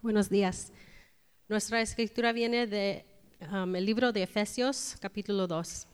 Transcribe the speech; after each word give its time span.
Buenos 0.00 0.30
días. 0.30 0.72
Nuestra 1.48 1.80
escritura 1.80 2.30
viene 2.30 2.68
del 2.68 3.04
um, 3.52 3.72
libro 3.72 4.12
de 4.12 4.22
Efesios, 4.22 4.96
capítulo 5.00 5.48
2. 5.48 5.88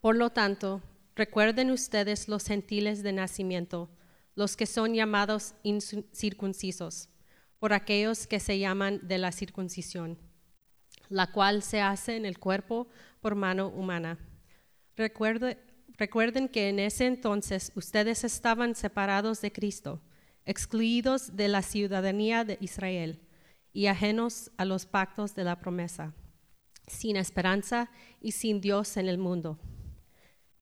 Por 0.00 0.16
lo 0.16 0.30
tanto, 0.30 0.80
recuerden 1.14 1.70
ustedes 1.70 2.28
los 2.28 2.46
gentiles 2.46 3.02
de 3.02 3.12
nacimiento, 3.12 3.90
los 4.34 4.56
que 4.56 4.64
son 4.64 4.94
llamados 4.94 5.52
incircuncisos, 5.64 7.10
por 7.58 7.74
aquellos 7.74 8.26
que 8.26 8.40
se 8.40 8.58
llaman 8.58 9.06
de 9.06 9.18
la 9.18 9.32
circuncisión, 9.32 10.16
la 11.10 11.30
cual 11.32 11.62
se 11.62 11.82
hace 11.82 12.16
en 12.16 12.24
el 12.24 12.38
cuerpo 12.38 12.88
por 13.20 13.34
mano 13.34 13.68
humana. 13.68 14.16
recuerden 14.96 16.48
que 16.48 16.70
en 16.70 16.78
ese 16.78 17.04
entonces 17.04 17.70
ustedes 17.74 18.24
estaban 18.24 18.74
separados 18.74 19.42
de 19.42 19.52
Cristo, 19.52 20.00
excluidos 20.46 21.36
de 21.36 21.48
la 21.48 21.60
ciudadanía 21.60 22.44
de 22.44 22.56
Israel 22.60 23.20
y 23.72 23.88
ajenos 23.88 24.50
a 24.56 24.64
los 24.64 24.86
pactos 24.86 25.34
de 25.34 25.44
la 25.44 25.58
promesa, 25.58 26.14
sin 26.86 27.16
esperanza 27.16 27.90
y 28.20 28.32
sin 28.32 28.60
Dios 28.60 28.96
en 28.96 29.08
el 29.08 29.18
mundo. 29.18 29.58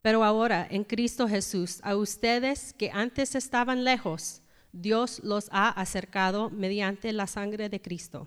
Pero 0.02 0.24
ahora, 0.24 0.66
en 0.69 0.84
Cristo 0.84 1.29
Jesús, 1.29 1.80
a 1.83 1.97
ustedes 1.97 2.73
que 2.73 2.91
antes 2.93 3.34
estaban 3.34 3.84
lejos, 3.84 4.43
Dios 4.73 5.20
los 5.23 5.48
ha 5.52 5.69
acercado 5.69 6.51
mediante 6.51 7.12
la 7.12 7.27
sangre 7.27 7.69
de 7.69 7.80
Cristo. 7.80 8.27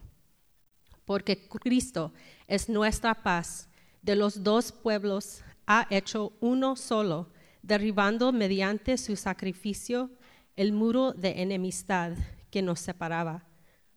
Porque 1.05 1.47
Cristo 1.47 2.13
es 2.47 2.69
nuestra 2.69 3.13
paz. 3.13 3.69
De 4.01 4.15
los 4.15 4.43
dos 4.43 4.71
pueblos 4.71 5.43
ha 5.65 5.85
hecho 5.89 6.33
uno 6.39 6.75
solo, 6.75 7.29
derribando 7.61 8.31
mediante 8.31 8.97
su 8.97 9.15
sacrificio 9.15 10.09
el 10.57 10.73
muro 10.73 11.13
de 11.13 11.41
enemistad 11.41 12.11
que 12.51 12.61
nos 12.61 12.81
separaba, 12.81 13.47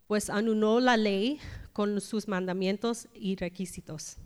pues 0.07 0.31
anuló 0.31 0.79
la 0.79 0.97
ley 0.97 1.41
con 1.73 2.01
sus 2.01 2.29
mandamientos 2.29 3.09
y 3.13 3.35
requisitos 3.35 4.19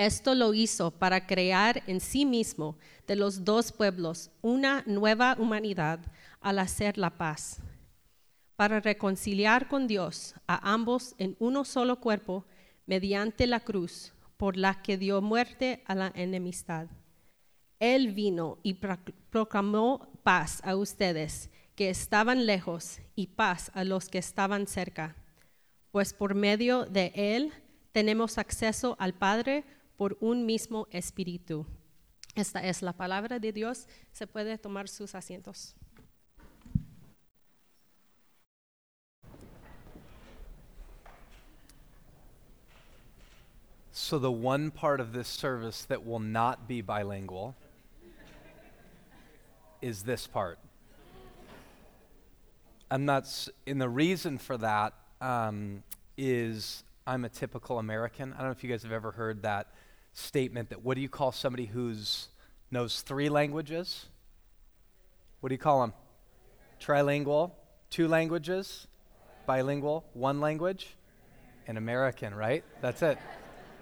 esto 0.00 0.34
lo 0.34 0.54
hizo 0.54 0.92
para 0.92 1.26
crear 1.26 1.82
en 1.86 2.00
sí 2.00 2.24
mismo 2.24 2.78
de 3.06 3.16
los 3.16 3.44
dos 3.44 3.70
pueblos 3.70 4.30
una 4.40 4.82
nueva 4.86 5.36
humanidad 5.38 6.00
al 6.40 6.58
hacer 6.58 6.96
la 6.96 7.10
paz, 7.18 7.60
para 8.56 8.80
reconciliar 8.80 9.68
con 9.68 9.86
Dios 9.86 10.34
a 10.46 10.72
ambos 10.72 11.14
en 11.18 11.36
uno 11.38 11.66
solo 11.66 12.00
cuerpo 12.00 12.46
mediante 12.86 13.46
la 13.46 13.60
cruz 13.60 14.14
por 14.38 14.56
la 14.56 14.80
que 14.80 14.96
dio 14.96 15.20
muerte 15.20 15.82
a 15.84 15.94
la 15.94 16.10
enemistad. 16.14 16.86
Él 17.80 18.12
vino 18.12 18.58
y 18.62 18.74
proclamó 19.30 20.06
paz 20.22 20.60
a 20.64 20.76
ustedes 20.76 21.48
que 21.74 21.88
estaban 21.88 22.44
lejos 22.44 23.00
y 23.16 23.28
paz 23.28 23.70
a 23.74 23.84
los 23.84 24.10
que 24.10 24.18
estaban 24.18 24.66
cerca, 24.66 25.16
pues 25.90 26.12
por 26.12 26.34
medio 26.34 26.84
de 26.84 27.10
Él 27.14 27.54
tenemos 27.92 28.36
acceso 28.36 28.96
al 28.98 29.14
Padre 29.14 29.64
por 29.96 30.18
un 30.20 30.44
mismo 30.44 30.88
espíritu. 30.90 31.66
Esta 32.34 32.60
es 32.60 32.82
la 32.82 32.92
palabra 32.92 33.38
de 33.38 33.50
Dios. 33.50 33.88
Se 34.12 34.26
puede 34.26 34.58
tomar 34.58 34.86
sus 34.86 35.14
asientos. 35.14 35.74
So, 43.92 44.18
the 44.18 44.30
one 44.30 44.70
part 44.70 45.00
of 45.00 45.12
this 45.12 45.28
service 45.28 45.84
that 45.86 46.04
will 46.04 46.20
not 46.20 46.68
be 46.68 46.80
bilingual 46.82 47.54
is 49.82 50.02
this 50.02 50.26
part. 50.26 50.58
I'm 52.90 53.04
not, 53.04 53.48
and 53.66 53.80
the 53.80 53.88
reason 53.88 54.38
for 54.38 54.56
that 54.58 54.94
um, 55.20 55.82
is 56.16 56.82
I'm 57.06 57.24
a 57.24 57.28
typical 57.28 57.78
American. 57.78 58.32
I 58.32 58.38
don't 58.38 58.46
know 58.46 58.52
if 58.52 58.64
you 58.64 58.70
guys 58.70 58.82
have 58.82 58.92
ever 58.92 59.12
heard 59.12 59.42
that 59.42 59.68
statement 60.12 60.70
that 60.70 60.84
what 60.84 60.96
do 60.96 61.00
you 61.00 61.08
call 61.08 61.32
somebody 61.32 61.66
who's 61.66 62.28
knows 62.70 63.02
three 63.02 63.28
languages? 63.28 64.06
What 65.40 65.48
do 65.48 65.54
you 65.54 65.58
call 65.58 65.80
them? 65.80 65.92
Trilingual, 66.80 67.52
two 67.90 68.08
languages, 68.08 68.86
bilingual, 69.46 70.04
one 70.12 70.40
language, 70.40 70.96
an 71.66 71.76
American, 71.76 72.34
right? 72.34 72.64
That's 72.80 73.02
it. 73.02 73.18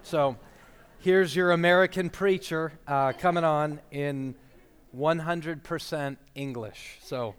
So 0.02 0.36
here's 1.00 1.34
your 1.34 1.52
American 1.52 2.10
preacher 2.10 2.72
uh, 2.86 3.12
coming 3.12 3.44
on 3.44 3.80
in 3.90 4.34
100% 4.96 6.16
English. 6.34 6.98
So 7.02 7.34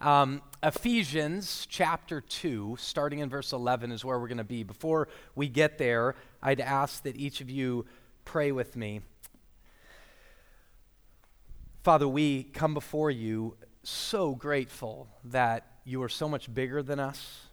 um, 0.00 0.40
Ephesians 0.62 1.66
chapter 1.68 2.20
2, 2.20 2.76
starting 2.78 3.18
in 3.18 3.28
verse 3.28 3.52
11, 3.52 3.92
is 3.92 4.04
where 4.04 4.18
we're 4.18 4.28
going 4.28 4.38
to 4.38 4.44
be. 4.44 4.62
Before 4.62 5.08
we 5.34 5.48
get 5.48 5.76
there, 5.78 6.14
I'd 6.42 6.60
ask 6.60 7.02
that 7.02 7.16
each 7.16 7.40
of 7.40 7.50
you 7.50 7.84
pray 8.24 8.50
with 8.52 8.76
me. 8.76 9.02
Father, 11.82 12.08
we 12.08 12.44
come 12.44 12.74
before 12.74 13.10
you 13.10 13.56
so 13.82 14.34
grateful 14.34 15.08
that 15.24 15.66
you 15.84 16.02
are 16.02 16.08
so 16.08 16.28
much 16.28 16.52
bigger 16.52 16.82
than 16.82 17.00
us, 17.00 17.46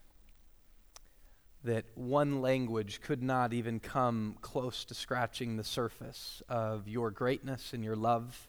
that 1.64 1.86
one 1.96 2.42
language 2.42 3.02
could 3.02 3.24
not 3.24 3.52
even 3.54 3.80
come 3.80 4.38
close 4.42 4.86
to 4.86 4.94
scratching 4.94 5.58
the 5.58 5.64
surface 5.64 6.42
of 6.48 6.88
your 6.88 7.12
greatness 7.12 7.74
and 7.74 7.84
your 7.84 7.96
love. 7.96 8.47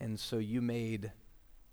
And 0.00 0.18
so 0.18 0.38
you 0.38 0.62
made 0.62 1.12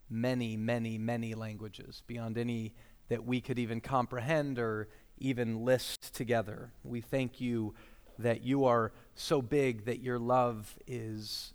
many, 0.09 0.57
many, 0.57 0.97
many 0.97 1.33
languages 1.33 2.03
beyond 2.07 2.37
any 2.37 2.73
that 3.09 3.25
we 3.25 3.39
could 3.39 3.57
even 3.57 3.81
comprehend 3.81 4.59
or 4.59 4.89
even 5.17 5.63
list 5.63 6.13
together. 6.13 6.71
We 6.83 7.01
thank 7.01 7.39
you 7.39 7.73
that 8.19 8.43
you 8.43 8.65
are 8.65 8.91
so 9.15 9.41
big 9.41 9.85
that 9.85 9.99
your 9.99 10.19
love 10.19 10.75
is 10.87 11.53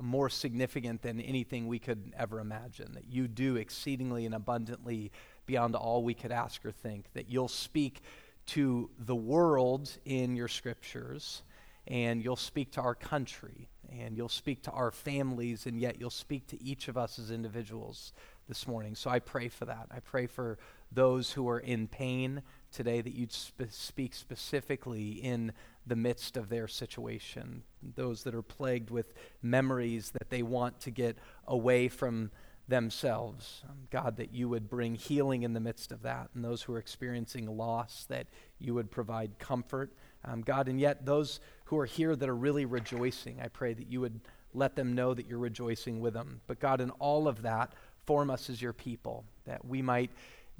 more 0.00 0.30
significant 0.30 1.02
than 1.02 1.20
anything 1.20 1.66
we 1.66 1.78
could 1.78 2.12
ever 2.16 2.38
imagine, 2.38 2.92
that 2.92 3.10
you 3.10 3.26
do 3.26 3.56
exceedingly 3.56 4.26
and 4.26 4.34
abundantly 4.34 5.10
beyond 5.46 5.74
all 5.74 6.04
we 6.04 6.14
could 6.14 6.30
ask 6.30 6.64
or 6.64 6.70
think, 6.70 7.06
that 7.14 7.28
you'll 7.28 7.48
speak 7.48 8.02
to 8.46 8.90
the 8.98 9.16
world 9.16 9.90
in 10.04 10.36
your 10.36 10.48
scriptures, 10.48 11.42
and 11.88 12.22
you'll 12.22 12.36
speak 12.36 12.70
to 12.72 12.80
our 12.80 12.94
country, 12.94 13.68
and 13.90 14.16
you'll 14.16 14.28
speak 14.28 14.62
to 14.62 14.70
our 14.70 14.90
families, 14.90 15.66
and 15.66 15.80
yet 15.80 15.98
you'll 15.98 16.10
speak 16.10 16.46
to 16.48 16.62
each 16.62 16.88
of 16.88 16.96
us 16.96 17.18
as 17.18 17.30
individuals 17.30 18.12
this 18.46 18.66
morning. 18.66 18.94
So 18.94 19.10
I 19.10 19.18
pray 19.18 19.48
for 19.48 19.64
that. 19.64 19.88
I 19.90 20.00
pray 20.00 20.26
for 20.26 20.58
those 20.92 21.32
who 21.32 21.48
are 21.48 21.58
in 21.58 21.86
pain 21.86 22.42
today 22.70 23.00
that 23.00 23.14
you'd 23.14 23.32
spe- 23.32 23.70
speak 23.70 24.14
specifically 24.14 25.12
in 25.12 25.52
the 25.86 25.96
midst 25.96 26.36
of 26.36 26.50
their 26.50 26.68
situation, 26.68 27.62
those 27.94 28.22
that 28.24 28.34
are 28.34 28.42
plagued 28.42 28.90
with 28.90 29.14
memories 29.42 30.10
that 30.10 30.28
they 30.28 30.42
want 30.42 30.80
to 30.80 30.90
get 30.90 31.16
away 31.46 31.88
from 31.88 32.30
themselves. 32.68 33.62
Um, 33.68 33.76
God, 33.90 34.16
that 34.18 34.34
you 34.34 34.48
would 34.50 34.68
bring 34.68 34.94
healing 34.94 35.42
in 35.42 35.54
the 35.54 35.60
midst 35.60 35.90
of 35.90 36.02
that, 36.02 36.28
and 36.34 36.44
those 36.44 36.62
who 36.62 36.74
are 36.74 36.78
experiencing 36.78 37.46
loss, 37.46 38.04
that 38.10 38.26
you 38.58 38.74
would 38.74 38.90
provide 38.90 39.38
comfort. 39.38 39.94
Um, 40.24 40.42
God, 40.42 40.68
and 40.68 40.78
yet 40.78 41.06
those 41.06 41.40
who 41.68 41.78
are 41.78 41.86
here 41.86 42.16
that 42.16 42.28
are 42.28 42.34
really 42.34 42.64
rejoicing, 42.64 43.40
I 43.42 43.48
pray 43.48 43.74
that 43.74 43.90
you 43.90 44.00
would 44.00 44.20
let 44.54 44.74
them 44.74 44.94
know 44.94 45.12
that 45.12 45.26
you're 45.26 45.38
rejoicing 45.38 46.00
with 46.00 46.14
them. 46.14 46.40
But 46.46 46.60
God, 46.60 46.80
in 46.80 46.88
all 46.92 47.28
of 47.28 47.42
that, 47.42 47.74
form 48.06 48.30
us 48.30 48.48
as 48.48 48.62
your 48.62 48.72
people, 48.72 49.26
that 49.44 49.66
we 49.66 49.82
might 49.82 50.10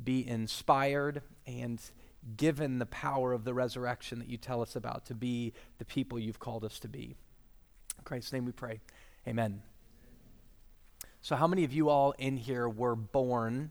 be 0.05 0.29
inspired 0.29 1.23
and 1.47 1.81
given 2.37 2.79
the 2.79 2.85
power 2.85 3.33
of 3.33 3.45
the 3.45 3.55
resurrection 3.55 4.19
that 4.19 4.29
you 4.29 4.37
tell 4.37 4.61
us 4.61 4.77
about 4.77 5.07
to 5.07 5.15
be 5.15 5.55
the 5.79 5.87
people 5.87 6.19
you've 6.19 6.41
called 6.41 6.63
us 6.63 6.79
to 6.81 6.89
be. 6.89 7.17
In 7.97 8.05
Christ's 8.05 8.35
name 8.35 8.45
we 8.45 8.53
pray. 8.53 8.81
Amen. 9.27 9.63
So, 11.23 11.37
how 11.37 11.47
many 11.47 11.65
of 11.65 11.73
you 11.73 11.89
all 11.89 12.13
in 12.19 12.37
here 12.37 12.69
were 12.69 12.95
born 12.95 13.71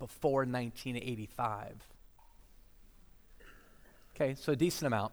before 0.00 0.40
1985? 0.40 1.76
Okay, 4.16 4.34
so 4.34 4.50
a 4.52 4.56
decent 4.56 4.88
amount. 4.88 5.12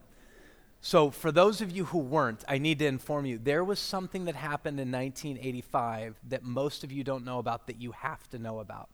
So, 0.80 1.10
for 1.10 1.32
those 1.32 1.60
of 1.62 1.72
you 1.72 1.86
who 1.86 1.98
weren't, 1.98 2.44
I 2.48 2.60
need 2.60 2.80
to 2.80 2.86
inform 2.86 3.26
you 3.26 3.38
there 3.38 3.64
was 3.64 3.80
something 3.80 4.26
that 4.26 4.36
happened 4.36 4.80
in 4.80 4.92
1985 4.92 6.20
that 6.30 6.44
most 6.44 6.84
of 6.84 6.92
you 6.92 7.04
don't 7.04 7.26
know 7.26 7.40
about 7.40 7.68
that 7.68 7.82
you 7.82 7.92
have 7.92 8.30
to 8.30 8.40
know 8.40 8.60
about. 8.60 8.90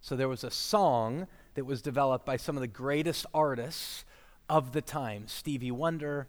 So, 0.00 0.14
there 0.14 0.28
was 0.28 0.44
a 0.44 0.50
song 0.50 1.26
that 1.54 1.64
was 1.64 1.80
developed 1.80 2.26
by 2.26 2.36
some 2.36 2.56
of 2.56 2.60
the 2.60 2.68
greatest 2.68 3.24
artists 3.32 4.04
of 4.48 4.72
the 4.72 4.82
time 4.82 5.26
Stevie 5.26 5.70
Wonder, 5.70 6.28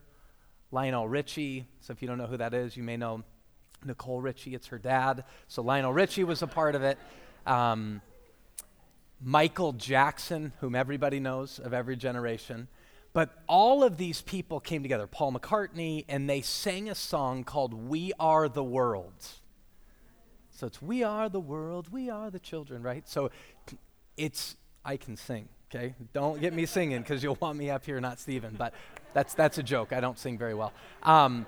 Lionel 0.72 1.08
Richie. 1.08 1.68
So, 1.82 1.92
if 1.92 2.02
you 2.02 2.08
don't 2.08 2.18
know 2.18 2.28
who 2.28 2.38
that 2.38 2.54
is, 2.54 2.78
you 2.78 2.84
may 2.84 2.98
know 2.98 3.24
Nicole 3.84 4.22
Richie, 4.22 4.56
it's 4.56 4.68
her 4.68 4.80
dad. 4.80 5.26
So, 5.50 5.62
Lionel 5.62 5.94
Richie 5.94 6.24
was 6.24 6.42
a 6.42 6.48
part 6.48 6.76
of 6.76 6.84
it. 6.84 6.98
Um, 7.46 8.02
Michael 9.22 9.74
Jackson, 9.74 10.54
whom 10.60 10.76
everybody 10.76 11.20
knows 11.20 11.60
of 11.60 11.74
every 11.74 11.98
generation. 11.98 12.68
But 13.18 13.32
all 13.48 13.84
of 13.84 13.98
these 13.98 14.22
people 14.22 14.60
came 14.60 14.84
together, 14.84 15.08
Paul 15.08 15.34
McCartney, 15.34 16.06
and 16.08 16.30
they 16.30 16.42
sang 16.42 16.88
a 16.88 16.94
song 16.94 17.44
called 17.44 17.74
We 17.74 18.14
Are 18.20 18.48
the 18.48 18.64
World. 18.64 19.26
So 20.52 20.68
it's 20.68 20.84
We 20.84 21.02
Are 21.02 21.28
the 21.28 21.40
World, 21.40 21.92
We 21.92 22.12
Are 22.12 22.30
the 22.30 22.38
Children, 22.38 22.84
right? 22.84 23.10
So 23.10 23.32
it's 24.18 24.56
I 24.86 24.98
can 24.98 25.18
sing. 25.18 25.50
Okay? 25.74 25.96
Don't 26.14 26.40
get 26.40 26.54
me 26.54 26.68
singing 26.68 27.02
because 27.02 27.24
you'll 27.24 27.40
want 27.42 27.58
me 27.58 27.72
up 27.72 27.84
here, 27.88 28.00
not 28.00 28.20
Stephen. 28.20 28.54
But 28.56 28.76
that's, 29.16 29.34
that's 29.34 29.58
a 29.58 29.64
joke. 29.64 29.94
I 29.94 30.00
don't 30.00 30.20
sing 30.20 30.38
very 30.38 30.54
well. 30.54 30.72
Um, 31.02 31.48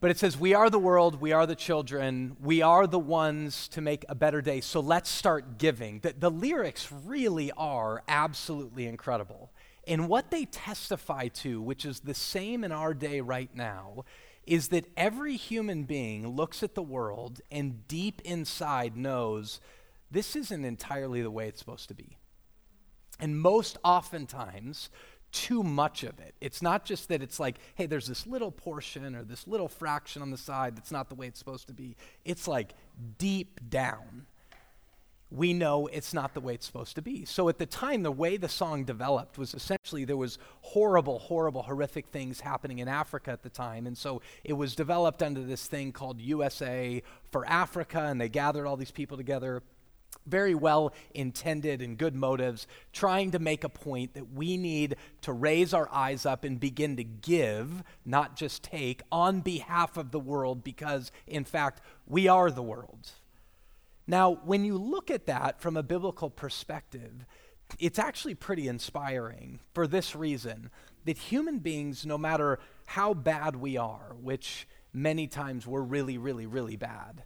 but 0.00 0.10
it 0.10 0.18
says, 0.18 0.38
We 0.38 0.54
are 0.54 0.70
the 0.70 0.78
world, 0.78 1.20
we 1.20 1.32
are 1.32 1.44
the 1.44 1.54
children, 1.54 2.38
we 2.40 2.62
are 2.62 2.86
the 2.86 2.98
ones 2.98 3.68
to 3.68 3.82
make 3.82 4.06
a 4.08 4.14
better 4.14 4.40
day. 4.40 4.62
So 4.62 4.80
let's 4.80 5.10
start 5.10 5.58
giving. 5.58 6.00
The, 6.00 6.14
the 6.18 6.30
lyrics 6.30 6.90
really 6.90 7.52
are 7.52 8.02
absolutely 8.08 8.86
incredible. 8.86 9.50
And 9.86 10.08
what 10.08 10.30
they 10.30 10.46
testify 10.46 11.28
to, 11.28 11.60
which 11.60 11.84
is 11.84 12.00
the 12.00 12.14
same 12.14 12.64
in 12.64 12.72
our 12.72 12.92
day 12.92 13.20
right 13.20 13.54
now, 13.54 14.04
is 14.46 14.68
that 14.68 14.86
every 14.96 15.36
human 15.36 15.84
being 15.84 16.28
looks 16.28 16.62
at 16.62 16.74
the 16.74 16.82
world 16.82 17.40
and 17.50 17.86
deep 17.88 18.20
inside 18.24 18.96
knows 18.96 19.60
this 20.10 20.36
isn't 20.36 20.64
entirely 20.64 21.22
the 21.22 21.30
way 21.30 21.48
it's 21.48 21.58
supposed 21.58 21.88
to 21.88 21.94
be. 21.94 22.16
And 23.18 23.40
most 23.40 23.78
oftentimes, 23.82 24.90
too 25.32 25.62
much 25.62 26.02
of 26.02 26.18
it. 26.20 26.34
It's 26.40 26.62
not 26.62 26.84
just 26.84 27.08
that 27.08 27.22
it's 27.22 27.40
like, 27.40 27.56
hey, 27.74 27.86
there's 27.86 28.06
this 28.06 28.26
little 28.26 28.50
portion 28.50 29.14
or 29.14 29.22
this 29.22 29.46
little 29.46 29.68
fraction 29.68 30.22
on 30.22 30.30
the 30.30 30.36
side 30.36 30.76
that's 30.76 30.92
not 30.92 31.08
the 31.08 31.14
way 31.14 31.26
it's 31.26 31.38
supposed 31.38 31.66
to 31.66 31.74
be. 31.74 31.96
It's 32.24 32.48
like 32.48 32.74
deep 33.18 33.60
down. 33.68 34.26
We 35.30 35.52
know 35.52 35.88
it's 35.88 36.14
not 36.14 36.34
the 36.34 36.40
way 36.40 36.54
it's 36.54 36.66
supposed 36.66 36.94
to 36.94 37.02
be. 37.02 37.24
So 37.24 37.48
at 37.48 37.58
the 37.58 37.66
time, 37.66 38.04
the 38.04 38.12
way 38.12 38.36
the 38.36 38.48
song 38.48 38.84
developed 38.84 39.38
was 39.38 39.54
essentially 39.54 40.04
there 40.04 40.16
was 40.16 40.38
horrible, 40.60 41.18
horrible, 41.18 41.62
horrific 41.62 42.08
things 42.08 42.40
happening 42.40 42.78
in 42.78 42.86
Africa 42.86 43.32
at 43.32 43.42
the 43.42 43.48
time. 43.48 43.86
And 43.86 43.98
so 43.98 44.22
it 44.44 44.52
was 44.52 44.76
developed 44.76 45.22
under 45.22 45.42
this 45.42 45.66
thing 45.66 45.90
called 45.90 46.20
USA 46.20 47.02
for 47.32 47.44
Africa, 47.46 48.02
and 48.02 48.20
they 48.20 48.28
gathered 48.28 48.66
all 48.66 48.76
these 48.76 48.92
people 48.92 49.16
together 49.16 49.62
very 50.26 50.54
well 50.54 50.92
intended 51.14 51.82
and 51.82 51.98
good 51.98 52.14
motives, 52.14 52.66
trying 52.92 53.30
to 53.30 53.38
make 53.38 53.64
a 53.64 53.68
point 53.68 54.14
that 54.14 54.32
we 54.32 54.56
need 54.56 54.96
to 55.22 55.32
raise 55.32 55.72
our 55.72 55.88
eyes 55.92 56.26
up 56.26 56.44
and 56.44 56.58
begin 56.58 56.96
to 56.96 57.04
give, 57.04 57.82
not 58.04 58.36
just 58.36 58.62
take, 58.62 59.02
on 59.12 59.40
behalf 59.40 59.96
of 59.96 60.10
the 60.10 60.20
world, 60.20 60.64
because 60.64 61.12
in 61.26 61.44
fact, 61.44 61.80
we 62.06 62.28
are 62.28 62.50
the 62.50 62.62
world. 62.62 63.10
Now, 64.06 64.38
when 64.44 64.64
you 64.64 64.78
look 64.78 65.10
at 65.10 65.26
that 65.26 65.60
from 65.60 65.76
a 65.76 65.82
biblical 65.82 66.30
perspective, 66.30 67.26
it's 67.78 67.98
actually 67.98 68.34
pretty 68.34 68.68
inspiring 68.68 69.60
for 69.74 69.86
this 69.86 70.14
reason 70.14 70.70
that 71.04 71.18
human 71.18 71.58
beings, 71.58 72.06
no 72.06 72.16
matter 72.16 72.58
how 72.86 73.14
bad 73.14 73.56
we 73.56 73.76
are, 73.76 74.14
which 74.20 74.68
many 74.92 75.26
times 75.26 75.66
we're 75.66 75.82
really, 75.82 76.18
really, 76.18 76.46
really 76.46 76.76
bad, 76.76 77.24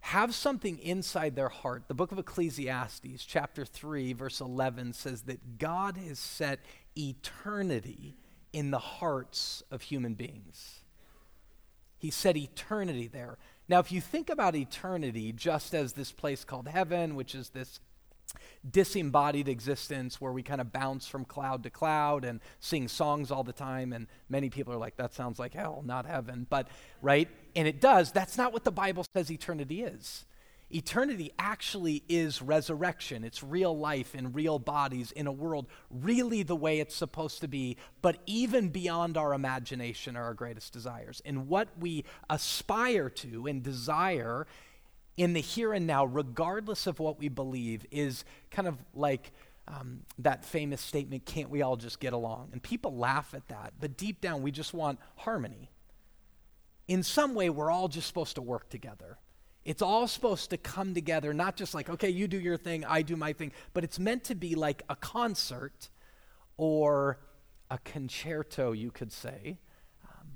have 0.00 0.34
something 0.34 0.78
inside 0.78 1.34
their 1.34 1.48
heart. 1.48 1.84
The 1.88 1.94
book 1.94 2.12
of 2.12 2.18
Ecclesiastes, 2.18 3.24
chapter 3.24 3.64
3, 3.64 4.12
verse 4.12 4.40
11, 4.40 4.92
says 4.92 5.22
that 5.22 5.58
God 5.58 5.96
has 5.96 6.18
set 6.18 6.60
eternity 6.96 8.16
in 8.52 8.70
the 8.70 8.78
hearts 8.78 9.62
of 9.70 9.82
human 9.82 10.14
beings. 10.14 10.80
He 11.98 12.10
set 12.10 12.36
eternity 12.36 13.08
there. 13.08 13.38
Now, 13.68 13.80
if 13.80 13.90
you 13.90 14.00
think 14.00 14.30
about 14.30 14.54
eternity 14.54 15.32
just 15.32 15.74
as 15.74 15.92
this 15.92 16.12
place 16.12 16.44
called 16.44 16.68
heaven, 16.68 17.16
which 17.16 17.34
is 17.34 17.50
this 17.50 17.80
disembodied 18.68 19.48
existence 19.48 20.20
where 20.20 20.32
we 20.32 20.42
kind 20.42 20.60
of 20.60 20.72
bounce 20.72 21.06
from 21.06 21.24
cloud 21.24 21.62
to 21.62 21.70
cloud 21.70 22.24
and 22.24 22.40
sing 22.60 22.88
songs 22.88 23.30
all 23.30 23.44
the 23.44 23.52
time. 23.52 23.92
And 23.92 24.06
many 24.28 24.50
people 24.50 24.72
are 24.72 24.78
like, 24.78 24.96
that 24.96 25.14
sounds 25.14 25.38
like 25.38 25.54
hell, 25.54 25.82
not 25.84 26.06
heaven. 26.06 26.46
But, 26.48 26.68
right? 27.02 27.28
And 27.54 27.68
it 27.68 27.80
does. 27.80 28.12
That's 28.12 28.36
not 28.36 28.52
what 28.52 28.64
the 28.64 28.72
Bible 28.72 29.04
says 29.14 29.30
eternity 29.30 29.82
is. 29.82 30.24
Eternity 30.68 31.32
actually 31.38 32.02
is 32.08 32.42
resurrection. 32.42 33.22
It's 33.22 33.42
real 33.42 33.76
life 33.78 34.16
in 34.16 34.32
real 34.32 34.58
bodies 34.58 35.12
in 35.12 35.28
a 35.28 35.32
world 35.32 35.66
really 35.90 36.42
the 36.42 36.56
way 36.56 36.80
it's 36.80 36.94
supposed 36.96 37.40
to 37.42 37.48
be, 37.48 37.76
but 38.02 38.18
even 38.26 38.70
beyond 38.70 39.16
our 39.16 39.32
imagination 39.32 40.16
are 40.16 40.24
our 40.24 40.34
greatest 40.34 40.72
desires. 40.72 41.22
And 41.24 41.46
what 41.46 41.68
we 41.78 42.04
aspire 42.28 43.08
to 43.10 43.46
and 43.46 43.62
desire 43.62 44.46
in 45.16 45.34
the 45.34 45.40
here 45.40 45.72
and 45.72 45.86
now, 45.86 46.04
regardless 46.04 46.88
of 46.88 46.98
what 46.98 47.18
we 47.18 47.28
believe, 47.28 47.86
is 47.92 48.24
kind 48.50 48.66
of 48.66 48.76
like 48.92 49.30
um, 49.68 50.00
that 50.18 50.44
famous 50.44 50.80
statement, 50.80 51.26
can't 51.26 51.48
we 51.48 51.62
all 51.62 51.76
just 51.76 52.00
get 52.00 52.12
along? 52.12 52.50
And 52.52 52.60
people 52.60 52.96
laugh 52.96 53.34
at 53.34 53.46
that, 53.48 53.74
but 53.80 53.96
deep 53.96 54.20
down, 54.20 54.42
we 54.42 54.50
just 54.50 54.74
want 54.74 54.98
harmony. 55.16 55.70
In 56.88 57.04
some 57.04 57.34
way, 57.34 57.50
we're 57.50 57.70
all 57.70 57.88
just 57.88 58.08
supposed 58.08 58.34
to 58.34 58.42
work 58.42 58.68
together. 58.68 59.18
It's 59.66 59.82
all 59.82 60.06
supposed 60.06 60.50
to 60.50 60.56
come 60.56 60.94
together, 60.94 61.34
not 61.34 61.56
just 61.56 61.74
like, 61.74 61.90
okay, 61.90 62.08
you 62.08 62.28
do 62.28 62.38
your 62.38 62.56
thing, 62.56 62.84
I 62.84 63.02
do 63.02 63.16
my 63.16 63.32
thing, 63.32 63.50
but 63.74 63.82
it's 63.82 63.98
meant 63.98 64.22
to 64.24 64.36
be 64.36 64.54
like 64.54 64.84
a 64.88 64.94
concert 64.94 65.90
or 66.56 67.18
a 67.68 67.78
concerto, 67.78 68.70
you 68.70 68.92
could 68.92 69.10
say, 69.10 69.58
um, 70.04 70.28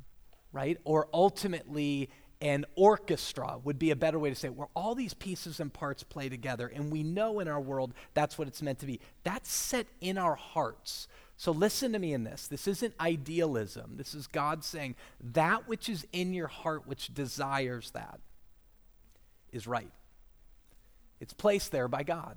right? 0.53 0.79
Or 0.85 1.09
ultimately 1.15 2.11
an 2.41 2.65
orchestra 2.75 3.59
would 3.63 3.79
be 3.79 3.93
a 3.93 3.97
better 3.97 4.19
way 4.19 4.31
to 4.31 4.35
say 4.35 4.49
it, 4.49 4.55
where 4.57 4.69
all 4.75 4.97
these 4.97 5.15
pieces 5.15 5.61
and 5.61 5.73
parts 5.73 6.03
play 6.03 6.29
together, 6.29 6.67
and 6.67 6.91
we 6.91 7.05
know 7.05 7.39
in 7.39 7.47
our 7.47 7.61
world 7.61 7.95
that's 8.15 8.37
what 8.37 8.49
it's 8.49 8.63
meant 8.63 8.81
to 8.81 8.87
be. 8.87 8.99
That's 9.23 9.51
set 9.53 9.87
in 10.01 10.19
our 10.19 10.35
hearts. 10.35 11.07
So 11.37 11.53
listen 11.53 11.93
to 11.93 11.99
me 11.99 12.13
in 12.15 12.25
this. 12.25 12.49
This 12.49 12.67
isn't 12.67 12.95
idealism. 12.99 13.97
This 13.97 14.13
is 14.13 14.27
God 14.27 14.65
saying 14.65 14.97
that 15.23 15.69
which 15.69 15.89
is 15.89 16.05
in 16.13 16.35
your 16.35 16.49
heart, 16.49 16.87
which 16.87 17.15
desires 17.15 17.93
that, 17.93 18.19
is 19.53 19.67
right. 19.67 19.91
It's 21.21 21.33
placed 21.33 21.73
there 21.73 21.89
by 21.89 22.03
God. 22.03 22.37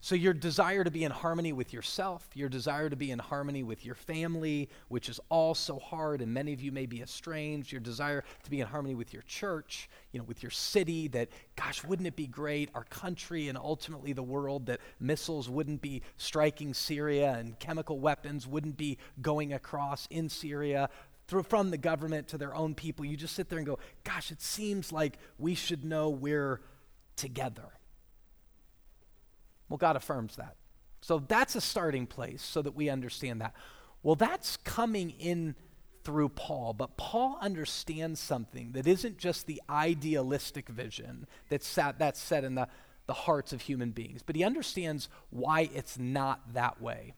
So, 0.00 0.14
your 0.14 0.34
desire 0.34 0.84
to 0.84 0.90
be 0.90 1.04
in 1.04 1.10
harmony 1.10 1.52
with 1.52 1.72
yourself, 1.72 2.28
your 2.34 2.48
desire 2.48 2.88
to 2.88 2.96
be 2.96 3.10
in 3.10 3.18
harmony 3.18 3.62
with 3.62 3.84
your 3.84 3.94
family, 3.94 4.68
which 4.88 5.08
is 5.08 5.18
all 5.30 5.54
so 5.54 5.78
hard, 5.78 6.20
and 6.20 6.32
many 6.32 6.52
of 6.52 6.60
you 6.60 6.70
may 6.70 6.86
be 6.86 7.02
estranged, 7.02 7.72
your 7.72 7.80
desire 7.80 8.22
to 8.44 8.50
be 8.50 8.60
in 8.60 8.68
harmony 8.68 8.94
with 8.94 9.12
your 9.12 9.22
church, 9.22 9.88
you 10.12 10.20
know, 10.20 10.24
with 10.24 10.42
your 10.42 10.50
city, 10.50 11.08
that, 11.08 11.30
gosh, 11.56 11.82
wouldn't 11.82 12.06
it 12.06 12.14
be 12.14 12.26
great, 12.26 12.70
our 12.74 12.84
country, 12.84 13.48
and 13.48 13.58
ultimately 13.58 14.12
the 14.12 14.22
world, 14.22 14.66
that 14.66 14.80
missiles 15.00 15.48
wouldn't 15.48 15.80
be 15.80 16.02
striking 16.18 16.72
Syria 16.72 17.32
and 17.32 17.58
chemical 17.58 17.98
weapons 17.98 18.46
wouldn't 18.46 18.76
be 18.76 18.98
going 19.20 19.54
across 19.54 20.06
in 20.10 20.28
Syria 20.28 20.88
through, 21.28 21.42
from 21.44 21.70
the 21.70 21.78
government 21.78 22.28
to 22.28 22.38
their 22.38 22.54
own 22.54 22.74
people. 22.74 23.04
You 23.04 23.16
just 23.16 23.34
sit 23.34 23.48
there 23.48 23.58
and 23.58 23.66
go, 23.66 23.78
gosh, 24.04 24.30
it 24.30 24.40
seems 24.40 24.92
like 24.92 25.18
we 25.38 25.54
should 25.54 25.84
know 25.84 26.08
we're 26.08 26.60
together. 27.16 27.68
Well, 29.68 29.78
God 29.78 29.96
affirms 29.96 30.36
that. 30.36 30.54
So 31.00 31.18
that's 31.18 31.54
a 31.54 31.60
starting 31.60 32.06
place 32.06 32.42
so 32.42 32.62
that 32.62 32.74
we 32.74 32.88
understand 32.88 33.40
that. 33.40 33.54
Well, 34.02 34.14
that's 34.14 34.56
coming 34.58 35.10
in 35.10 35.54
through 36.04 36.28
Paul, 36.28 36.72
but 36.72 36.96
Paul 36.96 37.36
understands 37.40 38.20
something 38.20 38.72
that 38.72 38.86
isn't 38.86 39.18
just 39.18 39.46
the 39.46 39.60
idealistic 39.68 40.68
vision 40.68 41.26
that's 41.48 41.74
that's 41.74 42.20
set 42.20 42.44
in 42.44 42.54
the, 42.54 42.68
the 43.06 43.12
hearts 43.12 43.52
of 43.52 43.62
human 43.62 43.90
beings, 43.90 44.22
but 44.24 44.36
he 44.36 44.44
understands 44.44 45.08
why 45.30 45.68
it's 45.74 45.98
not 45.98 46.54
that 46.54 46.80
way. 46.80 47.14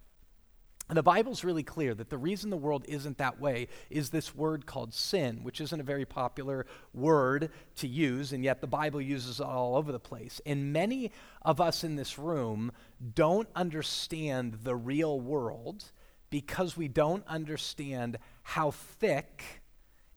And 0.88 0.97
the 0.97 1.02
Bible's 1.02 1.45
really 1.45 1.62
clear 1.62 1.95
that 1.95 2.09
the 2.09 2.16
reason 2.16 2.49
the 2.49 2.57
world 2.57 2.85
isn't 2.88 3.18
that 3.18 3.38
way 3.38 3.68
is 3.90 4.09
this 4.09 4.35
word 4.35 4.64
called 4.64 4.95
sin, 4.95 5.40
which 5.42 5.61
isn't 5.61 5.80
a 5.80 5.85
very 5.85 6.07
popular 6.07 6.64
word 6.95 7.50
to 7.76 7.87
use, 7.87 8.33
and 8.33 8.42
yet 8.42 8.62
the 8.62 8.66
Bible 8.66 9.00
uses 9.00 9.38
it 9.38 9.47
all 9.47 9.76
over 9.76 9.92
the 9.92 10.00
place. 10.00 10.40
And 10.47 10.73
many 10.73 11.12
of 11.42 11.61
us 11.61 11.85
in 11.85 11.97
this 11.97 12.18
room 12.18 12.73
don't 13.14 13.49
understand 13.54 14.61
the 14.62 14.76
real 14.76 15.21
world 15.21 15.85
because 16.30 16.76
we 16.76 16.88
don't 16.88 17.26
understand 17.26 18.18
how 18.42 18.71
thick 18.71 19.62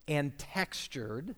and 0.08 0.36
textured 0.38 1.34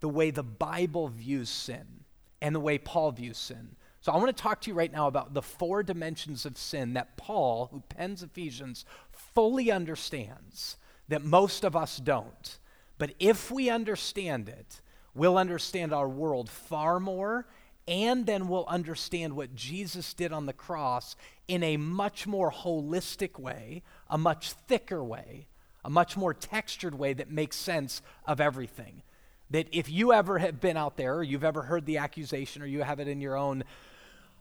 the 0.00 0.08
way 0.08 0.30
the 0.30 0.42
Bible 0.42 1.08
views 1.08 1.50
sin 1.50 2.04
and 2.40 2.54
the 2.54 2.60
way 2.60 2.78
Paul 2.78 3.12
views 3.12 3.38
sin. 3.38 3.76
So 4.06 4.12
I 4.12 4.18
want 4.18 4.28
to 4.28 4.40
talk 4.40 4.60
to 4.60 4.70
you 4.70 4.74
right 4.74 4.92
now 4.92 5.08
about 5.08 5.34
the 5.34 5.42
four 5.42 5.82
dimensions 5.82 6.46
of 6.46 6.56
sin 6.56 6.94
that 6.94 7.16
Paul, 7.16 7.70
who 7.72 7.82
pens 7.88 8.22
Ephesians, 8.22 8.84
fully 9.10 9.72
understands 9.72 10.76
that 11.08 11.24
most 11.24 11.64
of 11.64 11.74
us 11.74 11.96
don't. 11.96 12.58
But 12.98 13.14
if 13.18 13.50
we 13.50 13.68
understand 13.68 14.48
it, 14.48 14.80
we'll 15.12 15.36
understand 15.36 15.92
our 15.92 16.08
world 16.08 16.48
far 16.48 17.00
more, 17.00 17.48
and 17.88 18.26
then 18.26 18.46
we'll 18.46 18.66
understand 18.66 19.34
what 19.34 19.56
Jesus 19.56 20.14
did 20.14 20.32
on 20.32 20.46
the 20.46 20.52
cross 20.52 21.16
in 21.48 21.64
a 21.64 21.76
much 21.76 22.28
more 22.28 22.52
holistic 22.52 23.40
way, 23.40 23.82
a 24.08 24.16
much 24.16 24.52
thicker 24.52 25.02
way, 25.02 25.48
a 25.84 25.90
much 25.90 26.16
more 26.16 26.32
textured 26.32 26.96
way 26.96 27.12
that 27.12 27.32
makes 27.32 27.56
sense 27.56 28.02
of 28.24 28.40
everything. 28.40 29.02
That 29.50 29.66
if 29.72 29.90
you 29.90 30.12
ever 30.12 30.38
have 30.38 30.60
been 30.60 30.76
out 30.76 30.96
there, 30.96 31.16
or 31.16 31.24
you've 31.24 31.42
ever 31.42 31.62
heard 31.62 31.86
the 31.86 31.98
accusation, 31.98 32.62
or 32.62 32.66
you 32.66 32.82
have 32.82 33.00
it 33.00 33.08
in 33.08 33.20
your 33.20 33.36
own 33.36 33.64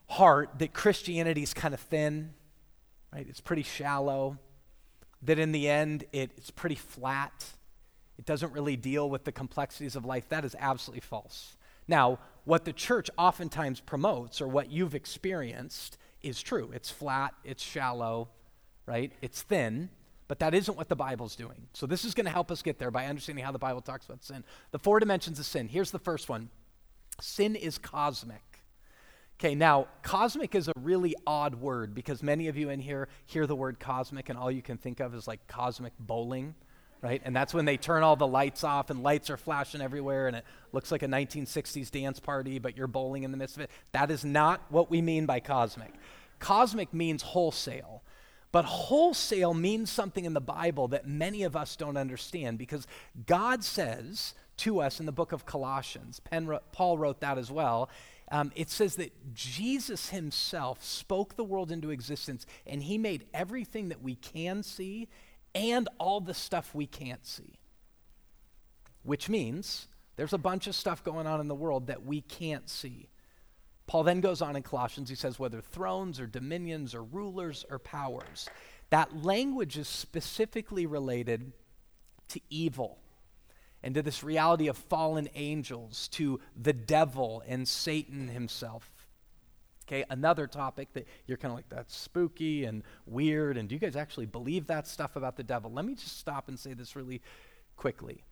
heart 0.07 0.59
that 0.59 0.74
Christianity 0.74 1.43
is 1.43 1.53
kind 1.53 1.74
of 1.74 1.79
thin, 1.79 2.33
right? 3.13 3.25
It's 3.27 3.41
pretty 3.41 3.63
shallow, 3.63 4.38
that 5.24 5.39
in 5.39 5.51
the 5.51 5.67
end 5.67 6.05
it, 6.12 6.31
it's 6.38 6.51
pretty 6.51 6.75
flat. 6.75 7.45
It 8.17 8.25
doesn't 8.25 8.53
really 8.53 8.77
deal 8.77 9.09
with 9.09 9.24
the 9.24 9.31
complexities 9.31 9.95
of 9.95 10.05
life. 10.05 10.29
That 10.29 10.45
is 10.45 10.55
absolutely 10.59 11.01
false. 11.01 11.55
Now, 11.88 12.19
what 12.45 12.65
the 12.65 12.74
church 12.74 13.09
oftentimes 13.17 13.79
promotes, 13.79 14.41
or 14.41 14.47
what 14.47 14.71
you've 14.71 14.95
experienced, 14.95 15.97
is 16.21 16.41
true. 16.41 16.71
It's 16.74 16.89
flat, 16.89 17.33
it's 17.43 17.63
shallow, 17.63 18.29
right? 18.85 19.12
It's 19.21 19.41
thin, 19.41 19.89
but 20.27 20.39
that 20.39 20.53
isn't 20.53 20.77
what 20.77 20.89
the 20.89 20.95
Bible's 20.95 21.35
doing. 21.35 21.67
So 21.74 21.85
this 21.85 22.05
is 22.05 22.13
going 22.13 22.25
to 22.25 22.31
help 22.31 22.51
us 22.51 22.62
get 22.62 22.79
there 22.79 22.91
by 22.91 23.05
understanding 23.05 23.43
how 23.43 23.51
the 23.51 23.59
Bible 23.59 23.81
talks 23.81 24.05
about 24.05 24.24
sin. 24.24 24.43
The 24.71 24.79
four 24.79 25.00
dimensions 25.00 25.39
of 25.39 25.45
sin. 25.45 25.67
Here's 25.67 25.91
the 25.91 26.00
first 26.00 26.29
one 26.29 26.50
sin 27.19 27.55
is 27.55 27.77
cosmic. 27.77 28.54
Okay, 29.39 29.54
now, 29.54 29.88
cosmic 30.01 30.56
is 30.56 30.70
a 30.70 30.74
really 30.80 31.13
odd 31.27 31.56
word 31.56 31.94
because 31.94 32.24
many 32.24 32.48
of 32.48 32.56
you 32.56 32.70
in 32.70 32.80
here 32.80 33.10
hear 33.25 33.46
the 33.46 33.56
word 33.56 33.80
cosmic 33.80 34.30
and 34.30 34.39
all 34.39 34.50
you 34.50 34.62
can 34.62 34.77
think 34.77 35.01
of 35.01 35.13
is 35.13 35.27
like 35.27 35.46
cosmic 35.48 35.92
bowling, 36.00 36.56
right? 37.01 37.22
And 37.25 37.36
that's 37.36 37.54
when 37.54 37.65
they 37.65 37.75
turn 37.75 38.01
all 38.01 38.15
the 38.15 38.25
lights 38.25 38.63
off 38.63 38.89
and 38.89 39.04
lights 39.04 39.30
are 39.30 39.36
flashing 39.36 39.82
everywhere 39.82 40.27
and 40.27 40.38
it 40.38 40.46
looks 40.72 40.89
like 40.89 41.04
a 41.04 41.08
1960s 41.08 41.92
dance 41.92 42.18
party, 42.18 42.60
but 42.60 42.77
you're 42.77 42.88
bowling 42.88 43.24
in 43.24 43.32
the 43.32 43.38
midst 43.38 43.58
of 43.58 43.63
it. 43.63 43.72
That 43.92 44.10
is 44.10 44.24
not 44.24 44.62
what 44.70 44.89
we 44.89 45.01
mean 45.01 45.25
by 45.25 45.42
cosmic. 45.42 45.94
Cosmic 46.39 46.94
means 46.94 47.22
wholesale. 47.22 48.04
But 48.54 48.63
wholesale 48.63 49.54
means 49.54 49.92
something 49.92 50.24
in 50.24 50.34
the 50.34 50.39
Bible 50.39 50.88
that 50.88 51.06
many 51.06 51.44
of 51.44 51.58
us 51.58 51.75
don't 51.75 51.98
understand 51.98 52.58
because 52.58 52.88
God 53.27 53.65
says 53.65 54.34
to 54.58 54.80
us 54.80 55.01
in 55.01 55.06
the 55.06 55.12
book 55.12 55.34
of 55.34 55.46
Colossians, 55.46 56.22
Paul 56.72 56.98
wrote 56.98 57.20
that 57.20 57.38
as 57.38 57.51
well. 57.51 57.89
Um, 58.32 58.51
it 58.55 58.70
says 58.70 58.96
that 58.96 59.34
Jesus 59.34 60.10
himself 60.10 60.84
spoke 60.84 61.36
the 61.36 61.44
world 61.44 61.72
into 61.72 61.91
existence 61.91 62.46
and 62.65 62.82
he 62.82 62.98
made 62.98 63.25
everything 63.34 63.89
that 63.89 64.01
we 64.01 64.15
can 64.15 64.63
see 64.63 65.08
and 65.53 65.88
all 66.00 66.20
the 66.22 66.34
stuff 66.34 66.74
we 66.74 66.88
can't 66.88 67.25
see. 67.25 67.60
Which 69.03 69.29
means 69.29 69.88
there's 70.15 70.34
a 70.34 70.39
bunch 70.39 70.65
of 70.65 70.74
stuff 70.74 71.03
going 71.03 71.27
on 71.27 71.39
in 71.39 71.48
the 71.48 71.55
world 71.55 71.88
that 71.88 72.03
we 72.03 72.22
can't 72.22 72.67
see. 72.67 73.10
Paul 73.88 74.03
then 74.03 74.22
goes 74.22 74.41
on 74.41 74.55
in 74.55 74.63
Colossians, 74.63 75.10
he 75.10 75.15
says, 75.15 75.38
whether 75.38 75.62
thrones 75.62 76.20
or 76.20 76.25
dominions 76.25 76.96
or 76.96 77.03
rulers 77.03 77.63
or 77.70 77.77
powers. 77.77 78.50
That 78.89 79.24
language 79.24 79.77
is 79.77 79.88
specifically 79.88 80.88
related 80.88 81.51
to 82.29 82.41
evil 82.50 82.98
and 83.86 83.94
to 83.96 84.01
this 84.01 84.24
reality 84.24 84.68
of 84.68 84.75
fallen 84.75 85.30
angels, 85.36 86.08
to 86.10 86.39
the 86.62 86.74
devil 86.74 87.44
and 87.48 87.68
Satan 87.68 88.27
himself. 88.27 88.92
Okay, 89.88 90.04
another 90.10 90.48
topic 90.48 90.92
that 90.94 91.08
you're 91.27 91.38
kind 91.38 91.51
of 91.51 91.56
like, 91.56 91.70
that's 91.70 91.96
spooky 91.96 92.65
and 92.65 92.82
weird, 93.06 93.56
and 93.56 93.70
do 93.70 93.75
you 93.75 93.80
guys 93.80 93.96
actually 93.96 94.25
believe 94.25 94.65
that 94.68 94.88
stuff 94.88 95.15
about 95.15 95.38
the 95.38 95.44
devil? 95.44 95.72
Let 95.72 95.86
me 95.86 95.94
just 95.94 96.18
stop 96.18 96.48
and 96.48 96.60
say 96.60 96.74
this 96.74 96.96
really 96.96 97.22
quickly. 97.77 98.24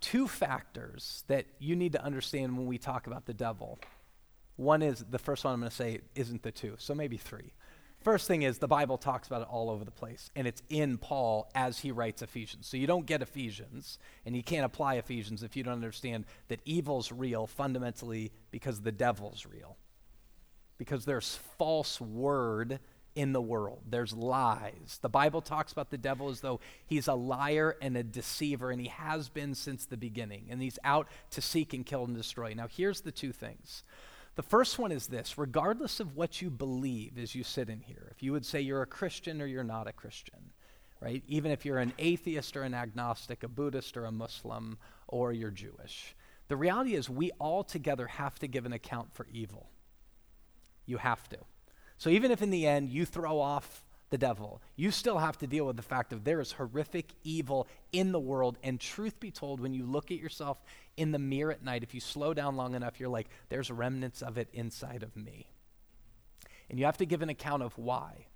Two 0.00 0.26
factors 0.26 1.22
that 1.28 1.46
you 1.60 1.76
need 1.76 1.92
to 1.92 2.02
understand 2.02 2.58
when 2.58 2.66
we 2.66 2.78
talk 2.78 3.06
about 3.06 3.26
the 3.26 3.34
devil 3.34 3.78
one 4.60 4.82
is 4.82 5.02
the 5.10 5.18
first 5.18 5.44
one 5.44 5.54
I'm 5.54 5.60
going 5.60 5.70
to 5.70 5.74
say 5.76 6.00
isn't 6.14 6.42
the 6.42 6.52
two, 6.52 6.74
so 6.76 6.94
maybe 6.94 7.16
three. 7.16 7.54
First 8.02 8.26
thing 8.26 8.42
is 8.42 8.58
the 8.58 8.66
Bible 8.66 8.96
talks 8.96 9.26
about 9.26 9.42
it 9.42 9.48
all 9.50 9.68
over 9.68 9.84
the 9.84 9.90
place, 9.90 10.30
and 10.34 10.46
it's 10.46 10.62
in 10.70 10.96
Paul 10.96 11.50
as 11.54 11.80
he 11.80 11.92
writes 11.92 12.22
Ephesians. 12.22 12.66
So 12.66 12.78
you 12.78 12.86
don't 12.86 13.04
get 13.04 13.20
Ephesians, 13.20 13.98
and 14.24 14.34
you 14.34 14.42
can't 14.42 14.64
apply 14.64 14.94
Ephesians 14.94 15.42
if 15.42 15.54
you 15.54 15.62
don't 15.62 15.74
understand 15.74 16.24
that 16.48 16.60
evil's 16.64 17.12
real 17.12 17.46
fundamentally 17.46 18.32
because 18.50 18.80
the 18.80 18.92
devil's 18.92 19.44
real. 19.44 19.76
Because 20.78 21.04
there's 21.04 21.38
false 21.58 22.00
word 22.00 22.80
in 23.14 23.32
the 23.34 23.42
world, 23.42 23.82
there's 23.86 24.14
lies. 24.14 24.98
The 25.02 25.08
Bible 25.10 25.42
talks 25.42 25.72
about 25.72 25.90
the 25.90 25.98
devil 25.98 26.30
as 26.30 26.40
though 26.40 26.60
he's 26.86 27.06
a 27.06 27.14
liar 27.14 27.76
and 27.82 27.98
a 27.98 28.02
deceiver, 28.02 28.70
and 28.70 28.80
he 28.80 28.88
has 28.88 29.28
been 29.28 29.54
since 29.54 29.84
the 29.84 29.98
beginning, 29.98 30.46
and 30.48 30.62
he's 30.62 30.78
out 30.84 31.06
to 31.32 31.42
seek 31.42 31.74
and 31.74 31.84
kill 31.84 32.04
and 32.04 32.16
destroy. 32.16 32.54
Now, 32.54 32.66
here's 32.66 33.02
the 33.02 33.12
two 33.12 33.32
things. 33.32 33.82
The 34.36 34.42
first 34.42 34.78
one 34.78 34.92
is 34.92 35.08
this 35.08 35.36
regardless 35.36 36.00
of 36.00 36.16
what 36.16 36.40
you 36.40 36.50
believe 36.50 37.18
as 37.18 37.34
you 37.34 37.44
sit 37.44 37.68
in 37.68 37.80
here, 37.80 38.08
if 38.10 38.22
you 38.22 38.32
would 38.32 38.46
say 38.46 38.60
you're 38.60 38.82
a 38.82 38.86
Christian 38.86 39.42
or 39.42 39.46
you're 39.46 39.64
not 39.64 39.88
a 39.88 39.92
Christian, 39.92 40.52
right? 41.00 41.22
Even 41.26 41.50
if 41.50 41.64
you're 41.64 41.78
an 41.78 41.92
atheist 41.98 42.56
or 42.56 42.62
an 42.62 42.74
agnostic, 42.74 43.42
a 43.42 43.48
Buddhist 43.48 43.96
or 43.96 44.04
a 44.04 44.12
Muslim, 44.12 44.78
or 45.08 45.32
you're 45.32 45.50
Jewish, 45.50 46.14
the 46.48 46.56
reality 46.56 46.94
is 46.94 47.10
we 47.10 47.30
all 47.38 47.62
together 47.64 48.06
have 48.06 48.38
to 48.38 48.48
give 48.48 48.66
an 48.66 48.72
account 48.72 49.12
for 49.14 49.26
evil. 49.32 49.70
You 50.86 50.96
have 50.98 51.28
to. 51.28 51.38
So 51.98 52.10
even 52.10 52.30
if 52.30 52.42
in 52.42 52.50
the 52.50 52.66
end 52.66 52.88
you 52.88 53.04
throw 53.04 53.38
off 53.38 53.84
the 54.10 54.18
devil. 54.18 54.60
You 54.76 54.90
still 54.90 55.18
have 55.18 55.38
to 55.38 55.46
deal 55.46 55.64
with 55.64 55.76
the 55.76 55.82
fact 55.82 56.10
that 56.10 56.24
there 56.24 56.40
is 56.40 56.52
horrific 56.52 57.12
evil 57.22 57.68
in 57.92 58.12
the 58.12 58.20
world. 58.20 58.58
And 58.62 58.78
truth 58.78 59.18
be 59.20 59.30
told, 59.30 59.60
when 59.60 59.72
you 59.72 59.84
look 59.84 60.10
at 60.10 60.18
yourself 60.18 60.62
in 60.96 61.12
the 61.12 61.18
mirror 61.18 61.52
at 61.52 61.64
night, 61.64 61.82
if 61.82 61.94
you 61.94 62.00
slow 62.00 62.34
down 62.34 62.56
long 62.56 62.74
enough, 62.74 62.98
you're 62.98 63.08
like, 63.08 63.28
there's 63.48 63.70
remnants 63.70 64.20
of 64.20 64.36
it 64.36 64.48
inside 64.52 65.02
of 65.02 65.16
me. 65.16 65.46
And 66.68 66.78
you 66.78 66.84
have 66.84 66.98
to 66.98 67.06
give 67.06 67.22
an 67.22 67.28
account 67.28 67.62
of 67.62 67.76
why. 67.78 68.26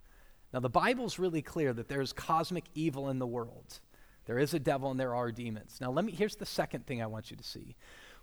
Now, 0.52 0.60
the 0.60 0.70
Bible's 0.70 1.18
really 1.18 1.42
clear 1.42 1.72
that 1.72 1.88
there's 1.88 2.12
cosmic 2.12 2.64
evil 2.74 3.10
in 3.10 3.18
the 3.18 3.26
world. 3.26 3.80
There 4.26 4.38
is 4.38 4.54
a 4.54 4.58
devil 4.60 4.90
and 4.90 4.98
there 4.98 5.14
are 5.14 5.32
demons. 5.32 5.78
Now, 5.80 5.90
let 5.90 6.04
me, 6.04 6.12
here's 6.12 6.36
the 6.36 6.46
second 6.46 6.86
thing 6.86 7.02
I 7.02 7.06
want 7.06 7.30
you 7.30 7.36
to 7.36 7.44
see 7.44 7.76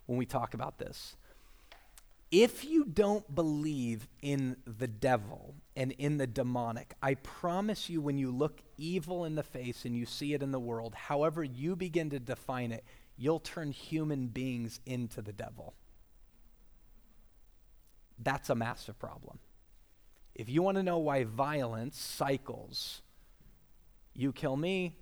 when 0.05 0.17
we 0.17 0.25
talk 0.25 0.53
about 0.53 0.77
this 0.79 1.15
if 2.31 2.63
you 2.63 2.85
don't 2.85 3.35
believe 3.35 4.07
in 4.21 4.55
the 4.65 4.87
devil 4.87 5.53
and 5.75 5.91
in 5.93 6.17
the 6.17 6.27
demonic, 6.27 6.93
I 7.01 7.15
promise 7.15 7.89
you, 7.89 7.99
when 7.99 8.17
you 8.17 8.31
look 8.31 8.61
evil 8.77 9.25
in 9.25 9.35
the 9.35 9.43
face 9.43 9.83
and 9.83 9.95
you 9.95 10.05
see 10.05 10.33
it 10.33 10.41
in 10.41 10.51
the 10.51 10.59
world, 10.59 10.95
however 10.95 11.43
you 11.43 11.75
begin 11.75 12.09
to 12.11 12.19
define 12.19 12.71
it, 12.71 12.85
you'll 13.17 13.41
turn 13.41 13.71
human 13.71 14.27
beings 14.27 14.79
into 14.85 15.21
the 15.21 15.33
devil. 15.33 15.73
That's 18.17 18.49
a 18.49 18.55
massive 18.55 18.97
problem. 18.97 19.39
If 20.33 20.47
you 20.47 20.61
want 20.61 20.77
to 20.77 20.83
know 20.83 20.99
why 20.99 21.25
violence 21.25 21.99
cycles, 21.99 23.01
you 24.13 24.31
kill 24.31 24.55
me, 24.55 24.95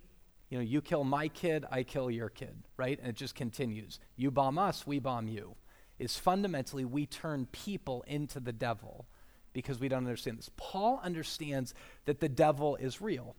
you 0.50 0.57
know, 0.57 0.63
you 0.63 0.81
kill 0.81 1.03
my 1.03 1.27
kid, 1.27 1.63
I 1.69 1.83
kill 1.83 2.09
your 2.09 2.29
kid, 2.29 2.55
right? 2.75 2.98
And 2.98 3.09
it 3.09 3.15
just 3.15 3.36
continues. 3.36 4.00
You 4.15 4.31
bomb 4.31 4.57
us, 4.57 4.88
we 4.88 4.98
bomb 4.98 5.27
you 5.27 5.55
is 6.00 6.18
fundamentally 6.18 6.86
we 6.86 7.06
turn 7.06 7.48
people 7.51 8.03
into 8.08 8.39
the 8.39 8.53
devil 8.53 9.06
because 9.53 9.79
we 9.79 9.89
don't 9.89 10.00
understand 10.06 10.38
this. 10.38 10.50
Paul 10.58 11.01
understands 11.03 11.74
that 12.06 12.20
the 12.20 12.29
devil 12.29 12.75
is 12.77 13.01
real. 13.01 13.36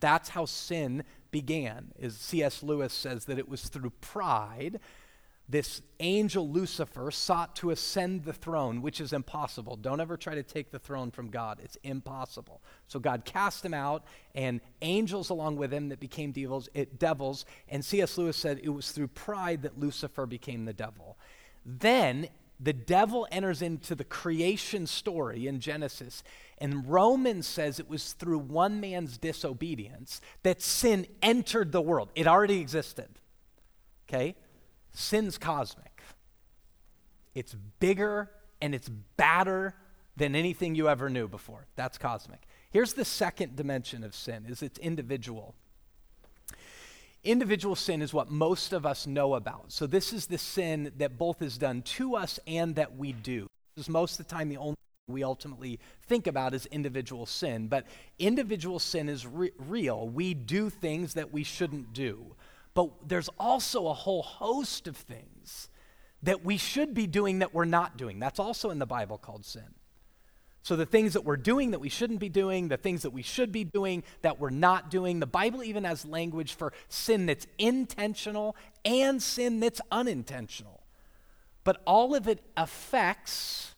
That's 0.00 0.30
how 0.30 0.46
sin 0.46 1.04
began. 1.30 1.92
Is 1.98 2.16
C.S. 2.16 2.62
Lewis 2.62 2.92
says 2.92 3.24
that 3.26 3.38
it 3.38 3.48
was 3.48 3.68
through 3.68 3.90
pride 4.00 4.80
this 5.48 5.82
angel 6.00 6.48
Lucifer 6.48 7.10
sought 7.10 7.56
to 7.56 7.70
ascend 7.70 8.24
the 8.24 8.32
throne, 8.32 8.80
which 8.80 9.00
is 9.00 9.12
impossible. 9.12 9.76
Don't 9.76 10.00
ever 10.00 10.16
try 10.16 10.34
to 10.34 10.42
take 10.42 10.70
the 10.70 10.78
throne 10.78 11.10
from 11.10 11.28
God. 11.28 11.60
It's 11.62 11.76
impossible. 11.82 12.62
So 12.86 12.98
God 12.98 13.24
cast 13.24 13.64
him 13.64 13.74
out, 13.74 14.04
and 14.34 14.60
angels 14.80 15.30
along 15.30 15.56
with 15.56 15.72
him 15.72 15.90
that 15.90 16.00
became 16.00 16.32
devils, 16.32 16.68
it, 16.74 16.98
devils. 16.98 17.44
And 17.68 17.84
C.S. 17.84 18.16
Lewis 18.16 18.36
said 18.36 18.60
it 18.62 18.70
was 18.70 18.92
through 18.92 19.08
pride 19.08 19.62
that 19.62 19.78
Lucifer 19.78 20.24
became 20.26 20.64
the 20.64 20.72
devil. 20.72 21.18
Then 21.64 22.28
the 22.58 22.72
devil 22.72 23.26
enters 23.32 23.60
into 23.60 23.94
the 23.94 24.04
creation 24.04 24.86
story 24.86 25.46
in 25.46 25.60
Genesis, 25.60 26.22
and 26.58 26.88
Romans 26.88 27.46
says 27.46 27.80
it 27.80 27.88
was 27.88 28.12
through 28.12 28.38
one 28.38 28.80
man's 28.80 29.18
disobedience 29.18 30.20
that 30.44 30.62
sin 30.62 31.06
entered 31.22 31.72
the 31.72 31.80
world. 31.80 32.10
It 32.14 32.28
already 32.28 32.60
existed. 32.60 33.08
Okay? 34.08 34.36
Sin's 34.92 35.38
cosmic. 35.38 36.02
It's 37.34 37.54
bigger 37.80 38.30
and 38.60 38.74
it's 38.74 38.88
badder 38.88 39.74
than 40.16 40.36
anything 40.36 40.74
you 40.74 40.88
ever 40.88 41.08
knew 41.08 41.26
before. 41.26 41.66
That's 41.74 41.98
cosmic. 41.98 42.46
Here's 42.70 42.92
the 42.92 43.04
second 43.04 43.56
dimension 43.56 44.04
of 44.04 44.14
sin 44.14 44.46
is 44.48 44.62
it's 44.62 44.78
individual. 44.78 45.54
Individual 47.24 47.76
sin 47.76 48.02
is 48.02 48.12
what 48.12 48.30
most 48.30 48.72
of 48.72 48.84
us 48.84 49.06
know 49.06 49.34
about. 49.34 49.70
So, 49.70 49.86
this 49.86 50.12
is 50.12 50.26
the 50.26 50.38
sin 50.38 50.92
that 50.96 51.18
both 51.18 51.40
is 51.40 51.56
done 51.56 51.82
to 51.82 52.16
us 52.16 52.40
and 52.46 52.74
that 52.74 52.96
we 52.96 53.12
do. 53.12 53.46
This 53.76 53.86
is 53.86 53.88
most 53.88 54.18
of 54.18 54.26
the 54.26 54.34
time 54.34 54.48
the 54.48 54.56
only 54.56 54.76
we 55.08 55.22
ultimately 55.22 55.78
think 56.02 56.26
about 56.26 56.54
is 56.54 56.66
individual 56.66 57.26
sin. 57.26 57.68
But 57.68 57.86
individual 58.18 58.78
sin 58.78 59.08
is 59.08 59.26
re- 59.26 59.52
real. 59.58 60.08
We 60.08 60.34
do 60.34 60.70
things 60.70 61.14
that 61.14 61.32
we 61.32 61.44
shouldn't 61.44 61.92
do. 61.92 62.34
But 62.74 62.90
there's 63.08 63.28
also 63.38 63.88
a 63.88 63.94
whole 63.94 64.22
host 64.22 64.88
of 64.88 64.96
things 64.96 65.68
that 66.22 66.44
we 66.44 66.56
should 66.56 66.94
be 66.94 67.06
doing 67.06 67.40
that 67.40 67.52
we're 67.52 67.64
not 67.64 67.96
doing. 67.96 68.18
That's 68.18 68.38
also 68.38 68.70
in 68.70 68.78
the 68.78 68.86
Bible 68.86 69.18
called 69.18 69.44
sin. 69.44 69.74
So, 70.64 70.76
the 70.76 70.86
things 70.86 71.14
that 71.14 71.24
we're 71.24 71.36
doing 71.36 71.72
that 71.72 71.80
we 71.80 71.88
shouldn't 71.88 72.20
be 72.20 72.28
doing, 72.28 72.68
the 72.68 72.76
things 72.76 73.02
that 73.02 73.10
we 73.10 73.22
should 73.22 73.50
be 73.50 73.64
doing 73.64 74.04
that 74.22 74.38
we're 74.38 74.50
not 74.50 74.90
doing, 74.90 75.18
the 75.18 75.26
Bible 75.26 75.64
even 75.64 75.82
has 75.82 76.04
language 76.04 76.54
for 76.54 76.72
sin 76.88 77.26
that's 77.26 77.48
intentional 77.58 78.54
and 78.84 79.20
sin 79.20 79.58
that's 79.58 79.80
unintentional. 79.90 80.82
But 81.64 81.82
all 81.84 82.14
of 82.14 82.28
it 82.28 82.40
affects 82.56 83.74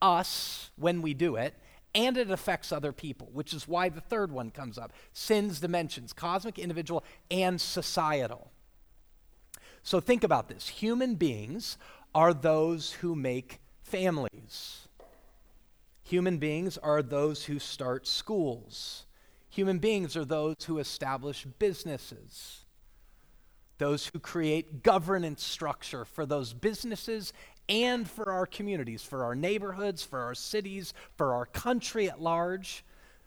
us 0.00 0.70
when 0.76 1.02
we 1.02 1.14
do 1.14 1.34
it, 1.34 1.54
and 1.96 2.16
it 2.16 2.30
affects 2.30 2.70
other 2.70 2.92
people, 2.92 3.28
which 3.32 3.52
is 3.52 3.66
why 3.66 3.88
the 3.88 4.00
third 4.00 4.30
one 4.30 4.50
comes 4.50 4.78
up 4.78 4.92
sin's 5.12 5.58
dimensions 5.58 6.12
cosmic, 6.12 6.60
individual, 6.60 7.02
and 7.30 7.60
societal. 7.60 8.52
So, 9.82 9.98
think 9.98 10.22
about 10.22 10.48
this 10.48 10.68
human 10.68 11.16
beings 11.16 11.76
are 12.14 12.32
those 12.32 12.92
who 12.92 13.16
make 13.16 13.58
families. 13.82 14.86
Human 16.10 16.38
beings 16.38 16.76
are 16.76 17.02
those 17.02 17.44
who 17.44 17.60
start 17.60 18.04
schools. 18.04 19.06
Human 19.48 19.78
beings 19.78 20.16
are 20.16 20.24
those 20.24 20.56
who 20.66 20.78
establish 20.78 21.46
businesses, 21.60 22.64
those 23.78 24.08
who 24.08 24.18
create 24.18 24.82
governance 24.82 25.44
structure 25.44 26.04
for 26.04 26.26
those 26.26 26.52
businesses 26.52 27.32
and 27.68 28.10
for 28.10 28.32
our 28.32 28.44
communities, 28.44 29.04
for 29.04 29.22
our 29.22 29.36
neighborhoods, 29.36 30.02
for 30.02 30.18
our 30.18 30.34
cities, 30.34 30.94
for 31.16 31.32
our 31.32 31.46
country 31.46 32.10
at 32.10 32.20
large. 32.20 32.84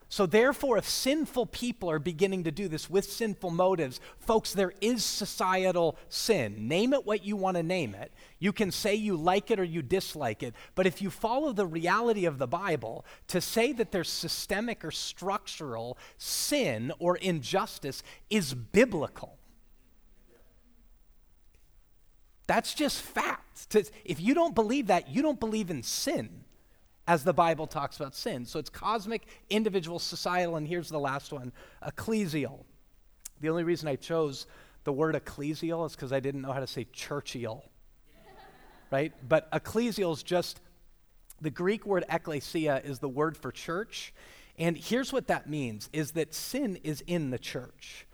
So, 0.10 0.26
therefore, 0.26 0.78
if 0.78 0.88
sinful 0.88 1.48
people 1.48 1.90
are 1.90 1.98
beginning 1.98 2.44
to 2.44 2.52
do 2.52 2.68
this 2.68 2.90
with 2.90 3.06
sinful 3.06 3.50
motives, 3.50 4.00
folks, 4.20 4.54
there 4.54 4.74
is 4.80 5.04
societal 5.04 5.98
sin. 6.08 6.68
Name 6.68 6.94
it 6.94 7.06
what 7.06 7.26
you 7.26 7.36
want 7.36 7.58
to 7.58 7.64
name 7.64 7.96
it. 7.96 8.14
You 8.38 8.54
can 8.54 8.70
say 8.70 8.94
you 8.94 9.16
like 9.16 9.50
it 9.50 9.60
or 9.60 9.64
you 9.64 9.82
dislike 9.82 10.44
it. 10.44 10.54
But 10.76 10.86
if 10.86 11.02
you 11.02 11.10
follow 11.10 11.52
the 11.52 11.66
reality 11.66 12.26
of 12.26 12.38
the 12.38 12.48
Bible, 12.48 13.06
to 13.30 13.42
say 13.42 13.72
that 13.74 13.92
there's 13.92 14.10
systemic 14.10 14.86
or 14.86 14.92
structural 14.92 15.98
sin 16.18 16.92
or 17.00 17.18
injustice 17.18 18.04
is 18.30 18.54
biblical. 18.54 19.38
That's 22.46 22.74
just 22.74 23.02
fact. 23.02 23.76
If 24.06 24.20
you 24.20 24.34
don't 24.34 24.54
believe 24.54 24.88
that, 24.88 25.10
you 25.10 25.22
don't 25.22 25.40
believe 25.40 25.72
in 25.72 25.82
sin 25.82 26.43
as 27.08 27.24
the 27.24 27.34
Bible 27.34 27.68
talks 27.68 27.98
about 27.98 28.16
sin. 28.16 28.46
So 28.46 28.60
it's 28.60 28.70
cosmic, 28.70 29.28
individual, 29.50 30.00
societal, 30.00 30.56
and 30.56 30.68
here's 30.68 30.90
the 30.90 31.00
last 31.00 31.34
one 31.34 31.52
ecclesial. 31.86 32.64
The 33.42 33.50
only 33.50 33.64
reason 33.64 33.88
I 33.88 33.96
chose 33.96 34.48
the 34.84 34.94
word 34.94 35.16
ecclesial 35.16 35.86
is 35.86 35.96
because 35.96 36.14
I 36.14 36.20
didn't 36.20 36.42
know 36.42 36.52
how 36.52 36.60
to 36.60 36.68
say 36.68 36.86
churchial, 36.86 37.64
right? 38.92 39.14
But 39.28 39.52
ecclesial 39.52 40.14
is 40.14 40.24
just 40.24 40.62
the 41.42 41.50
Greek 41.50 41.86
word 41.86 42.06
ekklesia 42.10 42.84
is 42.86 43.00
the 43.00 43.10
word 43.10 43.36
for 43.36 43.52
church. 43.52 44.14
And 44.58 44.78
here's 44.78 45.12
what 45.12 45.28
that 45.28 45.50
means 45.50 45.90
is 45.92 46.12
that 46.12 46.34
sin 46.34 46.78
is 46.84 47.02
in 47.02 47.32
the 47.32 47.40
church. 47.40 48.08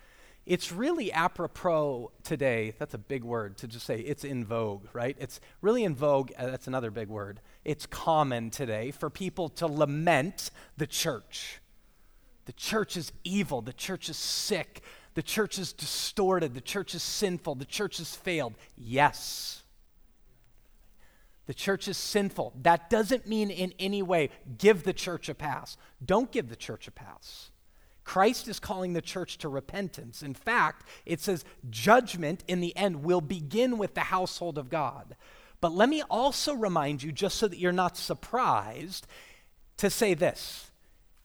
It's 0.46 0.72
really 0.72 1.12
apropos 1.12 2.12
today, 2.24 2.74
that's 2.79 2.96
a 2.96 2.98
big 2.98 3.24
word 3.24 3.58
to 3.58 3.67
just 3.67 3.86
say 3.86 4.00
it's 4.00 4.24
in 4.24 4.46
vogue, 4.46 4.88
right? 4.93 5.15
It's 5.19 5.39
really 5.62 5.84
in 5.84 5.93
vogue, 5.96 6.31
uh, 6.36 6.48
that's 6.48 6.65
another 6.65 6.89
big 6.89 7.08
word. 7.08 7.39
It's 7.69 7.85
common 7.85 8.49
today 8.49 8.89
for 8.89 9.11
people 9.11 9.47
to 9.49 9.67
lament 9.67 10.49
the 10.77 10.88
church. 10.88 11.61
The 12.45 12.53
church 12.53 12.97
is 12.97 13.11
evil, 13.23 13.61
the 13.61 13.73
church 13.73 14.09
is 14.09 14.17
sick, 14.17 14.81
the 15.13 15.21
church 15.21 15.59
is 15.59 15.71
distorted, 15.71 16.55
the 16.55 16.61
church 16.61 16.95
is 16.95 17.03
sinful, 17.03 17.53
the 17.53 17.65
church 17.65 17.99
has 17.99 18.15
failed. 18.15 18.55
Yes. 18.75 19.61
The 21.45 21.53
church 21.53 21.88
is 21.88 21.97
sinful. 21.97 22.53
That 22.59 22.89
doesn't 22.89 23.27
mean 23.27 23.51
in 23.51 23.75
any 23.77 24.01
way 24.01 24.31
give 24.57 24.81
the 24.81 24.91
church 24.91 25.29
a 25.29 25.35
pass. 25.35 25.77
Don't 26.03 26.31
give 26.31 26.49
the 26.49 26.55
church 26.55 26.88
a 26.88 26.91
pass. 26.91 27.51
Christ 28.03 28.47
is 28.47 28.59
calling 28.59 28.93
the 28.93 29.01
church 29.03 29.38
to 29.38 29.47
repentance. 29.47 30.23
In 30.23 30.33
fact, 30.33 30.88
it 31.05 31.21
says 31.21 31.45
judgment 31.69 32.43
in 32.47 32.61
the 32.61 32.75
end 32.75 33.03
will 33.03 33.21
begin 33.21 33.77
with 33.77 33.93
the 33.93 34.01
household 34.01 34.57
of 34.57 34.71
God. 34.71 35.15
But 35.62 35.74
let 35.74 35.89
me 35.89 36.04
also 36.04 36.54
remind 36.54 37.04
you, 37.04 37.12
just 37.12 37.38
so 37.38 37.48
that 37.48 37.60
you're 37.60 37.72
not 37.72 37.98
surprised, 37.98 39.08
to 39.78 39.89
say 39.89 40.13
this. 40.13 40.72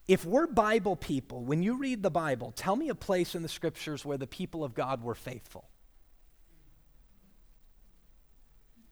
If 0.06 0.24
we're 0.24 0.46
Bible 0.46 0.96
people, 0.96 1.44
when 1.44 1.62
you 1.62 1.76
read 1.76 2.02
the 2.02 2.10
Bible, 2.10 2.52
tell 2.54 2.76
me 2.76 2.88
a 2.88 2.94
place 2.94 3.34
in 3.34 3.42
the 3.42 3.48
scriptures 3.48 4.04
where 4.04 4.18
the 4.18 4.26
people 4.26 4.64
of 4.64 4.74
God 4.74 5.02
were 5.02 5.14
faithful. 5.14 5.64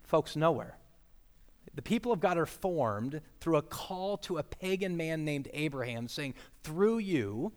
Folks, 0.04 0.36
nowhere. 0.36 0.76
The 1.74 1.82
people 1.82 2.12
of 2.12 2.20
God 2.20 2.38
are 2.38 2.46
formed 2.46 3.20
through 3.40 3.56
a 3.56 3.62
call 3.62 4.18
to 4.18 4.38
a 4.38 4.42
pagan 4.42 4.96
man 4.96 5.24
named 5.24 5.48
Abraham, 5.52 6.08
saying, 6.08 6.34
Through 6.62 6.98
you, 6.98 7.52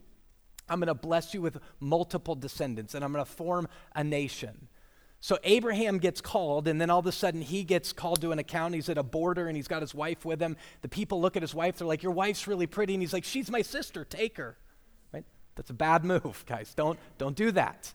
I'm 0.69 0.79
going 0.79 0.87
to 0.87 0.93
bless 0.93 1.33
you 1.33 1.41
with 1.41 1.57
multiple 1.79 2.35
descendants, 2.35 2.95
and 2.95 3.03
I'm 3.03 3.11
going 3.11 3.25
to 3.25 3.31
form 3.31 3.67
a 3.95 4.03
nation. 4.03 4.67
So 5.25 5.39
Abraham 5.43 5.97
gets 5.97 6.21
called, 6.21 6.67
and 6.67 6.79
then 6.79 6.91
all 6.91 6.99
of 6.99 7.07
a 7.07 7.11
sudden 7.11 7.41
he 7.41 7.63
gets 7.63 7.91
called 7.93 8.21
to 8.21 8.31
an 8.31 8.37
account. 8.37 8.75
He's 8.75 8.89
at 8.89 8.99
a 8.99 9.01
border 9.01 9.47
and 9.47 9.55
he's 9.55 9.67
got 9.67 9.81
his 9.81 9.95
wife 9.95 10.23
with 10.23 10.39
him. 10.39 10.55
The 10.83 10.87
people 10.87 11.19
look 11.19 11.35
at 11.35 11.41
his 11.41 11.55
wife, 11.55 11.79
they're 11.79 11.87
like, 11.87 12.03
Your 12.03 12.11
wife's 12.11 12.45
really 12.45 12.67
pretty. 12.67 12.93
And 12.93 13.01
he's 13.01 13.11
like, 13.11 13.23
She's 13.23 13.49
my 13.49 13.63
sister, 13.63 14.05
take 14.05 14.37
her. 14.37 14.55
Right? 15.11 15.23
That's 15.55 15.71
a 15.71 15.73
bad 15.73 16.05
move, 16.05 16.45
guys. 16.45 16.75
Don't, 16.75 16.99
don't 17.17 17.35
do 17.35 17.49
that. 17.53 17.91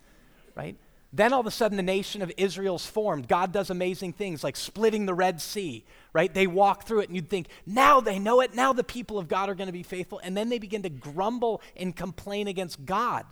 Right? 0.57 0.75
Then 1.13 1.33
all 1.33 1.39
of 1.39 1.47
a 1.47 1.53
sudden, 1.53 1.77
the 1.77 1.85
nation 1.85 2.21
of 2.21 2.33
Israel's 2.37 2.85
formed. 2.85 3.29
God 3.29 3.53
does 3.53 3.71
amazing 3.71 4.15
things 4.15 4.43
like 4.43 4.57
splitting 4.57 5.07
the 5.07 5.15
Red 5.15 5.41
Sea, 5.41 5.85
right? 6.13 6.35
They 6.35 6.49
walk 6.49 6.83
through 6.83 7.03
it, 7.03 7.11
and 7.11 7.15
you'd 7.15 7.31
think, 7.31 7.47
now 7.65 8.01
they 8.01 8.19
know 8.19 8.41
it. 8.41 8.57
Now 8.57 8.73
the 8.73 8.83
people 8.83 9.21
of 9.21 9.29
God 9.29 9.49
are 9.49 9.55
going 9.55 9.69
to 9.69 9.73
be 9.73 9.85
faithful. 9.85 10.21
And 10.25 10.37
then 10.37 10.49
they 10.49 10.59
begin 10.59 10.83
to 10.83 10.91
grumble 10.91 11.63
and 11.77 11.95
complain 11.95 12.49
against 12.49 12.85
God. 12.85 13.25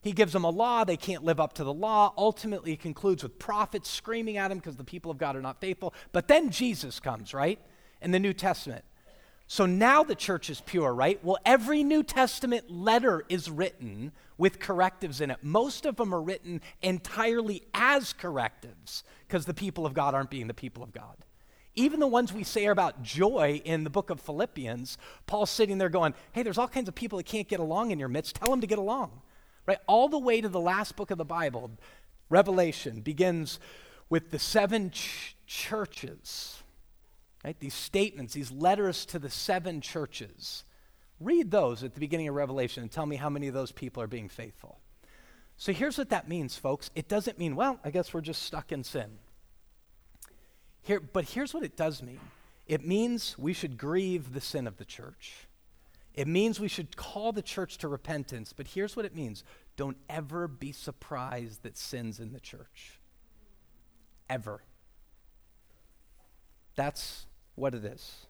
He 0.00 0.12
gives 0.12 0.32
them 0.32 0.44
a 0.44 0.50
law. 0.50 0.84
They 0.84 0.96
can't 0.96 1.24
live 1.24 1.40
up 1.40 1.54
to 1.54 1.64
the 1.64 1.72
law. 1.72 2.12
Ultimately, 2.16 2.72
it 2.72 2.80
concludes 2.80 3.22
with 3.22 3.38
prophets 3.38 3.90
screaming 3.90 4.36
at 4.36 4.50
him 4.50 4.58
because 4.58 4.76
the 4.76 4.84
people 4.84 5.10
of 5.10 5.18
God 5.18 5.34
are 5.36 5.42
not 5.42 5.60
faithful. 5.60 5.92
But 6.12 6.28
then 6.28 6.50
Jesus 6.50 7.00
comes, 7.00 7.34
right? 7.34 7.58
In 8.00 8.12
the 8.12 8.20
New 8.20 8.32
Testament. 8.32 8.84
So 9.50 9.64
now 9.64 10.04
the 10.04 10.14
church 10.14 10.50
is 10.50 10.60
pure, 10.60 10.94
right? 10.94 11.22
Well, 11.24 11.38
every 11.44 11.82
New 11.82 12.02
Testament 12.02 12.70
letter 12.70 13.24
is 13.30 13.50
written 13.50 14.12
with 14.36 14.60
correctives 14.60 15.22
in 15.22 15.30
it. 15.30 15.38
Most 15.42 15.86
of 15.86 15.96
them 15.96 16.14
are 16.14 16.20
written 16.20 16.60
entirely 16.82 17.62
as 17.72 18.12
correctives 18.12 19.02
because 19.26 19.46
the 19.46 19.54
people 19.54 19.86
of 19.86 19.94
God 19.94 20.14
aren't 20.14 20.30
being 20.30 20.48
the 20.48 20.54
people 20.54 20.82
of 20.82 20.92
God. 20.92 21.16
Even 21.74 21.98
the 21.98 22.06
ones 22.06 22.32
we 22.32 22.44
say 22.44 22.66
are 22.66 22.72
about 22.72 23.02
joy 23.02 23.62
in 23.64 23.84
the 23.84 23.90
book 23.90 24.10
of 24.10 24.20
Philippians, 24.20 24.98
Paul's 25.26 25.50
sitting 25.50 25.78
there 25.78 25.88
going, 25.88 26.12
Hey, 26.32 26.42
there's 26.42 26.58
all 26.58 26.68
kinds 26.68 26.88
of 26.88 26.94
people 26.94 27.16
that 27.16 27.26
can't 27.26 27.48
get 27.48 27.58
along 27.60 27.90
in 27.90 27.98
your 27.98 28.08
midst. 28.08 28.36
Tell 28.36 28.50
them 28.50 28.60
to 28.60 28.66
get 28.66 28.78
along. 28.78 29.22
Right? 29.68 29.78
All 29.86 30.08
the 30.08 30.18
way 30.18 30.40
to 30.40 30.48
the 30.48 30.58
last 30.58 30.96
book 30.96 31.12
of 31.12 31.18
the 31.18 31.24
Bible, 31.24 31.70
Revelation, 32.28 33.02
begins 33.02 33.60
with 34.10 34.32
the 34.32 34.40
seven 34.40 34.90
ch- 34.90 35.36
churches 35.46 36.58
Right? 37.44 37.58
These 37.58 37.74
statements, 37.74 38.34
these 38.34 38.50
letters 38.50 39.06
to 39.06 39.18
the 39.18 39.30
seven 39.30 39.80
churches. 39.80 40.64
Read 41.20 41.50
those 41.50 41.82
at 41.82 41.94
the 41.94 42.00
beginning 42.00 42.28
of 42.28 42.34
Revelation 42.34 42.82
and 42.82 42.90
tell 42.90 43.06
me 43.06 43.16
how 43.16 43.30
many 43.30 43.48
of 43.48 43.54
those 43.54 43.72
people 43.72 44.02
are 44.02 44.08
being 44.08 44.28
faithful. 44.28 44.78
So 45.56 45.72
here's 45.72 45.98
what 45.98 46.10
that 46.10 46.28
means, 46.28 46.56
folks. 46.56 46.90
It 46.94 47.08
doesn't 47.08 47.38
mean, 47.38 47.56
well, 47.56 47.80
I 47.84 47.90
guess 47.90 48.12
we're 48.12 48.20
just 48.20 48.42
stuck 48.42 48.70
in 48.70 48.84
sin. 48.84 49.18
Here, 50.82 51.00
but 51.00 51.30
here's 51.30 51.52
what 51.54 51.64
it 51.64 51.76
does 51.76 52.02
mean 52.02 52.20
it 52.66 52.84
means 52.84 53.38
we 53.38 53.52
should 53.52 53.78
grieve 53.78 54.34
the 54.34 54.40
sin 54.40 54.66
of 54.66 54.76
the 54.76 54.84
church. 54.84 55.47
It 56.18 56.26
means 56.26 56.58
we 56.58 56.66
should 56.66 56.96
call 56.96 57.30
the 57.30 57.42
church 57.42 57.78
to 57.78 57.86
repentance. 57.86 58.52
But 58.52 58.66
here's 58.66 58.96
what 58.96 59.04
it 59.04 59.14
means 59.14 59.44
don't 59.76 59.96
ever 60.10 60.48
be 60.48 60.72
surprised 60.72 61.62
that 61.62 61.78
sin's 61.78 62.18
in 62.18 62.32
the 62.32 62.40
church. 62.40 62.98
Ever. 64.28 64.64
That's 66.74 67.26
what 67.54 67.72
it 67.72 67.84
is. 67.84 68.26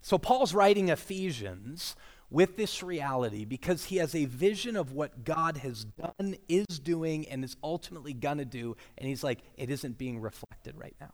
So 0.00 0.18
Paul's 0.18 0.52
writing 0.52 0.88
Ephesians 0.88 1.94
with 2.28 2.56
this 2.56 2.82
reality 2.82 3.44
because 3.44 3.84
he 3.84 3.98
has 3.98 4.16
a 4.16 4.24
vision 4.24 4.74
of 4.74 4.90
what 4.90 5.22
God 5.22 5.58
has 5.58 5.84
done, 5.84 6.34
is 6.48 6.66
doing, 6.80 7.28
and 7.28 7.44
is 7.44 7.56
ultimately 7.62 8.14
going 8.14 8.38
to 8.38 8.44
do. 8.44 8.76
And 8.98 9.06
he's 9.06 9.22
like, 9.22 9.44
it 9.56 9.70
isn't 9.70 9.96
being 9.96 10.18
reflected 10.18 10.76
right 10.76 10.96
now. 11.00 11.12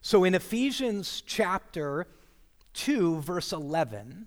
So 0.00 0.24
in 0.24 0.34
Ephesians 0.34 1.22
chapter 1.26 2.06
2, 2.72 3.20
verse 3.20 3.52
11, 3.52 4.26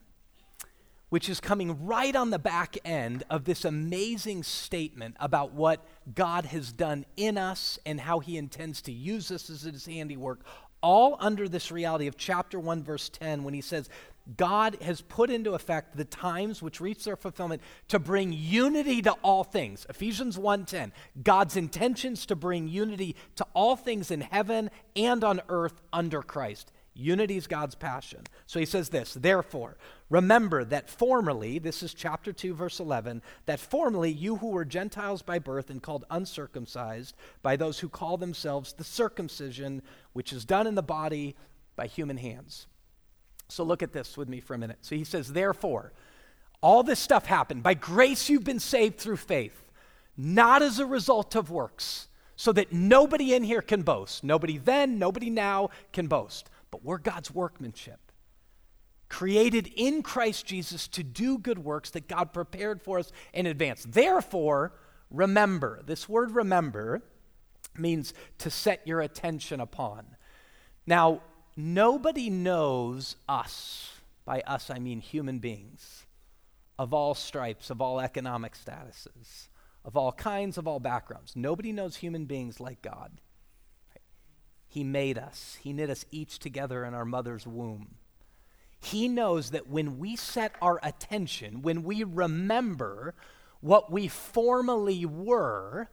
which 1.12 1.28
is 1.28 1.42
coming 1.42 1.86
right 1.86 2.16
on 2.16 2.30
the 2.30 2.40
back 2.40 2.78
end 2.86 3.22
of 3.30 3.44
this 3.44 3.66
amazing 3.66 4.42
statement 4.44 5.14
about 5.20 5.52
what 5.52 5.86
God 6.16 6.46
has 6.46 6.72
done 6.72 7.06
in 7.18 7.38
us 7.38 7.78
and 7.86 8.00
how 8.00 8.20
he 8.20 8.38
intends 8.38 8.82
to 8.84 8.94
use 8.94 9.30
us 9.30 9.50
as 9.50 9.64
his 9.64 9.86
handiwork, 9.86 10.40
all 10.82 11.18
under 11.20 11.50
this 11.50 11.70
reality 11.70 12.08
of 12.08 12.16
chapter 12.16 12.58
1, 12.58 12.82
verse 12.82 13.10
10, 13.10 13.44
when 13.44 13.54
he 13.54 13.60
says, 13.60 13.90
God 14.38 14.78
has 14.82 15.02
put 15.02 15.30
into 15.30 15.54
effect 15.54 15.98
the 15.98 16.06
times 16.06 16.62
which 16.62 16.80
reach 16.80 17.04
their 17.04 17.18
fulfillment 17.18 17.62
to 17.90 18.00
bring 18.00 18.32
unity 18.32 19.02
to 19.02 19.12
all 19.22 19.44
things. 19.44 19.86
Ephesians 19.90 20.38
1:10. 20.38 20.92
God's 21.22 21.58
intentions 21.58 22.26
to 22.28 22.38
bring 22.38 22.70
unity 22.70 23.18
to 23.36 23.46
all 23.54 23.76
things 23.76 24.12
in 24.12 24.22
heaven 24.22 24.70
and 24.96 25.26
on 25.26 25.42
earth 25.50 25.82
under 25.92 26.22
Christ. 26.22 26.72
Unity 26.94 27.38
is 27.38 27.48
God's 27.48 27.76
passion. 27.76 28.22
So 28.46 28.60
he 28.60 28.66
says 28.66 28.90
this, 28.90 29.14
therefore, 29.14 29.78
remember 30.10 30.66
that 30.66 30.90
formerly, 30.90 31.58
this 31.58 31.82
is 31.82 31.94
chapter 31.94 32.34
2, 32.34 32.54
verse 32.54 32.80
11, 32.80 33.22
that 33.46 33.62
formerly 33.62 34.12
you 34.12 34.36
who 34.38 34.50
were 34.50 34.66
Gentiles 34.66 35.22
by 35.22 35.40
birth 35.40 35.70
and 35.70 35.82
called 35.82 36.04
uncircumcised 36.10 37.16
by 37.42 37.56
those 37.56 37.80
who 37.80 37.88
call 37.88 38.18
themselves 38.18 38.74
the 38.74 38.84
circumcision, 38.84 39.82
which 40.12 40.34
is 40.34 40.44
done 40.44 40.68
in 40.68 40.76
the 40.76 40.84
body 40.84 41.36
by 41.78 41.88
human 41.88 42.18
hands. 42.18 42.68
So 43.48 43.64
look 43.64 43.82
at 43.82 43.94
this 43.94 44.18
with 44.18 44.28
me 44.28 44.42
for 44.42 44.54
a 44.54 44.58
minute. 44.58 44.80
So 44.82 44.96
he 44.96 45.06
says, 45.06 45.32
therefore, 45.32 45.94
all 46.62 46.84
this 46.84 47.00
stuff 47.00 47.26
happened. 47.26 47.64
By 47.64 47.74
grace 47.74 48.30
you've 48.30 48.44
been 48.44 48.60
saved 48.60 48.98
through 48.98 49.18
faith, 49.18 49.64
not 50.18 50.62
as 50.62 50.78
a 50.78 50.86
result 50.86 51.36
of 51.36 51.50
works, 51.50 52.10
so 52.36 52.52
that 52.52 52.74
nobody 52.74 53.34
in 53.34 53.44
here 53.44 53.62
can 53.62 53.82
boast. 53.82 54.24
Nobody 54.24 54.58
then, 54.58 55.00
nobody 55.00 55.30
now 55.30 55.70
can 55.94 56.08
boast 56.08 56.50
but 56.72 56.84
we're 56.84 56.98
God's 56.98 57.32
workmanship. 57.32 58.00
created 59.12 59.70
in 59.76 60.02
Christ 60.02 60.46
Jesus 60.46 60.88
to 60.88 61.04
do 61.04 61.38
good 61.38 61.60
works 61.60 61.90
that 61.90 62.08
God 62.08 62.32
prepared 62.32 62.82
for 62.82 62.98
us 62.98 63.12
in 63.34 63.46
advance. 63.46 63.86
Therefore, 63.88 64.72
remember. 65.10 65.82
This 65.86 66.08
word 66.08 66.32
remember 66.32 67.04
means 67.78 68.14
to 68.38 68.50
set 68.50 68.88
your 68.88 69.02
attention 69.02 69.60
upon. 69.60 70.06
Now, 70.88 71.22
nobody 71.58 72.30
knows 72.30 73.18
us. 73.28 73.92
By 74.24 74.42
us, 74.42 74.70
I 74.70 74.80
mean 74.80 75.02
human 75.02 75.40
beings 75.40 76.06
of 76.80 76.94
all 76.94 77.14
stripes, 77.14 77.70
of 77.70 77.82
all 77.82 78.00
economic 78.00 78.54
statuses, 78.56 79.50
of 79.84 79.98
all 79.98 80.14
kinds, 80.14 80.58
of 80.58 80.68
all 80.70 80.80
backgrounds. 80.80 81.36
Nobody 81.36 81.74
knows 81.74 81.98
human 81.98 82.26
beings 82.26 82.62
like 82.62 82.82
God. 82.82 83.12
He 84.72 84.86
made 84.86 85.18
us, 85.18 85.58
He 85.62 85.74
knit 85.74 85.90
us 85.90 86.06
each 86.12 86.40
together 86.40 86.86
in 86.86 86.94
our 86.94 87.04
mother's 87.04 87.46
womb. 87.46 87.96
He 88.80 89.10
knows 89.10 89.52
that 89.52 89.68
when 89.68 90.00
we 90.00 90.16
set 90.16 90.54
our 90.62 90.80
attention, 90.82 91.62
when 91.62 91.84
we 91.84 92.06
remember 92.06 93.14
what 93.60 93.92
we 93.92 94.08
formerly 94.08 95.06
were, 95.06 95.90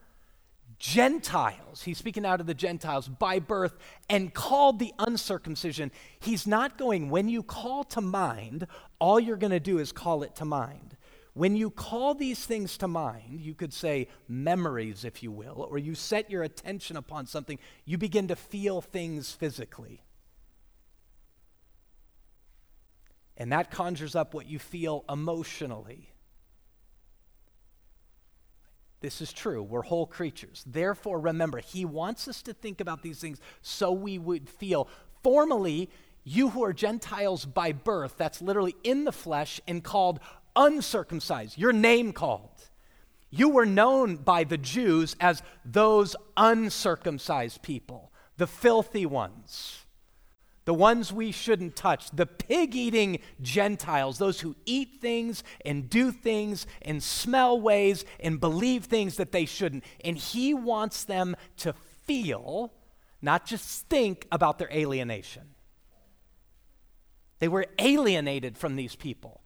Gentiles, 0.77 1.83
he's 1.83 1.97
speaking 1.97 2.25
out 2.25 2.39
of 2.39 2.47
the 2.47 2.53
Gentiles 2.53 3.09
by 3.09 3.39
birth 3.39 3.77
and 4.09 4.33
called 4.33 4.79
the 4.79 4.93
uncircumcision. 4.97 5.91
He's 6.17 6.47
not 6.47 6.77
going, 6.77 7.09
when 7.09 7.27
you 7.27 7.43
call 7.43 7.83
to 7.83 7.99
mind, 7.99 8.65
all 8.97 9.19
you're 9.19 9.35
going 9.35 9.51
to 9.51 9.59
do 9.59 9.77
is 9.77 9.91
call 9.91 10.23
it 10.23 10.37
to 10.37 10.45
mind. 10.45 10.95
When 11.39 11.55
you 11.55 11.69
call 11.69 12.15
these 12.15 12.45
things 12.45 12.77
to 12.79 12.87
mind, 12.89 13.39
you 13.39 13.53
could 13.53 13.71
say 13.71 14.09
memories, 14.27 15.05
if 15.05 15.23
you 15.23 15.31
will, 15.31 15.65
or 15.71 15.77
you 15.77 15.95
set 15.95 16.29
your 16.29 16.43
attention 16.43 16.97
upon 16.97 17.27
something, 17.27 17.57
you 17.85 17.97
begin 17.97 18.27
to 18.27 18.35
feel 18.35 18.81
things 18.81 19.31
physically. 19.31 20.03
And 23.37 23.53
that 23.53 23.71
conjures 23.71 24.17
up 24.17 24.33
what 24.33 24.47
you 24.47 24.59
feel 24.59 25.05
emotionally. 25.07 26.09
This 28.99 29.21
is 29.21 29.31
true. 29.31 29.63
We're 29.63 29.83
whole 29.83 30.07
creatures. 30.07 30.65
Therefore, 30.67 31.21
remember, 31.21 31.59
he 31.59 31.85
wants 31.85 32.27
us 32.27 32.41
to 32.41 32.53
think 32.53 32.81
about 32.81 33.01
these 33.01 33.19
things 33.19 33.39
so 33.61 33.93
we 33.93 34.19
would 34.19 34.49
feel. 34.49 34.89
Formally, 35.23 35.89
you 36.25 36.49
who 36.49 36.65
are 36.65 36.73
Gentiles 36.73 37.45
by 37.45 37.71
birth, 37.71 38.15
that's 38.17 38.41
literally 38.41 38.75
in 38.83 39.05
the 39.05 39.13
flesh 39.13 39.61
and 39.67 39.81
called 39.81 40.19
uncircumcised, 40.55 41.57
your 41.57 41.73
name 41.73 42.13
called. 42.13 42.69
You 43.29 43.49
were 43.49 43.65
known 43.65 44.17
by 44.17 44.43
the 44.43 44.57
Jews 44.57 45.15
as 45.19 45.43
those 45.63 46.15
uncircumcised 46.35 47.61
people, 47.61 48.11
the 48.37 48.47
filthy 48.47 49.05
ones 49.05 49.85
the 50.69 50.73
ones 50.75 51.11
we 51.11 51.31
shouldn't 51.31 51.75
touch, 51.75 52.11
the 52.11 52.27
pig 52.27 52.75
eating 52.75 53.17
Gentiles, 53.41 54.19
those 54.19 54.41
who 54.41 54.55
eat 54.67 55.01
things 55.01 55.43
and 55.65 55.89
do 55.89 56.11
things 56.11 56.67
and 56.83 57.01
smell 57.01 57.59
ways 57.59 58.05
and 58.19 58.39
believe 58.39 58.83
things 58.83 59.15
that 59.15 59.31
they 59.31 59.45
shouldn't. 59.45 59.83
And 60.05 60.15
he 60.15 60.53
wants 60.53 61.05
them 61.05 61.35
to 61.57 61.73
feel, 62.05 62.71
not 63.19 63.47
just 63.47 63.87
think 63.87 64.27
about 64.31 64.59
their 64.59 64.69
alienation. 64.71 65.55
They 67.39 67.47
were 67.47 67.65
alienated 67.79 68.55
from 68.55 68.75
these 68.75 68.95
people. 68.95 69.41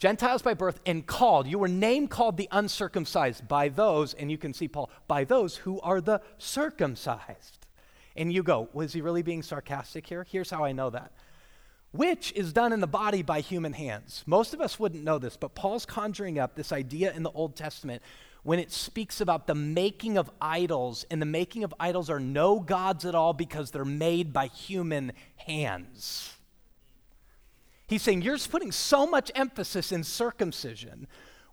Gentiles 0.00 0.40
by 0.40 0.54
birth 0.54 0.80
and 0.86 1.06
called. 1.06 1.46
You 1.46 1.58
were 1.58 1.68
name 1.68 2.08
called 2.08 2.38
the 2.38 2.48
uncircumcised 2.50 3.46
by 3.46 3.68
those, 3.68 4.14
and 4.14 4.30
you 4.30 4.38
can 4.38 4.54
see 4.54 4.66
Paul, 4.66 4.88
by 5.06 5.24
those 5.24 5.56
who 5.56 5.78
are 5.82 6.00
the 6.00 6.22
circumcised. 6.38 7.66
And 8.16 8.32
you 8.32 8.42
go, 8.42 8.70
was 8.72 8.94
he 8.94 9.02
really 9.02 9.20
being 9.20 9.42
sarcastic 9.42 10.06
here? 10.06 10.26
Here's 10.28 10.50
how 10.50 10.64
I 10.64 10.72
know 10.72 10.88
that. 10.88 11.12
Which 11.92 12.32
is 12.32 12.54
done 12.54 12.72
in 12.72 12.80
the 12.80 12.86
body 12.86 13.20
by 13.20 13.40
human 13.40 13.74
hands. 13.74 14.24
Most 14.24 14.54
of 14.54 14.62
us 14.62 14.80
wouldn't 14.80 15.04
know 15.04 15.18
this, 15.18 15.36
but 15.36 15.54
Paul's 15.54 15.84
conjuring 15.84 16.38
up 16.38 16.54
this 16.54 16.72
idea 16.72 17.12
in 17.12 17.22
the 17.22 17.30
Old 17.32 17.54
Testament 17.54 18.02
when 18.42 18.58
it 18.58 18.72
speaks 18.72 19.20
about 19.20 19.46
the 19.46 19.54
making 19.54 20.16
of 20.16 20.30
idols, 20.40 21.04
and 21.10 21.20
the 21.20 21.26
making 21.26 21.62
of 21.62 21.74
idols 21.78 22.08
are 22.08 22.20
no 22.20 22.58
gods 22.58 23.04
at 23.04 23.14
all 23.14 23.34
because 23.34 23.70
they're 23.70 23.84
made 23.84 24.32
by 24.32 24.46
human 24.46 25.12
hands. 25.36 26.38
He's 27.90 28.02
saying 28.02 28.22
you're 28.22 28.38
putting 28.38 28.72
so 28.72 29.06
much 29.06 29.30
emphasis 29.34 29.92
in 29.92 30.04
circumcision 30.04 31.06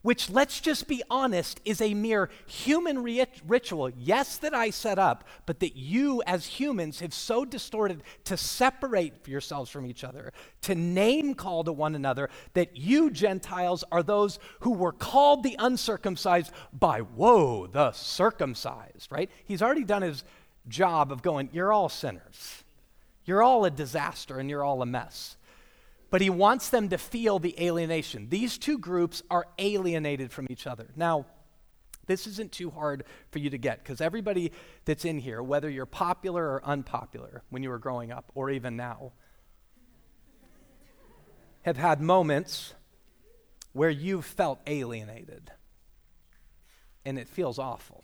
which, 0.03 0.29
let's 0.29 0.61
just 0.61 0.87
be 0.87 1.03
honest, 1.09 1.59
is 1.65 1.81
a 1.81 1.93
mere 1.93 2.29
human 2.45 3.03
rit- 3.03 3.41
ritual, 3.45 3.89
yes, 3.89 4.37
that 4.37 4.53
I 4.53 4.69
set 4.69 4.97
up, 4.97 5.25
but 5.45 5.59
that 5.59 5.75
you 5.75 6.23
as 6.25 6.45
humans 6.45 7.01
have 7.01 7.13
so 7.13 7.43
distorted 7.43 8.03
to 8.23 8.37
separate 8.37 9.27
yourselves 9.27 9.69
from 9.69 9.85
each 9.85 10.05
other, 10.05 10.31
to 10.61 10.75
name 10.75 11.33
call 11.33 11.65
to 11.65 11.73
one 11.73 11.93
another, 11.93 12.29
that 12.53 12.77
you, 12.77 13.09
Gentiles, 13.09 13.83
are 13.91 14.01
those 14.01 14.39
who 14.61 14.71
were 14.71 14.93
called 14.93 15.43
the 15.43 15.57
uncircumcised 15.59 16.53
by, 16.71 16.99
whoa, 16.99 17.67
the 17.67 17.91
circumcised, 17.91 19.11
right? 19.11 19.29
He's 19.45 19.61
already 19.61 19.83
done 19.83 20.03
his 20.03 20.23
job 20.69 21.11
of 21.11 21.21
going, 21.21 21.49
you're 21.51 21.73
all 21.73 21.89
sinners. 21.89 22.63
You're 23.25 23.43
all 23.43 23.65
a 23.65 23.71
disaster 23.71 24.39
and 24.39 24.49
you're 24.49 24.63
all 24.63 24.81
a 24.81 24.85
mess 24.85 25.35
but 26.09 26.21
he 26.21 26.29
wants 26.29 26.69
them 26.69 26.89
to 26.89 26.97
feel 26.97 27.39
the 27.39 27.55
alienation. 27.63 28.29
These 28.29 28.57
two 28.57 28.77
groups 28.77 29.23
are 29.29 29.47
alienated 29.59 30.31
from 30.31 30.47
each 30.49 30.65
other. 30.65 30.87
Now, 30.95 31.25
this 32.05 32.25
isn't 32.25 32.53
too 32.53 32.69
hard 32.69 33.03
for 33.31 33.39
you 33.39 33.49
to 33.49 33.57
get 33.57 33.83
because 33.83 33.99
everybody 33.99 34.51
that's 34.85 35.05
in 35.05 35.19
here, 35.19 35.43
whether 35.43 35.69
you're 35.69 35.85
popular 35.85 36.43
or 36.43 36.65
unpopular 36.65 37.43
when 37.49 37.63
you 37.63 37.69
were 37.69 37.79
growing 37.79 38.11
up 38.11 38.31
or 38.33 38.49
even 38.49 38.77
now, 38.77 39.11
have 41.63 41.77
had 41.77 41.99
moments 41.99 42.73
where 43.73 43.89
you've 43.89 44.25
felt 44.25 44.59
alienated 44.65 45.51
and 47.05 47.19
it 47.19 47.27
feels 47.27 47.59
awful. 47.59 48.03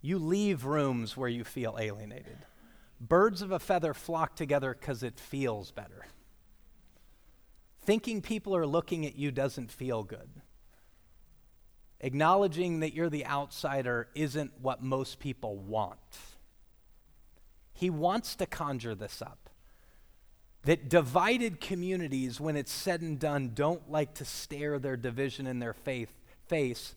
You 0.00 0.18
leave 0.18 0.64
rooms 0.64 1.16
where 1.16 1.28
you 1.28 1.42
feel 1.42 1.76
alienated. 1.78 2.38
Birds 3.00 3.42
of 3.42 3.50
a 3.50 3.58
feather 3.58 3.94
flock 3.94 4.36
together 4.36 4.76
because 4.78 5.02
it 5.02 5.18
feels 5.18 5.72
better. 5.72 6.06
Thinking 7.88 8.20
people 8.20 8.54
are 8.54 8.66
looking 8.66 9.06
at 9.06 9.16
you 9.16 9.30
doesn't 9.30 9.70
feel 9.70 10.02
good. 10.02 10.28
Acknowledging 12.02 12.80
that 12.80 12.92
you're 12.92 13.08
the 13.08 13.24
outsider 13.24 14.08
isn't 14.14 14.52
what 14.60 14.82
most 14.82 15.20
people 15.20 15.56
want. 15.56 16.18
He 17.72 17.88
wants 17.88 18.36
to 18.36 18.44
conjure 18.44 18.94
this 18.94 19.22
up. 19.22 19.48
That 20.64 20.90
divided 20.90 21.62
communities, 21.62 22.38
when 22.38 22.56
it's 22.56 22.70
said 22.70 23.00
and 23.00 23.18
done, 23.18 23.52
don't 23.54 23.90
like 23.90 24.12
to 24.16 24.26
stare 24.26 24.78
their 24.78 24.98
division 24.98 25.46
in 25.46 25.58
their 25.58 25.72
faith, 25.72 26.12
face. 26.46 26.94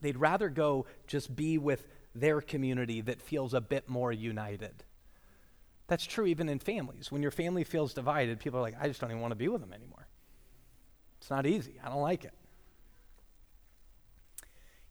They'd 0.00 0.16
rather 0.16 0.48
go 0.48 0.86
just 1.06 1.36
be 1.36 1.58
with 1.58 1.86
their 2.14 2.40
community 2.40 3.02
that 3.02 3.20
feels 3.20 3.52
a 3.52 3.60
bit 3.60 3.90
more 3.90 4.10
united. 4.10 4.84
That's 5.86 6.06
true 6.06 6.24
even 6.24 6.48
in 6.48 6.60
families. 6.60 7.12
When 7.12 7.20
your 7.20 7.30
family 7.30 7.62
feels 7.62 7.92
divided, 7.92 8.40
people 8.40 8.58
are 8.60 8.62
like, 8.62 8.76
I 8.80 8.88
just 8.88 9.02
don't 9.02 9.10
even 9.10 9.20
want 9.20 9.32
to 9.32 9.36
be 9.36 9.48
with 9.48 9.60
them 9.60 9.74
anymore. 9.74 10.03
It's 11.24 11.30
not 11.30 11.46
easy. 11.46 11.80
I 11.82 11.88
don't 11.88 12.02
like 12.02 12.26
it. 12.26 12.34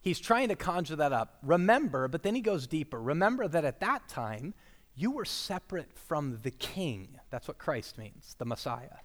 He's 0.02 0.20
trying 0.20 0.48
to 0.48 0.56
conjure 0.56 0.96
that 0.96 1.14
up. 1.14 1.38
Remember, 1.44 2.08
but 2.08 2.24
then 2.24 2.34
he 2.34 2.42
goes 2.42 2.66
deeper. 2.66 3.00
Remember 3.00 3.48
that 3.48 3.64
at 3.64 3.82
that 3.82 4.08
time, 4.10 4.56
you 4.96 5.12
were 5.12 5.26
separate 5.26 5.96
from 5.96 6.40
the 6.42 6.50
king. 6.50 7.20
That's 7.30 7.48
what 7.48 7.60
Christ 7.60 8.00
means, 8.00 8.36
the 8.40 8.46
Messiah. 8.46 9.04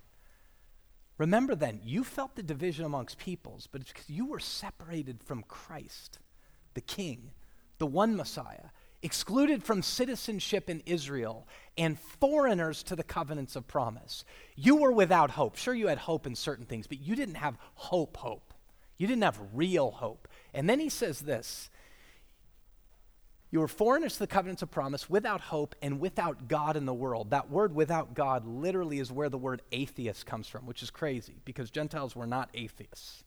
Remember 1.19 1.55
then, 1.55 1.81
you 1.85 2.03
felt 2.03 2.35
the 2.35 2.43
division 2.43 2.87
amongst 2.87 3.19
peoples, 3.19 3.69
but 3.71 3.83
it's 3.83 3.93
because 3.93 4.09
you 4.09 4.25
were 4.25 4.41
separated 4.41 5.23
from 5.23 5.43
Christ, 5.43 6.21
the 6.73 6.81
king, 6.81 7.33
the 7.77 7.87
one 7.87 8.17
Messiah 8.17 8.71
excluded 9.03 9.63
from 9.63 9.83
citizenship 9.83 10.69
in 10.69 10.83
Israel, 10.87 11.47
and 11.77 11.99
foreigners 11.99 12.83
to 12.83 12.97
the 12.97 13.05
covenants 13.05 13.55
of 13.55 13.69
promise. 13.69 14.25
You 14.57 14.77
were 14.77 14.93
without 14.93 15.31
hope. 15.31 15.57
Sure, 15.57 15.75
you 15.75 15.87
had 15.87 15.99
hope 15.99 16.27
in 16.27 16.35
certain 16.35 16.67
things, 16.67 16.87
but 16.87 17.01
you 17.01 17.15
didn't 17.15 17.37
have 17.37 17.57
hope, 17.75 18.17
hope. 18.17 18.53
You 18.97 19.07
didn't 19.07 19.23
have 19.23 19.41
real 19.55 19.93
hope. 19.93 20.27
And 20.53 20.69
then 20.69 20.81
he 20.81 20.89
says 20.89 21.21
this 21.21 21.71
You 23.51 23.61
were 23.61 23.69
foreigners 23.69 24.15
to 24.15 24.19
the 24.19 24.27
covenants 24.27 24.63
of 24.63 24.73
promise, 24.73 25.09
without 25.09 25.41
hope, 25.41 25.77
and 25.81 26.01
without 26.01 26.49
God 26.49 26.77
in 26.77 26.85
the 26.85 26.93
world. 26.95 27.31
That 27.31 27.49
word 27.49 27.75
without 27.75 28.15
God 28.15 28.45
literally 28.45 28.99
is 28.99 29.13
where 29.13 29.29
the 29.29 29.39
word 29.39 29.63
atheist 29.71 30.27
comes 30.27 30.49
from, 30.49 30.67
which 30.67 30.83
is 30.83 30.91
crazy 30.91 31.37
because 31.45 31.71
Gentiles 31.71 32.17
were 32.17 32.27
not 32.27 32.51
atheists. 32.55 33.23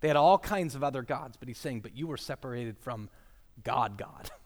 They 0.00 0.08
had 0.08 0.16
all 0.16 0.38
kinds 0.38 0.74
of 0.74 0.84
other 0.84 1.02
gods, 1.02 1.36
but 1.36 1.48
he's 1.48 1.58
saying, 1.58 1.80
But 1.80 1.96
you 1.96 2.06
were 2.06 2.16
separated 2.16 2.78
from 2.78 3.10
God, 3.64 3.98
God. 3.98 4.30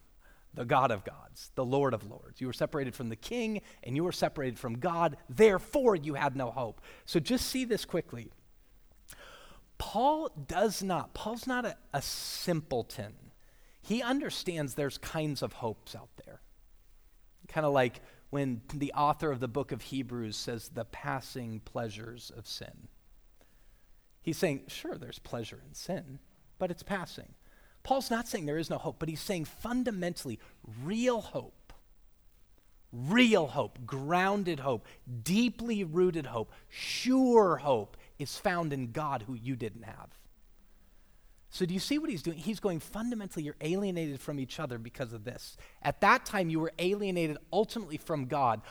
the 0.57 0.65
God 0.65 0.91
of 0.91 1.05
gods, 1.05 1.53
the 1.55 1.65
Lord 1.65 1.95
of 1.95 2.11
lords. 2.11 2.41
You 2.41 2.49
were 2.49 2.53
separated 2.53 2.95
from 2.95 3.11
the 3.11 3.17
king 3.17 3.61
and 3.85 3.95
you 3.95 4.03
were 4.03 4.13
separated 4.13 4.59
from 4.59 4.79
God. 4.79 5.17
Therefore, 5.29 5.95
you 5.95 6.15
had 6.15 6.35
no 6.35 6.51
hope. 6.51 6.81
So 7.05 7.21
just 7.21 7.47
see 7.47 7.65
this 7.65 7.85
quickly. 7.85 8.33
Paul 9.79 10.31
does 10.49 10.83
not, 10.83 11.13
Paul's 11.15 11.47
not 11.47 11.67
a, 11.67 11.77
a 11.93 12.01
simpleton. 12.01 13.13
He 13.83 14.03
understands 14.03 14.75
there's 14.75 14.99
kinds 14.99 15.43
of 15.43 15.53
hopes 15.53 15.95
out 15.95 16.09
there. 16.25 16.41
Kind 17.47 17.67
of 17.67 17.73
like 17.73 18.01
when 18.31 18.63
the 18.75 18.93
author 18.95 19.31
of 19.31 19.39
the 19.39 19.49
book 19.49 19.71
of 19.71 19.83
Hebrews 19.83 20.37
says 20.37 20.71
the 20.71 20.87
passing 20.87 21.61
pleasures 21.61 22.33
of 22.37 22.47
sin. 22.47 22.89
He's 24.23 24.39
saying, 24.39 24.63
sure, 24.67 24.97
there's 24.97 25.21
pleasure 25.21 25.63
in 25.65 25.75
sin, 25.75 26.19
but 26.59 26.71
it's 26.71 26.83
passing. 26.83 27.35
Paul's 27.87 28.11
not 28.11 28.27
saying 28.27 28.47
there 28.47 28.59
is 28.59 28.69
no 28.69 28.79
hope, 28.79 28.97
but 28.99 29.09
he's 29.09 29.21
saying 29.21 29.45
fundamentally, 29.45 30.41
real 30.83 31.21
hope, 31.21 31.73
real 32.93 33.47
hope, 33.47 33.79
grounded 33.87 34.59
hope, 34.59 34.85
deeply 35.23 35.85
rooted 35.85 36.27
hope, 36.27 36.51
sure 36.69 37.59
hope 37.59 37.97
is 38.19 38.37
found 38.37 38.73
in 38.73 38.91
God 38.91 39.23
who 39.29 39.35
you 39.35 39.55
didn't 39.55 39.85
have. 39.85 40.09
So, 41.49 41.65
do 41.65 41.73
you 41.73 41.79
see 41.79 41.99
what 41.99 42.11
he's 42.11 42.25
doing? 42.25 42.39
He's 42.39 42.59
going 42.59 42.81
fundamentally, 42.81 43.45
you're 43.45 43.55
alienated 43.61 44.19
from 44.19 44.41
each 44.41 44.59
other 44.59 44.79
because 44.79 45.13
of 45.13 45.23
this. 45.23 45.57
At 45.81 46.01
that 46.01 46.27
time, 46.27 46.51
you 46.51 46.59
were 46.59 46.73
alienated 46.81 47.39
ultimately 47.53 47.99
from 47.99 48.27
God. 48.27 48.63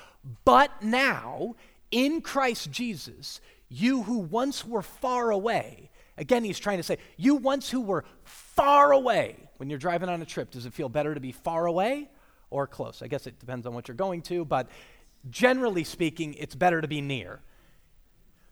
But 0.43 0.83
now, 0.83 1.55
in 1.89 2.19
Christ 2.19 2.69
Jesus, 2.69 3.39
you 3.69 4.03
who 4.03 4.17
once 4.17 4.65
were 4.65 4.81
far 4.81 5.31
away, 5.31 5.89
again, 6.17 6.43
he's 6.43 6.59
trying 6.59 6.77
to 6.77 6.83
say, 6.83 6.97
you 7.17 7.35
once 7.35 7.69
who 7.69 7.81
were 7.81 8.05
far 8.23 8.91
away, 8.91 9.37
when 9.57 9.69
you're 9.69 9.79
driving 9.79 10.09
on 10.09 10.21
a 10.21 10.25
trip, 10.25 10.51
does 10.51 10.65
it 10.65 10.73
feel 10.73 10.89
better 10.89 11.13
to 11.13 11.19
be 11.19 11.31
far 11.31 11.65
away 11.65 12.09
or 12.49 12.67
close? 12.67 13.01
I 13.01 13.07
guess 13.07 13.27
it 13.27 13.39
depends 13.39 13.65
on 13.65 13.73
what 13.73 13.87
you're 13.87 13.95
going 13.95 14.21
to, 14.23 14.45
but 14.45 14.69
generally 15.29 15.83
speaking, 15.83 16.33
it's 16.35 16.55
better 16.55 16.81
to 16.81 16.87
be 16.87 17.01
near. 17.01 17.41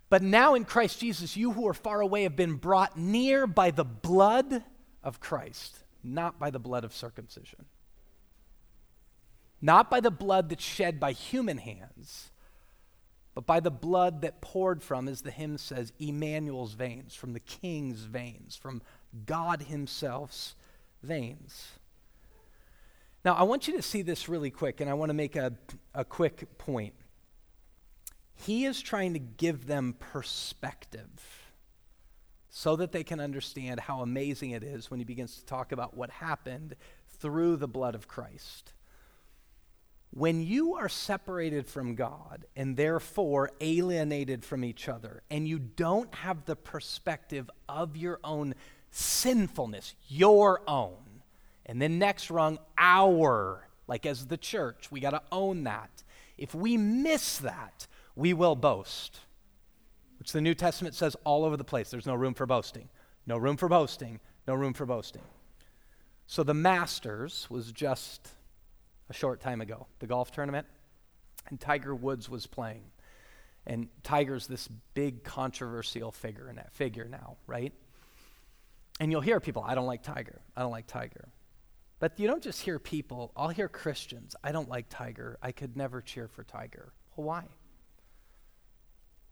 But 0.09 0.21
now 0.21 0.53
in 0.53 0.65
Christ 0.65 0.99
Jesus, 0.99 1.35
you 1.35 1.51
who 1.51 1.67
are 1.67 1.73
far 1.73 2.01
away 2.01 2.23
have 2.23 2.35
been 2.35 2.55
brought 2.55 2.97
near 2.97 3.47
by 3.47 3.71
the 3.71 3.83
blood 3.83 4.63
of 5.03 5.19
Christ, 5.19 5.79
not 6.03 6.39
by 6.39 6.51
the 6.51 6.59
blood 6.59 6.83
of 6.83 6.93
circumcision. 6.93 7.65
Not 9.61 9.89
by 9.89 10.01
the 10.01 10.11
blood 10.11 10.49
that's 10.49 10.63
shed 10.63 10.99
by 10.99 11.13
human 11.13 11.57
hands, 11.57 12.29
but 13.35 13.45
by 13.45 13.59
the 13.59 13.71
blood 13.71 14.21
that 14.21 14.41
poured 14.41 14.83
from, 14.83 15.07
as 15.07 15.21
the 15.21 15.31
hymn 15.31 15.57
says, 15.57 15.91
Emmanuel's 15.99 16.73
veins, 16.73 17.15
from 17.15 17.33
the 17.33 17.39
king's 17.39 18.01
veins, 18.01 18.55
from 18.55 18.81
God 19.25 19.63
himself's 19.63 20.55
veins. 21.01 21.71
Now, 23.25 23.33
I 23.33 23.43
want 23.43 23.67
you 23.67 23.75
to 23.75 23.81
see 23.81 24.01
this 24.01 24.29
really 24.29 24.51
quick, 24.51 24.81
and 24.81 24.89
I 24.89 24.93
want 24.93 25.09
to 25.09 25.13
make 25.13 25.35
a, 25.35 25.53
a 25.95 26.05
quick 26.05 26.57
point. 26.57 26.93
He 28.35 28.65
is 28.65 28.81
trying 28.81 29.13
to 29.13 29.19
give 29.19 29.65
them 29.65 29.95
perspective 29.97 31.43
so 32.49 32.75
that 32.75 32.91
they 32.91 33.03
can 33.03 33.19
understand 33.19 33.79
how 33.79 34.01
amazing 34.01 34.51
it 34.51 34.63
is 34.63 34.91
when 34.91 34.99
he 34.99 35.03
begins 35.05 35.37
to 35.37 35.45
talk 35.45 35.71
about 35.71 35.95
what 35.95 36.09
happened 36.11 36.75
through 37.19 37.55
the 37.55 37.67
blood 37.67 37.95
of 37.95 38.07
Christ. 38.07 38.73
When 40.15 40.43
you 40.43 40.75
are 40.75 40.89
separated 40.89 41.65
from 41.65 41.95
God 41.95 42.45
and 42.55 42.77
therefore 42.77 43.49
alienated 43.59 44.45
from 44.45 44.63
each 44.63 44.87
other, 44.87 45.23
and 45.31 45.47
you 45.47 45.57
don't 45.57 46.13
have 46.13 46.45
the 46.45 46.55
perspective 46.55 47.49
of 47.67 47.97
your 47.97 48.19
own 48.23 48.53
sinfulness, 48.91 49.95
your 50.07 50.61
own, 50.67 51.21
and 51.65 51.81
then 51.81 51.97
next 51.97 52.29
rung, 52.29 52.59
our, 52.77 53.67
like 53.87 54.05
as 54.05 54.27
the 54.27 54.37
church, 54.37 54.91
we 54.91 54.99
got 54.99 55.11
to 55.11 55.21
own 55.31 55.63
that. 55.63 56.03
If 56.37 56.53
we 56.53 56.77
miss 56.77 57.39
that, 57.39 57.87
we 58.15 58.33
will 58.33 58.55
boast, 58.55 59.19
which 60.19 60.31
the 60.31 60.41
New 60.41 60.53
Testament 60.53 60.93
says 60.93 61.15
all 61.23 61.43
over 61.43 61.57
the 61.57 61.63
place. 61.63 61.89
There's 61.89 62.05
no 62.05 62.13
room 62.13 62.35
for 62.35 62.45
boasting. 62.45 62.89
No 63.25 63.37
room 63.37 63.57
for 63.57 63.67
boasting. 63.67 64.19
No 64.47 64.53
room 64.53 64.73
for 64.73 64.85
boasting. 64.85 65.23
So 66.27 66.43
the 66.43 66.53
Masters 66.53 67.47
was 67.49 67.71
just 67.71 68.29
a 69.09 69.13
short 69.13 69.41
time 69.41 69.61
ago, 69.61 69.87
the 69.99 70.07
golf 70.07 70.31
tournament, 70.31 70.67
and 71.49 71.59
Tiger 71.59 71.93
Woods 71.93 72.29
was 72.29 72.47
playing. 72.47 72.83
And 73.65 73.87
Tiger's 74.03 74.47
this 74.47 74.67
big 74.93 75.23
controversial 75.23 76.11
figure 76.11 76.49
in 76.49 76.57
that 76.57 76.73
figure 76.73 77.07
now, 77.09 77.37
right? 77.47 77.73
And 78.99 79.11
you'll 79.11 79.21
hear 79.21 79.39
people, 79.39 79.63
I 79.65 79.75
don't 79.75 79.87
like 79.87 80.03
Tiger. 80.03 80.41
I 80.55 80.61
don't 80.61 80.71
like 80.71 80.87
Tiger. 80.87 81.29
But 81.99 82.19
you 82.19 82.27
don't 82.27 82.43
just 82.43 82.61
hear 82.61 82.79
people, 82.79 83.31
I'll 83.35 83.49
hear 83.49 83.69
Christians, 83.69 84.35
I 84.43 84.51
don't 84.51 84.67
like 84.67 84.87
Tiger. 84.89 85.37
I 85.41 85.53
could 85.53 85.77
never 85.77 86.01
cheer 86.01 86.27
for 86.27 86.43
Tiger. 86.43 86.91
Well, 87.15 87.27
why? 87.27 87.45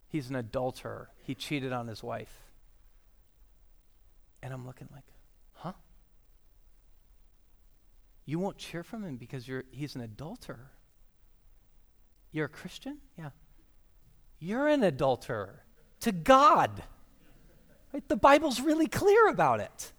He's 0.08 0.28
an 0.28 0.36
adulterer. 0.36 1.08
He 1.22 1.34
cheated 1.34 1.72
on 1.72 1.88
his 1.88 2.02
wife. 2.02 2.34
And 4.42 4.52
I'm 4.52 4.66
looking 4.66 4.88
like, 4.92 5.04
You 8.32 8.38
won't 8.38 8.56
cheer 8.56 8.82
from 8.82 9.04
him 9.04 9.16
because 9.16 9.46
he's 9.72 9.94
an 9.94 10.00
adulterer. 10.00 10.70
You're 12.30 12.46
a 12.46 12.48
Christian? 12.48 12.96
Yeah. 13.18 13.28
You're 14.38 14.68
an 14.68 14.82
adulterer 14.82 15.62
to 16.00 16.12
God. 16.12 16.82
Right? 17.92 18.08
The 18.08 18.16
Bible's 18.16 18.58
really 18.58 18.86
clear 18.86 19.28
about 19.28 19.60
it. 19.60 19.92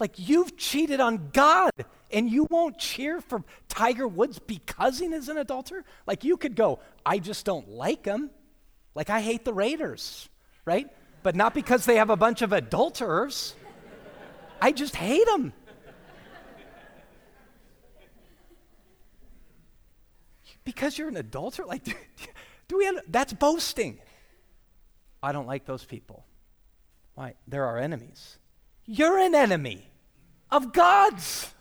Like 0.00 0.12
you've 0.16 0.56
cheated 0.56 0.98
on 0.98 1.28
God 1.34 1.72
and 2.10 2.30
you 2.30 2.46
won't 2.48 2.78
cheer 2.78 3.20
for 3.20 3.44
Tiger 3.68 4.08
Woods 4.08 4.38
because 4.38 4.98
he 4.98 5.04
is 5.04 5.28
an 5.28 5.36
adulterer? 5.36 5.84
Like 6.06 6.24
you 6.24 6.38
could 6.38 6.56
go, 6.56 6.80
I 7.04 7.18
just 7.18 7.44
don't 7.44 7.68
like 7.68 8.06
him. 8.06 8.30
Like, 8.94 9.10
I 9.10 9.20
hate 9.20 9.44
the 9.44 9.52
Raiders, 9.52 10.26
right? 10.64 10.88
But 11.22 11.36
not 11.36 11.52
because 11.52 11.84
they 11.84 11.96
have 11.96 12.08
a 12.08 12.16
bunch 12.16 12.40
of 12.40 12.54
adulterers. 12.54 13.54
I 14.62 14.72
just 14.72 14.96
hate 14.96 15.26
them. 15.26 15.52
Because 20.64 20.98
you're 20.98 21.08
an 21.08 21.16
adulterer? 21.16 21.66
Like, 21.66 21.84
do, 21.84 21.92
do 22.68 22.78
we 22.78 23.00
that's 23.08 23.32
boasting. 23.32 24.00
I 25.22 25.32
don't 25.32 25.46
like 25.46 25.64
those 25.64 25.84
people. 25.84 26.24
Why? 27.14 27.34
They're 27.46 27.64
our 27.64 27.78
enemies. 27.78 28.38
You're 28.86 29.18
an 29.18 29.34
enemy 29.34 29.88
of 30.50 30.72
God's. 30.72 31.52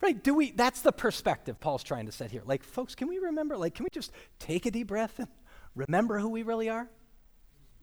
Right? 0.00 0.22
Do 0.22 0.34
we 0.34 0.50
that's 0.50 0.82
the 0.82 0.92
perspective 0.92 1.58
Paul's 1.60 1.82
trying 1.82 2.06
to 2.06 2.12
set 2.12 2.30
here. 2.30 2.42
Like, 2.44 2.62
folks, 2.62 2.94
can 2.94 3.08
we 3.08 3.18
remember? 3.18 3.56
Like, 3.56 3.74
can 3.74 3.84
we 3.84 3.90
just 3.90 4.12
take 4.38 4.66
a 4.66 4.70
deep 4.70 4.88
breath 4.88 5.18
and 5.18 5.28
remember 5.74 6.18
who 6.18 6.28
we 6.28 6.42
really 6.42 6.68
are? 6.68 6.88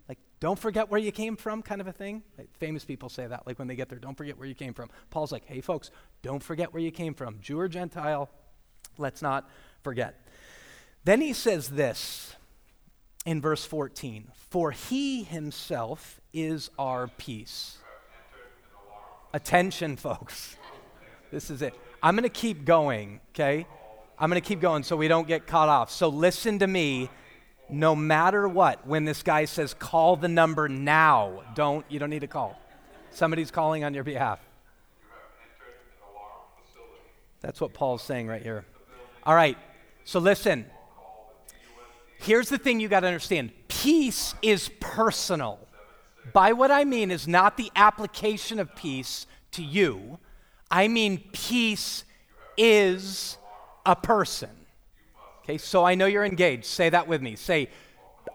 Like, 0.07 0.19
don't 0.39 0.59
forget 0.59 0.91
where 0.91 0.99
you 0.99 1.11
came 1.11 1.35
from, 1.35 1.61
kind 1.61 1.81
of 1.81 1.87
a 1.87 1.91
thing. 1.91 2.21
Like, 2.37 2.49
famous 2.57 2.83
people 2.83 3.09
say 3.09 3.25
that, 3.25 3.47
like 3.47 3.57
when 3.57 3.67
they 3.67 3.75
get 3.75 3.89
there, 3.89 3.97
don't 3.97 4.15
forget 4.15 4.37
where 4.37 4.47
you 4.47 4.53
came 4.53 4.73
from. 4.73 4.89
Paul's 5.09 5.31
like, 5.31 5.45
hey, 5.45 5.61
folks, 5.61 5.89
don't 6.21 6.43
forget 6.43 6.73
where 6.73 6.81
you 6.83 6.91
came 6.91 7.13
from. 7.13 7.39
Jew 7.39 7.59
or 7.59 7.67
Gentile, 7.67 8.29
let's 8.97 9.21
not 9.21 9.49
forget. 9.83 10.15
Then 11.03 11.21
he 11.21 11.33
says 11.33 11.69
this 11.69 12.35
in 13.25 13.41
verse 13.41 13.65
14 13.65 14.27
For 14.49 14.71
he 14.71 15.23
himself 15.23 16.21
is 16.33 16.69
our 16.77 17.07
peace. 17.07 17.77
Attention, 19.33 19.95
folks. 19.95 20.57
This 21.31 21.49
is 21.49 21.61
it. 21.61 21.73
I'm 22.03 22.15
going 22.15 22.23
to 22.23 22.29
keep 22.29 22.65
going, 22.65 23.21
okay? 23.33 23.65
I'm 24.19 24.29
going 24.29 24.41
to 24.41 24.47
keep 24.47 24.59
going 24.59 24.83
so 24.83 24.95
we 24.97 25.07
don't 25.07 25.27
get 25.27 25.47
caught 25.47 25.69
off. 25.69 25.89
So 25.89 26.09
listen 26.09 26.59
to 26.59 26.67
me 26.67 27.09
no 27.69 27.95
matter 27.95 28.47
what, 28.47 28.85
when 28.85 29.05
this 29.05 29.23
guy 29.23 29.45
says, 29.45 29.73
call 29.73 30.17
the 30.17 30.27
number 30.27 30.67
now, 30.67 31.41
don't, 31.55 31.85
you 31.89 31.99
don't 31.99 32.09
need 32.09 32.19
to 32.19 32.27
call. 32.27 32.59
Somebody's 33.11 33.49
calling 33.49 33.83
on 33.83 33.93
your 33.93 34.03
behalf. 34.03 34.39
That's 37.39 37.59
what 37.59 37.73
Paul's 37.73 38.03
saying 38.03 38.27
right 38.27 38.41
here. 38.41 38.65
All 39.23 39.35
right, 39.35 39.57
so 40.03 40.19
listen. 40.19 40.65
Here's 42.19 42.49
the 42.49 42.57
thing 42.57 42.79
you 42.79 42.87
got 42.87 43.01
to 43.01 43.07
understand 43.07 43.51
peace 43.67 44.35
is 44.41 44.69
personal. 44.79 45.59
By 46.33 46.53
what 46.53 46.69
I 46.69 46.83
mean 46.83 47.09
is 47.09 47.27
not 47.27 47.57
the 47.57 47.71
application 47.75 48.59
of 48.59 48.75
peace 48.75 49.25
to 49.53 49.63
you, 49.63 50.19
I 50.69 50.87
mean 50.87 51.23
peace 51.33 52.03
is 52.57 53.37
a 53.85 53.95
person. 53.95 54.49
Okay, 55.43 55.57
so 55.57 55.83
I 55.83 55.95
know 55.95 56.05
you're 56.05 56.23
engaged. 56.23 56.65
Say 56.65 56.89
that 56.89 57.07
with 57.07 57.21
me. 57.21 57.35
Say, 57.35 57.69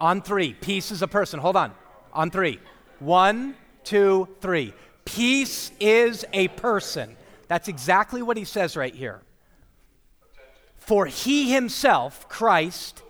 on 0.01 0.21
three, 0.21 0.53
peace 0.53 0.91
is 0.91 1.01
a 1.01 1.07
person. 1.07 1.39
Hold 1.39 1.55
on. 1.55 1.73
On 2.13 2.29
three. 2.29 2.59
One, 2.99 3.55
two, 3.83 4.27
three. 4.41 4.73
Peace 5.05 5.71
is 5.79 6.25
a 6.33 6.49
person. 6.49 7.15
That's 7.47 7.69
exactly 7.69 8.21
what 8.21 8.35
he 8.35 8.43
says 8.43 8.75
right 8.75 8.93
here. 8.93 9.21
For 10.87 11.05
he 11.05 11.51
himself, 11.51 12.29
Christ, 12.29 13.03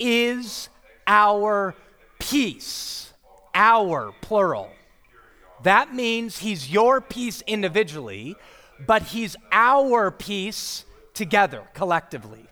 is 0.00 0.68
our 1.06 1.76
peace. 2.18 3.12
Our, 3.54 4.10
plural. 4.22 4.70
That 5.62 5.94
means 5.94 6.38
he's 6.38 6.68
your 6.68 7.00
peace 7.00 7.40
individually, 7.46 8.34
but 8.84 9.02
he's 9.02 9.36
our 9.52 10.10
peace 10.10 10.84
together, 11.14 11.62
collectively. 11.74 12.44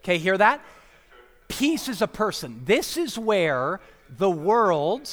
Okay, 0.00 0.18
hear 0.18 0.36
that? 0.36 0.60
Peace 1.46 1.88
is 1.88 2.02
a 2.02 2.08
person. 2.08 2.62
This 2.64 2.96
is 2.96 3.16
where 3.16 3.80
the 4.08 4.30
world, 4.30 5.08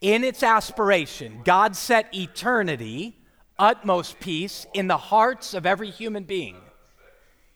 in 0.00 0.22
its 0.22 0.44
aspiration, 0.44 1.40
God 1.44 1.74
set 1.74 2.14
eternity, 2.14 3.16
utmost 3.58 4.20
peace, 4.20 4.66
in 4.72 4.86
the 4.86 4.98
hearts 4.98 5.52
of 5.52 5.66
every 5.66 5.90
human 5.90 6.22
being. 6.22 6.58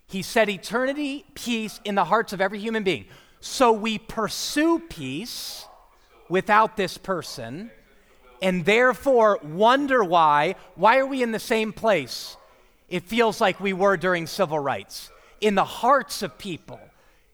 He 0.07 0.23
set 0.23 0.49
eternity, 0.49 1.25
peace 1.35 1.81
in 1.85 1.95
the 1.95 2.05
hearts 2.05 2.33
of 2.33 2.41
every 2.41 2.59
human 2.59 2.85
being. 2.85 3.07
So 3.41 3.73
we 3.73 3.99
pursue 3.99 4.79
peace 4.79 5.67
without 6.29 6.77
this 6.77 6.97
person 6.97 7.71
and 8.43 8.65
therefore 8.65 9.39
wonder 9.43 10.05
why. 10.05 10.55
Why 10.75 10.99
are 10.99 11.07
we 11.07 11.23
in 11.23 11.33
the 11.33 11.39
same 11.39 11.73
place? 11.73 12.37
It 12.89 13.05
feels 13.05 13.41
like 13.41 13.59
we 13.61 13.73
were 13.73 13.97
during 13.97 14.27
civil 14.27 14.59
rights. 14.59 15.11
In 15.41 15.55
the 15.55 15.65
hearts 15.65 16.23
of 16.23 16.39
people. 16.39 16.81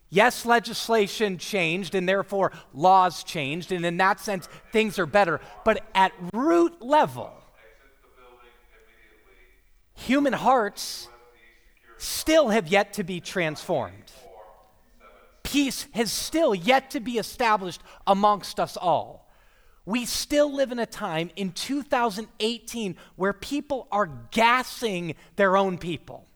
Yes, 0.09 0.45
legislation 0.45 1.39
changed 1.39 1.95
and 1.95 2.07
therefore 2.07 2.53
laws 2.75 3.25
changed, 3.25 3.73
and 3.73 3.85
in 3.87 3.97
that 3.97 4.21
sense, 4.21 4.47
things 4.71 4.99
are 4.99 5.07
better. 5.07 5.41
But 5.65 5.83
at 5.95 6.13
root 6.35 6.83
level, 6.83 7.33
human 9.95 10.35
hearts 10.35 11.09
still 12.03 12.49
have 12.49 12.69
yet 12.69 12.95
to 12.95 13.05
be 13.05 13.21
transformed. 13.21 14.11
Peace 15.43 15.87
has 15.93 16.11
still 16.11 16.55
yet 16.55 16.91
to 16.91 17.01
be 17.01 17.19
established 17.19 17.81
amongst 18.07 18.59
us 18.59 18.77
all. 18.77 19.31
We 19.85 20.05
still 20.07 20.53
live 20.53 20.73
in 20.73 20.79
a 20.79 20.87
time 20.87 21.31
in 21.37 21.53
2018 21.53 22.97
where 23.17 23.33
people 23.33 23.89
are 23.91 24.09
gassing 24.31 25.15
their 25.37 25.57
own 25.57 25.79
people. 25.79 26.27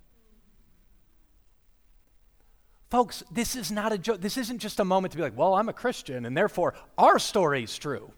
Folks, 2.90 3.22
this 3.30 3.56
is 3.56 3.72
not 3.72 3.92
a 3.92 3.98
joke. 3.98 4.20
This 4.20 4.36
isn't 4.36 4.58
just 4.58 4.80
a 4.80 4.84
moment 4.84 5.12
to 5.12 5.16
be 5.16 5.22
like, 5.22 5.36
well, 5.36 5.54
I'm 5.54 5.68
a 5.68 5.72
Christian 5.72 6.24
and 6.24 6.36
therefore 6.36 6.74
our 6.96 7.18
story 7.18 7.64
is 7.64 7.76
true. 7.76 8.12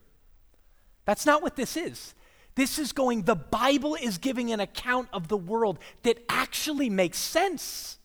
That's 1.04 1.24
not 1.24 1.42
what 1.42 1.56
this 1.56 1.76
is. 1.76 2.14
This 2.58 2.80
is 2.80 2.90
going, 2.90 3.22
the 3.22 3.36
Bible 3.36 3.94
is 3.94 4.18
giving 4.18 4.50
an 4.50 4.58
account 4.58 5.08
of 5.12 5.28
the 5.28 5.36
world 5.36 5.78
that 6.02 6.18
actually 6.28 6.90
makes 6.90 7.16
sense. 7.16 8.00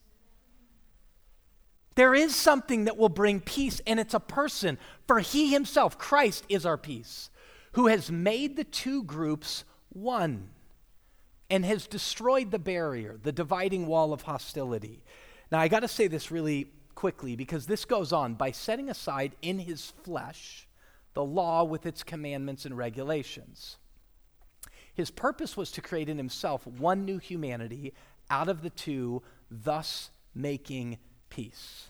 There 1.95 2.13
is 2.13 2.35
something 2.35 2.85
that 2.85 2.95
will 2.95 3.09
bring 3.09 3.39
peace, 3.39 3.81
and 3.87 3.99
it's 3.99 4.13
a 4.13 4.19
person, 4.19 4.77
for 5.07 5.21
he 5.21 5.51
himself, 5.51 5.97
Christ, 5.97 6.45
is 6.49 6.67
our 6.67 6.77
peace, 6.77 7.31
who 7.71 7.87
has 7.87 8.11
made 8.11 8.55
the 8.55 8.63
two 8.63 9.01
groups 9.01 9.63
one 9.89 10.51
and 11.49 11.65
has 11.65 11.87
destroyed 11.87 12.51
the 12.51 12.59
barrier, 12.59 13.17
the 13.23 13.31
dividing 13.31 13.87
wall 13.87 14.13
of 14.13 14.21
hostility. 14.21 15.03
Now, 15.51 15.61
I 15.61 15.67
got 15.67 15.79
to 15.79 15.87
say 15.87 16.05
this 16.05 16.29
really 16.29 16.67
quickly 16.93 17.35
because 17.35 17.65
this 17.65 17.85
goes 17.85 18.13
on 18.13 18.35
by 18.35 18.51
setting 18.51 18.91
aside 18.91 19.35
in 19.41 19.57
his 19.57 19.93
flesh 20.03 20.67
the 21.15 21.25
law 21.25 21.63
with 21.63 21.87
its 21.87 22.03
commandments 22.03 22.65
and 22.65 22.77
regulations. 22.77 23.77
His 24.93 25.11
purpose 25.11 25.57
was 25.57 25.71
to 25.71 25.81
create 25.81 26.09
in 26.09 26.17
himself 26.17 26.65
one 26.67 27.05
new 27.05 27.17
humanity 27.17 27.93
out 28.29 28.49
of 28.49 28.61
the 28.61 28.69
two, 28.69 29.21
thus 29.49 30.09
making 30.35 30.97
peace. 31.29 31.89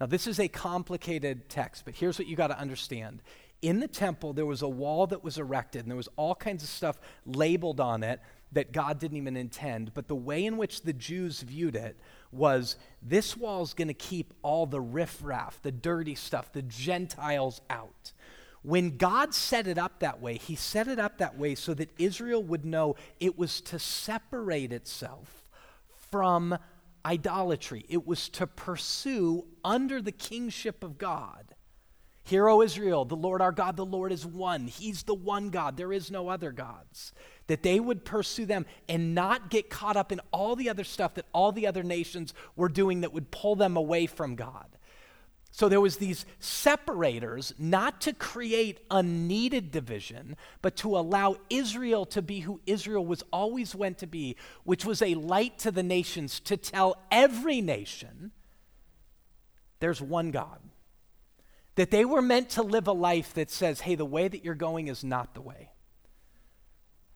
Now, 0.00 0.06
this 0.06 0.26
is 0.26 0.38
a 0.38 0.48
complicated 0.48 1.48
text, 1.48 1.84
but 1.84 1.94
here's 1.94 2.18
what 2.18 2.28
you 2.28 2.36
got 2.36 2.48
to 2.48 2.58
understand. 2.58 3.22
In 3.62 3.80
the 3.80 3.88
temple, 3.88 4.32
there 4.32 4.46
was 4.46 4.62
a 4.62 4.68
wall 4.68 5.06
that 5.06 5.24
was 5.24 5.38
erected, 5.38 5.82
and 5.82 5.90
there 5.90 5.96
was 5.96 6.08
all 6.16 6.34
kinds 6.34 6.62
of 6.62 6.68
stuff 6.68 6.98
labeled 7.24 7.80
on 7.80 8.02
it 8.02 8.20
that 8.52 8.72
God 8.72 8.98
didn't 8.98 9.16
even 9.16 9.36
intend. 9.36 9.94
But 9.94 10.08
the 10.08 10.14
way 10.14 10.44
in 10.44 10.56
which 10.56 10.82
the 10.82 10.92
Jews 10.92 11.40
viewed 11.40 11.74
it 11.74 11.96
was 12.30 12.76
this 13.02 13.36
wall's 13.36 13.74
going 13.74 13.88
to 13.88 13.94
keep 13.94 14.34
all 14.42 14.66
the 14.66 14.80
riffraff, 14.80 15.60
the 15.62 15.72
dirty 15.72 16.14
stuff, 16.14 16.52
the 16.52 16.62
Gentiles 16.62 17.60
out. 17.70 18.12
When 18.66 18.96
God 18.96 19.32
set 19.32 19.68
it 19.68 19.78
up 19.78 20.00
that 20.00 20.20
way, 20.20 20.38
He 20.38 20.56
set 20.56 20.88
it 20.88 20.98
up 20.98 21.18
that 21.18 21.38
way 21.38 21.54
so 21.54 21.72
that 21.74 21.88
Israel 21.98 22.42
would 22.42 22.64
know 22.64 22.96
it 23.20 23.38
was 23.38 23.60
to 23.60 23.78
separate 23.78 24.72
itself 24.72 25.48
from 26.10 26.58
idolatry. 27.04 27.84
It 27.88 28.04
was 28.04 28.28
to 28.30 28.48
pursue 28.48 29.46
under 29.64 30.02
the 30.02 30.10
kingship 30.10 30.82
of 30.82 30.98
God. 30.98 31.54
Hear, 32.24 32.48
O 32.48 32.60
Israel, 32.60 33.04
the 33.04 33.14
Lord 33.14 33.40
our 33.40 33.52
God, 33.52 33.76
the 33.76 33.86
Lord 33.86 34.10
is 34.10 34.26
one. 34.26 34.66
He's 34.66 35.04
the 35.04 35.14
one 35.14 35.50
God. 35.50 35.76
There 35.76 35.92
is 35.92 36.10
no 36.10 36.28
other 36.28 36.50
gods 36.50 37.12
that 37.46 37.62
they 37.62 37.78
would 37.78 38.04
pursue 38.04 38.46
them 38.46 38.66
and 38.88 39.14
not 39.14 39.48
get 39.48 39.70
caught 39.70 39.96
up 39.96 40.10
in 40.10 40.20
all 40.32 40.56
the 40.56 40.68
other 40.68 40.82
stuff 40.82 41.14
that 41.14 41.26
all 41.32 41.52
the 41.52 41.68
other 41.68 41.84
nations 41.84 42.34
were 42.56 42.68
doing 42.68 43.02
that 43.02 43.12
would 43.12 43.30
pull 43.30 43.54
them 43.54 43.76
away 43.76 44.06
from 44.06 44.34
God. 44.34 44.75
So 45.56 45.70
there 45.70 45.80
was 45.80 45.96
these 45.96 46.26
separators 46.38 47.54
not 47.58 48.02
to 48.02 48.12
create 48.12 48.80
unneeded 48.90 49.70
division, 49.70 50.36
but 50.60 50.76
to 50.76 50.98
allow 50.98 51.36
Israel 51.48 52.04
to 52.04 52.20
be 52.20 52.40
who 52.40 52.60
Israel 52.66 53.06
was 53.06 53.22
always 53.32 53.74
went 53.74 53.96
to 54.00 54.06
be, 54.06 54.36
which 54.64 54.84
was 54.84 55.00
a 55.00 55.14
light 55.14 55.58
to 55.60 55.70
the 55.70 55.82
nations 55.82 56.40
to 56.40 56.58
tell 56.58 56.98
every 57.10 57.62
nation 57.62 58.32
there's 59.80 60.02
one 60.02 60.30
God. 60.30 60.58
That 61.76 61.90
they 61.90 62.04
were 62.04 62.20
meant 62.20 62.50
to 62.50 62.62
live 62.62 62.86
a 62.86 62.92
life 62.92 63.32
that 63.32 63.50
says, 63.50 63.80
hey, 63.80 63.94
the 63.94 64.04
way 64.04 64.28
that 64.28 64.44
you're 64.44 64.54
going 64.54 64.88
is 64.88 65.02
not 65.02 65.32
the 65.32 65.40
way. 65.40 65.70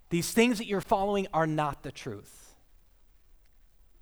These 0.08 0.32
things 0.32 0.56
that 0.56 0.66
you're 0.66 0.80
following 0.80 1.26
are 1.34 1.46
not 1.46 1.82
the 1.82 1.92
truth. 1.92 2.54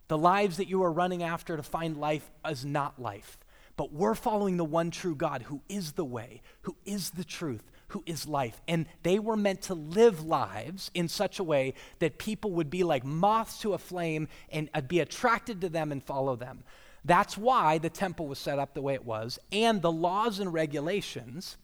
The 0.06 0.16
lives 0.16 0.58
that 0.58 0.68
you 0.68 0.84
are 0.84 0.92
running 0.92 1.24
after 1.24 1.56
to 1.56 1.62
find 1.64 1.96
life 1.96 2.30
is 2.48 2.64
not 2.64 3.02
life. 3.02 3.36
But 3.78 3.92
we're 3.92 4.16
following 4.16 4.56
the 4.56 4.64
one 4.64 4.90
true 4.90 5.14
God 5.14 5.42
who 5.42 5.62
is 5.68 5.92
the 5.92 6.04
way, 6.04 6.42
who 6.62 6.74
is 6.84 7.10
the 7.10 7.22
truth, 7.22 7.70
who 7.90 8.02
is 8.06 8.26
life. 8.26 8.60
And 8.66 8.86
they 9.04 9.20
were 9.20 9.36
meant 9.36 9.62
to 9.62 9.74
live 9.74 10.26
lives 10.26 10.90
in 10.94 11.06
such 11.06 11.38
a 11.38 11.44
way 11.44 11.74
that 12.00 12.18
people 12.18 12.50
would 12.54 12.70
be 12.70 12.82
like 12.82 13.04
moths 13.04 13.60
to 13.60 13.74
a 13.74 13.78
flame 13.78 14.26
and 14.50 14.68
uh, 14.74 14.80
be 14.80 14.98
attracted 14.98 15.60
to 15.60 15.68
them 15.68 15.92
and 15.92 16.02
follow 16.02 16.34
them. 16.34 16.64
That's 17.04 17.38
why 17.38 17.78
the 17.78 17.88
temple 17.88 18.26
was 18.26 18.40
set 18.40 18.58
up 18.58 18.74
the 18.74 18.82
way 18.82 18.94
it 18.94 19.06
was, 19.06 19.38
and 19.52 19.80
the 19.80 19.92
laws 19.92 20.40
and 20.40 20.52
regulations 20.52 21.56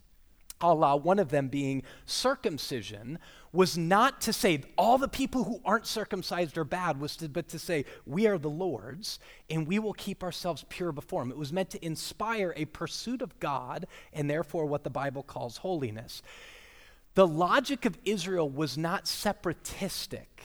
Allah, 0.60 0.96
one 0.96 1.18
of 1.18 1.30
them 1.30 1.48
being 1.48 1.82
circumcision, 2.06 3.18
was 3.54 3.78
not 3.78 4.20
to 4.22 4.32
say 4.32 4.62
all 4.76 4.98
the 4.98 5.06
people 5.06 5.44
who 5.44 5.60
aren't 5.64 5.86
circumcised 5.86 6.58
are 6.58 6.64
bad, 6.64 7.00
was 7.00 7.16
to, 7.16 7.28
but 7.28 7.48
to 7.48 7.58
say 7.58 7.84
we 8.04 8.26
are 8.26 8.36
the 8.36 8.50
Lord's 8.50 9.20
and 9.48 9.66
we 9.66 9.78
will 9.78 9.92
keep 9.92 10.24
ourselves 10.24 10.64
pure 10.68 10.90
before 10.90 11.22
Him. 11.22 11.30
It 11.30 11.36
was 11.36 11.52
meant 11.52 11.70
to 11.70 11.84
inspire 11.84 12.52
a 12.56 12.64
pursuit 12.64 13.22
of 13.22 13.38
God 13.38 13.86
and 14.12 14.28
therefore 14.28 14.66
what 14.66 14.82
the 14.82 14.90
Bible 14.90 15.22
calls 15.22 15.58
holiness. 15.58 16.20
The 17.14 17.28
logic 17.28 17.84
of 17.84 17.96
Israel 18.04 18.50
was 18.50 18.76
not 18.76 19.06
separatistic. 19.06 20.42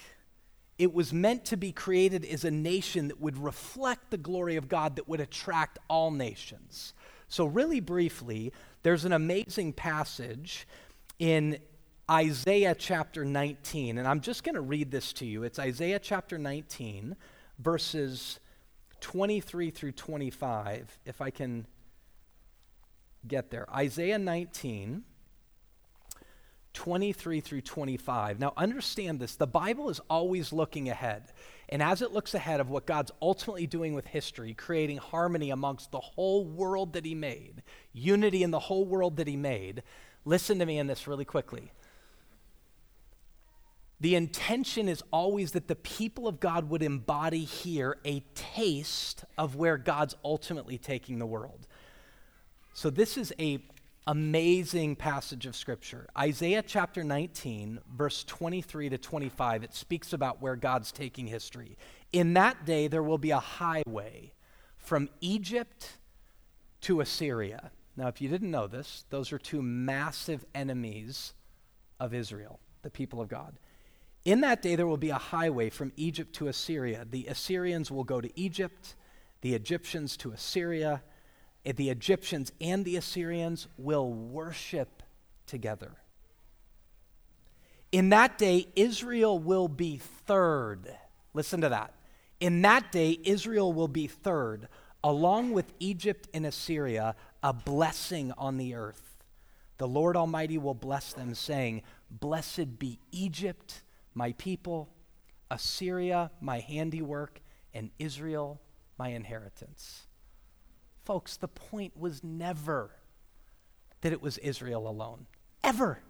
It 0.77 0.93
was 0.93 1.11
meant 1.11 1.45
to 1.45 1.57
be 1.57 1.71
created 1.71 2.23
as 2.23 2.45
a 2.45 2.51
nation 2.51 3.07
that 3.07 3.19
would 3.19 3.39
reflect 3.39 4.11
the 4.11 4.17
glory 4.17 4.55
of 4.55 4.69
God 4.69 4.95
that 4.97 5.09
would 5.09 5.19
attract 5.19 5.79
all 5.89 6.11
nations. 6.11 6.93
So, 7.27 7.45
really 7.45 7.79
briefly, 7.79 8.53
there's 8.83 9.03
an 9.03 9.13
amazing 9.13 9.73
passage 9.73 10.67
in 11.17 11.57
Isaiah 12.09 12.73
chapter 12.73 13.23
19, 13.23 13.99
and 13.99 14.07
I'm 14.07 14.21
just 14.21 14.43
going 14.43 14.55
to 14.55 14.61
read 14.61 14.89
this 14.89 15.13
to 15.13 15.27
you. 15.27 15.43
It's 15.43 15.59
Isaiah 15.59 15.99
chapter 15.99 16.39
19, 16.39 17.15
verses 17.59 18.39
23 18.99 19.69
through 19.69 19.91
25, 19.91 20.97
if 21.05 21.21
I 21.21 21.29
can 21.29 21.67
get 23.27 23.51
there. 23.51 23.71
Isaiah 23.71 24.17
19, 24.17 25.03
23 26.73 27.41
through 27.41 27.61
25. 27.61 28.39
Now, 28.39 28.53
understand 28.57 29.19
this 29.19 29.35
the 29.35 29.45
Bible 29.45 29.91
is 29.91 30.01
always 30.09 30.51
looking 30.51 30.89
ahead. 30.89 31.31
And 31.71 31.83
as 31.83 32.01
it 32.01 32.11
looks 32.11 32.33
ahead 32.33 32.59
of 32.59 32.71
what 32.71 32.87
God's 32.87 33.11
ultimately 33.21 33.67
doing 33.67 33.93
with 33.93 34.07
history, 34.07 34.55
creating 34.55 34.97
harmony 34.97 35.51
amongst 35.51 35.91
the 35.91 35.99
whole 35.99 36.43
world 36.43 36.93
that 36.93 37.05
He 37.05 37.13
made, 37.13 37.61
unity 37.93 38.41
in 38.41 38.49
the 38.49 38.57
whole 38.57 38.85
world 38.85 39.17
that 39.17 39.27
He 39.27 39.37
made, 39.37 39.83
listen 40.25 40.57
to 40.57 40.65
me 40.65 40.79
in 40.79 40.87
this 40.87 41.05
really 41.05 41.25
quickly. 41.25 41.71
The 44.01 44.15
intention 44.15 44.87
is 44.87 45.03
always 45.11 45.51
that 45.51 45.67
the 45.67 45.75
people 45.75 46.27
of 46.27 46.39
God 46.39 46.69
would 46.69 46.83
embody 46.83 47.43
here 47.43 47.97
a 48.05 48.21
taste 48.33 49.25
of 49.37 49.55
where 49.55 49.77
God's 49.77 50.15
ultimately 50.23 50.77
taking 50.77 51.19
the 51.19 51.25
world. 51.25 51.67
So, 52.73 52.89
this 52.89 53.17
is 53.17 53.33
a 53.39 53.59
amazing 54.07 54.95
passage 54.95 55.45
of 55.45 55.55
Scripture. 55.55 56.07
Isaiah 56.17 56.63
chapter 56.65 57.03
19, 57.03 57.79
verse 57.95 58.23
23 58.23 58.89
to 58.89 58.97
25, 58.97 59.63
it 59.63 59.73
speaks 59.75 60.13
about 60.13 60.41
where 60.41 60.55
God's 60.55 60.91
taking 60.91 61.27
history. 61.27 61.77
In 62.11 62.33
that 62.33 62.65
day, 62.65 62.87
there 62.87 63.03
will 63.03 63.19
be 63.19 63.29
a 63.29 63.39
highway 63.39 64.33
from 64.77 65.09
Egypt 65.21 65.97
to 66.81 67.01
Assyria. 67.01 67.69
Now, 67.95 68.07
if 68.07 68.19
you 68.19 68.29
didn't 68.29 68.49
know 68.49 68.65
this, 68.65 69.05
those 69.09 69.31
are 69.31 69.37
two 69.37 69.61
massive 69.61 70.43
enemies 70.55 71.33
of 71.99 72.13
Israel, 72.13 72.59
the 72.81 72.89
people 72.89 73.21
of 73.21 73.27
God. 73.27 73.59
In 74.25 74.41
that 74.41 74.61
day, 74.61 74.75
there 74.75 74.87
will 74.87 74.97
be 74.97 75.09
a 75.09 75.17
highway 75.17 75.69
from 75.69 75.91
Egypt 75.95 76.33
to 76.35 76.47
Assyria. 76.47 77.05
The 77.09 77.27
Assyrians 77.27 77.89
will 77.89 78.03
go 78.03 78.19
to 78.21 78.39
Egypt, 78.39 78.95
the 79.41 79.55
Egyptians 79.55 80.17
to 80.17 80.31
Assyria, 80.31 81.01
the 81.75 81.89
Egyptians 81.89 82.51
and 82.59 82.83
the 82.85 82.95
Assyrians 82.95 83.67
will 83.77 84.11
worship 84.11 85.03
together. 85.45 85.91
In 87.91 88.09
that 88.09 88.37
day, 88.37 88.67
Israel 88.75 89.39
will 89.39 89.67
be 89.67 89.97
third. 89.97 90.93
Listen 91.33 91.61
to 91.61 91.69
that. 91.69 91.93
In 92.39 92.61
that 92.61 92.91
day, 92.91 93.19
Israel 93.23 93.73
will 93.73 93.87
be 93.87 94.07
third, 94.07 94.67
along 95.03 95.51
with 95.51 95.73
Egypt 95.79 96.27
and 96.33 96.45
Assyria, 96.45 97.15
a 97.43 97.51
blessing 97.51 98.31
on 98.37 98.57
the 98.57 98.75
earth. 98.75 99.17
The 99.77 99.87
Lord 99.87 100.15
Almighty 100.15 100.57
will 100.57 100.73
bless 100.73 101.13
them, 101.13 101.33
saying, 101.33 101.83
Blessed 102.11 102.79
be 102.79 102.99
Egypt, 103.11 103.81
my 104.19 104.33
people, 104.33 104.89
Assyria, 105.49 106.29
my 106.41 106.59
handiwork, 106.59 107.39
and 107.73 107.89
Israel, 107.97 108.59
my 108.97 109.07
inheritance. 109.07 110.07
Folks, 111.05 111.37
the 111.37 111.47
point 111.47 111.97
was 111.97 112.21
never 112.21 112.91
that 114.01 114.11
it 114.11 114.21
was 114.21 114.37
Israel 114.39 114.89
alone. 114.89 115.25
Ever. 115.63 116.01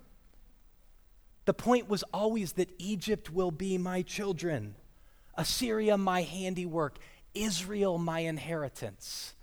The 1.46 1.54
point 1.54 1.88
was 1.88 2.02
always 2.12 2.54
that 2.54 2.72
Egypt 2.80 3.32
will 3.32 3.52
be 3.52 3.78
my 3.78 4.02
children, 4.02 4.74
Assyria 5.36 5.96
my 5.96 6.24
handiwork, 6.24 6.98
Israel 7.36 8.00
my 8.00 8.22
inheritance. 8.22 9.36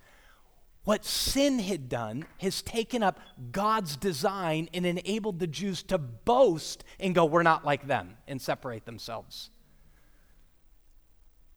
What 0.87 1.03
sin 1.03 1.59
had 1.59 1.89
done 1.89 2.23
has 2.37 2.61
taken 2.61 3.03
up 3.03 3.19
God's 3.51 3.97
design 3.97 4.69
and 4.73 4.85
enabled 4.85 5.37
the 5.37 5.45
Jews 5.45 5.83
to 5.83 5.97
boast 5.97 6.85
and 6.97 7.13
go, 7.13 7.25
We're 7.25 7.43
not 7.43 7.65
like 7.65 7.87
them, 7.87 8.15
and 8.25 8.41
separate 8.41 8.85
themselves. 8.85 9.49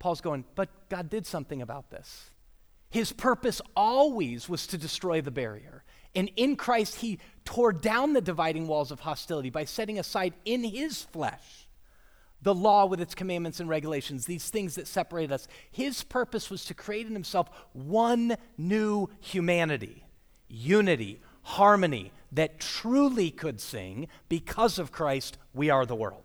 Paul's 0.01 0.21
going, 0.21 0.47
But 0.57 0.89
God 0.89 1.09
did 1.09 1.29
something 1.29 1.63
about 1.63 1.91
this. 1.91 2.31
His 2.91 3.13
purpose 3.13 3.63
always 3.77 4.49
was 4.49 4.67
to 4.67 4.77
destroy 4.77 5.21
the 5.21 5.31
barrier. 5.31 5.85
And 6.17 6.29
in 6.35 6.57
Christ, 6.57 6.97
he 6.97 7.21
tore 7.45 7.73
down 7.73 8.15
the 8.15 8.21
dividing 8.21 8.67
walls 8.67 8.91
of 8.91 8.99
hostility 8.99 9.49
by 9.51 9.65
setting 9.65 10.01
aside 10.01 10.35
in 10.45 10.65
his 10.65 11.03
flesh 11.05 11.69
the 12.43 12.55
law 12.55 12.87
with 12.87 13.01
its 13.01 13.15
commandments 13.15 13.61
and 13.61 13.69
regulations, 13.69 14.27
these 14.27 14.49
things 14.49 14.75
that 14.75 14.87
separate 14.87 15.31
us. 15.31 15.47
His 15.71 16.03
purpose 16.03 16.51
was 16.51 16.65
to 16.67 16.75
create 16.75 17.07
in 17.07 17.13
himself 17.13 17.51
one 17.73 18.37
new 18.57 19.09
humanity, 19.21 20.05
unity, 20.49 21.21
harmony 21.43 22.13
that 22.33 22.61
truly 22.61 23.31
could 23.31 23.61
sing, 23.61 24.09
because 24.29 24.79
of 24.79 24.93
Christ, 24.93 25.37
we 25.53 25.69
are 25.71 25.85
the 25.85 25.97
world 25.97 26.25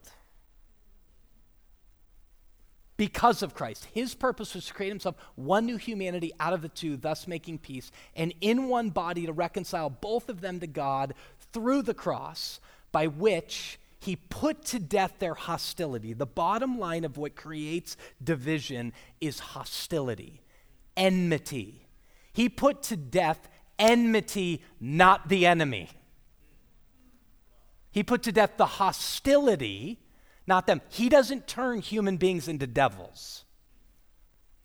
because 2.98 3.44
of 3.44 3.54
Christ. 3.54 3.86
His 3.92 4.16
purpose 4.16 4.56
was 4.56 4.66
to 4.68 4.74
create 4.74 4.90
himself 4.90 5.16
one 5.36 5.66
new 5.66 5.78
humanity 5.78 6.32
out 6.40 6.54
of 6.54 6.62
the 6.62 6.70
two, 6.70 6.98
thus 6.98 7.28
making 7.28 7.60
peace, 7.60 7.92
and 8.16 8.34
in 8.42 8.68
one 8.68 8.90
body 8.90 9.26
to 9.26 9.34
reconcile 9.34 9.90
both 9.90 10.30
of 10.30 10.42
them 10.42 10.60
to 10.60 10.68
God 10.68 11.14
through 11.52 11.82
the 11.82 11.94
cross, 11.94 12.60
by 12.92 13.08
which 13.08 13.80
he 14.06 14.16
put 14.16 14.64
to 14.66 14.80
death 14.80 15.14
their 15.20 15.34
hostility. 15.34 16.14
The 16.14 16.26
bottom 16.26 16.80
line 16.80 17.04
of 17.04 17.18
what 17.18 17.36
creates 17.36 17.98
division 18.24 18.94
is 19.20 19.40
hostility, 19.40 20.42
enmity. 20.96 21.88
He 22.34 22.50
put 22.50 22.84
to 22.84 22.98
death 22.98 23.48
enmity, 23.80 24.62
not 24.80 25.30
the 25.30 25.46
enemy. 25.46 25.90
He 27.92 28.04
put 28.04 28.24
to 28.24 28.32
death 28.32 28.58
the 28.58 28.66
hostility 28.66 30.00
not 30.48 30.68
them. 30.68 30.82
He 30.90 31.10
doesn't 31.10 31.48
turn 31.48 31.82
human 31.82 32.18
beings 32.18 32.48
into 32.48 32.68
devils. 32.68 33.46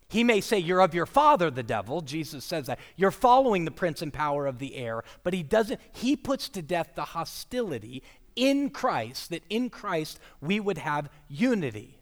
He 0.08 0.24
may 0.24 0.40
say, 0.40 0.58
You're 0.58 0.80
of 0.80 0.94
your 0.94 1.06
father, 1.06 1.50
the 1.50 1.62
devil. 1.62 2.00
Jesus 2.00 2.44
says 2.44 2.66
that. 2.66 2.80
You're 2.96 3.12
following 3.12 3.64
the 3.64 3.70
prince 3.70 4.02
and 4.02 4.12
power 4.12 4.46
of 4.46 4.58
the 4.58 4.74
air. 4.74 5.04
But 5.22 5.34
he 5.34 5.42
doesn't, 5.42 5.80
he 5.92 6.16
puts 6.16 6.48
to 6.50 6.62
death 6.62 6.90
the 6.96 7.04
hostility 7.04 8.02
in 8.36 8.70
Christ, 8.70 9.30
that 9.30 9.42
in 9.48 9.70
Christ 9.70 10.18
we 10.40 10.60
would 10.60 10.78
have 10.78 11.08
unity. 11.28 11.98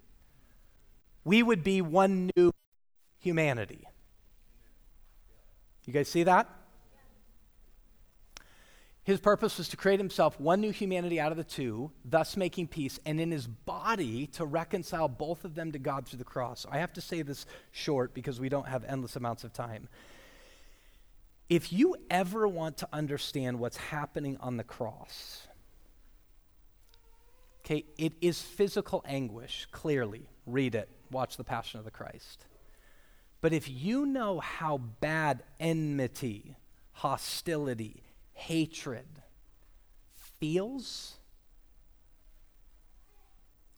We 1.24 1.43
would 1.43 1.62
be 1.62 1.83
one 1.83 2.31
new 2.37 2.53
humanity. 3.18 3.87
You 5.85 5.93
guys 5.93 6.09
see 6.09 6.22
that? 6.24 6.49
His 9.09 9.20
purpose 9.20 9.57
was 9.57 9.70
to 9.70 9.76
create 9.79 10.01
himself 10.01 10.39
one 10.39 10.61
new 10.61 10.70
humanity 10.70 11.18
out 11.18 11.33
of 11.33 11.39
the 11.39 11.45
two, 11.45 11.91
thus 12.05 12.37
making 12.37 12.66
peace, 12.66 13.01
and 13.07 13.18
in 13.18 13.31
his 13.31 13.47
body 13.47 14.26
to 14.26 14.45
reconcile 14.45 15.09
both 15.09 15.47
of 15.47 15.55
them 15.55 15.72
to 15.72 15.79
God 15.79 16.07
through 16.07 16.18
the 16.18 16.24
cross. 16.24 16.66
I 16.70 16.76
have 16.76 16.93
to 16.93 17.01
say 17.01 17.22
this 17.22 17.47
short 17.72 18.12
because 18.12 18.39
we 18.39 18.51
don't 18.51 18.68
have 18.68 18.85
endless 18.85 19.16
amounts 19.16 19.45
of 19.45 19.55
time. 19.55 19.89
If 21.49 21.72
you 21.72 21.97
ever 22.11 22.47
want 22.47 22.76
to 22.76 22.89
understand 22.93 23.59
what's 23.59 23.79
happening 23.79 24.37
on 24.41 24.59
the 24.59 24.64
cross, 24.64 25.47
okay, 27.68 27.84
it 27.98 28.14
is 28.22 28.40
physical 28.40 29.04
anguish, 29.06 29.66
clearly. 29.70 30.26
Read 30.46 30.74
it, 30.74 30.88
watch 31.10 31.36
The 31.36 31.44
Passion 31.44 31.78
of 31.78 31.84
the 31.84 31.90
Christ. 31.90 32.46
But 33.42 33.52
if 33.52 33.68
you 33.68 34.06
know 34.06 34.40
how 34.40 34.78
bad 34.78 35.42
enmity, 35.60 36.56
hostility, 36.92 38.02
hatred 38.32 39.06
feels. 40.40 41.18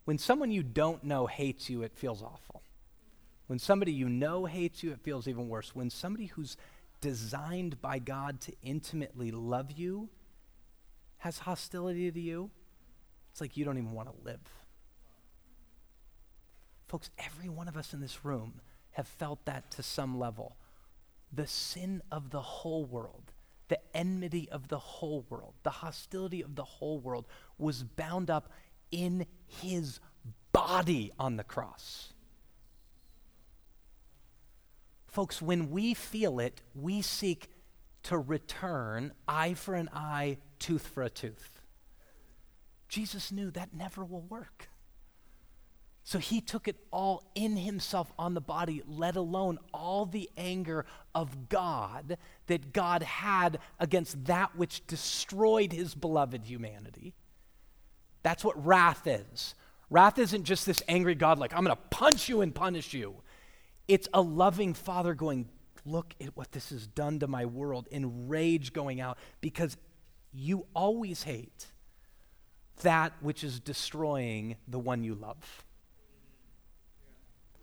When 0.04 0.18
someone 0.18 0.52
you 0.52 0.62
don't 0.62 1.02
know 1.02 1.26
hates 1.26 1.68
you, 1.68 1.82
it 1.82 1.92
feels 1.96 2.22
awful. 2.22 2.62
When 3.48 3.58
somebody 3.58 3.92
you 3.92 4.08
know 4.08 4.44
hates 4.44 4.84
you, 4.84 4.92
it 4.92 5.00
feels 5.00 5.26
even 5.26 5.48
worse. 5.48 5.74
When 5.74 5.90
somebody 5.90 6.26
who's 6.26 6.56
designed 7.00 7.82
by 7.82 7.98
God 7.98 8.40
to 8.42 8.52
intimately 8.62 9.32
love 9.32 9.72
you 9.72 10.10
has 11.18 11.40
hostility 11.40 12.10
to 12.10 12.20
you, 12.20 12.50
it's 13.30 13.40
like 13.40 13.56
you 13.56 13.64
don't 13.64 13.78
even 13.78 13.92
want 13.92 14.08
to 14.08 14.24
live. 14.24 14.40
Folks, 16.88 17.10
every 17.18 17.48
one 17.48 17.68
of 17.68 17.76
us 17.76 17.92
in 17.92 18.00
this 18.00 18.24
room 18.24 18.60
have 18.92 19.06
felt 19.06 19.44
that 19.44 19.70
to 19.72 19.82
some 19.82 20.18
level. 20.18 20.56
The 21.32 21.46
sin 21.46 22.02
of 22.10 22.30
the 22.30 22.40
whole 22.40 22.84
world 22.84 23.32
the 23.70 23.78
enmity 23.96 24.48
of 24.50 24.66
the 24.68 24.78
whole 24.78 25.24
world, 25.30 25.54
the 25.62 25.70
hostility 25.70 26.42
of 26.42 26.56
the 26.56 26.64
whole 26.64 26.98
world 26.98 27.24
was 27.56 27.84
bound 27.84 28.28
up 28.28 28.50
in 28.90 29.24
his 29.46 30.00
body 30.52 31.12
on 31.18 31.36
the 31.36 31.44
cross. 31.44 32.12
Folks, 35.06 35.40
when 35.40 35.70
we 35.70 35.94
feel 35.94 36.40
it, 36.40 36.60
we 36.74 37.00
seek 37.00 37.48
to 38.02 38.18
return 38.18 39.12
eye 39.28 39.54
for 39.54 39.74
an 39.74 39.88
eye, 39.92 40.38
tooth 40.58 40.86
for 40.88 41.04
a 41.04 41.10
tooth. 41.10 41.59
Jesus 42.90 43.30
knew 43.30 43.50
that 43.52 43.72
never 43.72 44.04
will 44.04 44.22
work. 44.22 44.68
So 46.02 46.18
he 46.18 46.40
took 46.40 46.66
it 46.66 46.76
all 46.90 47.30
in 47.36 47.56
himself 47.56 48.12
on 48.18 48.34
the 48.34 48.40
body, 48.40 48.82
let 48.86 49.14
alone 49.14 49.58
all 49.72 50.06
the 50.06 50.28
anger 50.36 50.84
of 51.14 51.48
God 51.48 52.18
that 52.48 52.72
God 52.72 53.04
had 53.04 53.60
against 53.78 54.24
that 54.24 54.56
which 54.56 54.84
destroyed 54.88 55.72
his 55.72 55.94
beloved 55.94 56.44
humanity. 56.44 57.14
That's 58.24 58.44
what 58.44 58.66
wrath 58.66 59.06
is. 59.06 59.54
Wrath 59.88 60.18
isn't 60.18 60.44
just 60.44 60.66
this 60.66 60.82
angry 60.88 61.14
God, 61.14 61.38
like, 61.38 61.54
I'm 61.54 61.64
going 61.64 61.76
to 61.76 61.82
punch 61.90 62.28
you 62.28 62.40
and 62.40 62.52
punish 62.52 62.92
you. 62.92 63.22
It's 63.86 64.08
a 64.12 64.20
loving 64.20 64.74
father 64.74 65.14
going, 65.14 65.48
Look 65.86 66.14
at 66.20 66.36
what 66.36 66.52
this 66.52 66.68
has 66.70 66.86
done 66.86 67.20
to 67.20 67.26
my 67.26 67.46
world, 67.46 67.88
in 67.90 68.28
rage 68.28 68.74
going 68.74 69.00
out, 69.00 69.16
because 69.40 69.78
you 70.32 70.66
always 70.74 71.22
hate 71.22 71.68
that 72.80 73.12
which 73.20 73.44
is 73.44 73.60
destroying 73.60 74.56
the 74.68 74.78
one 74.78 75.04
you 75.04 75.14
love. 75.14 75.64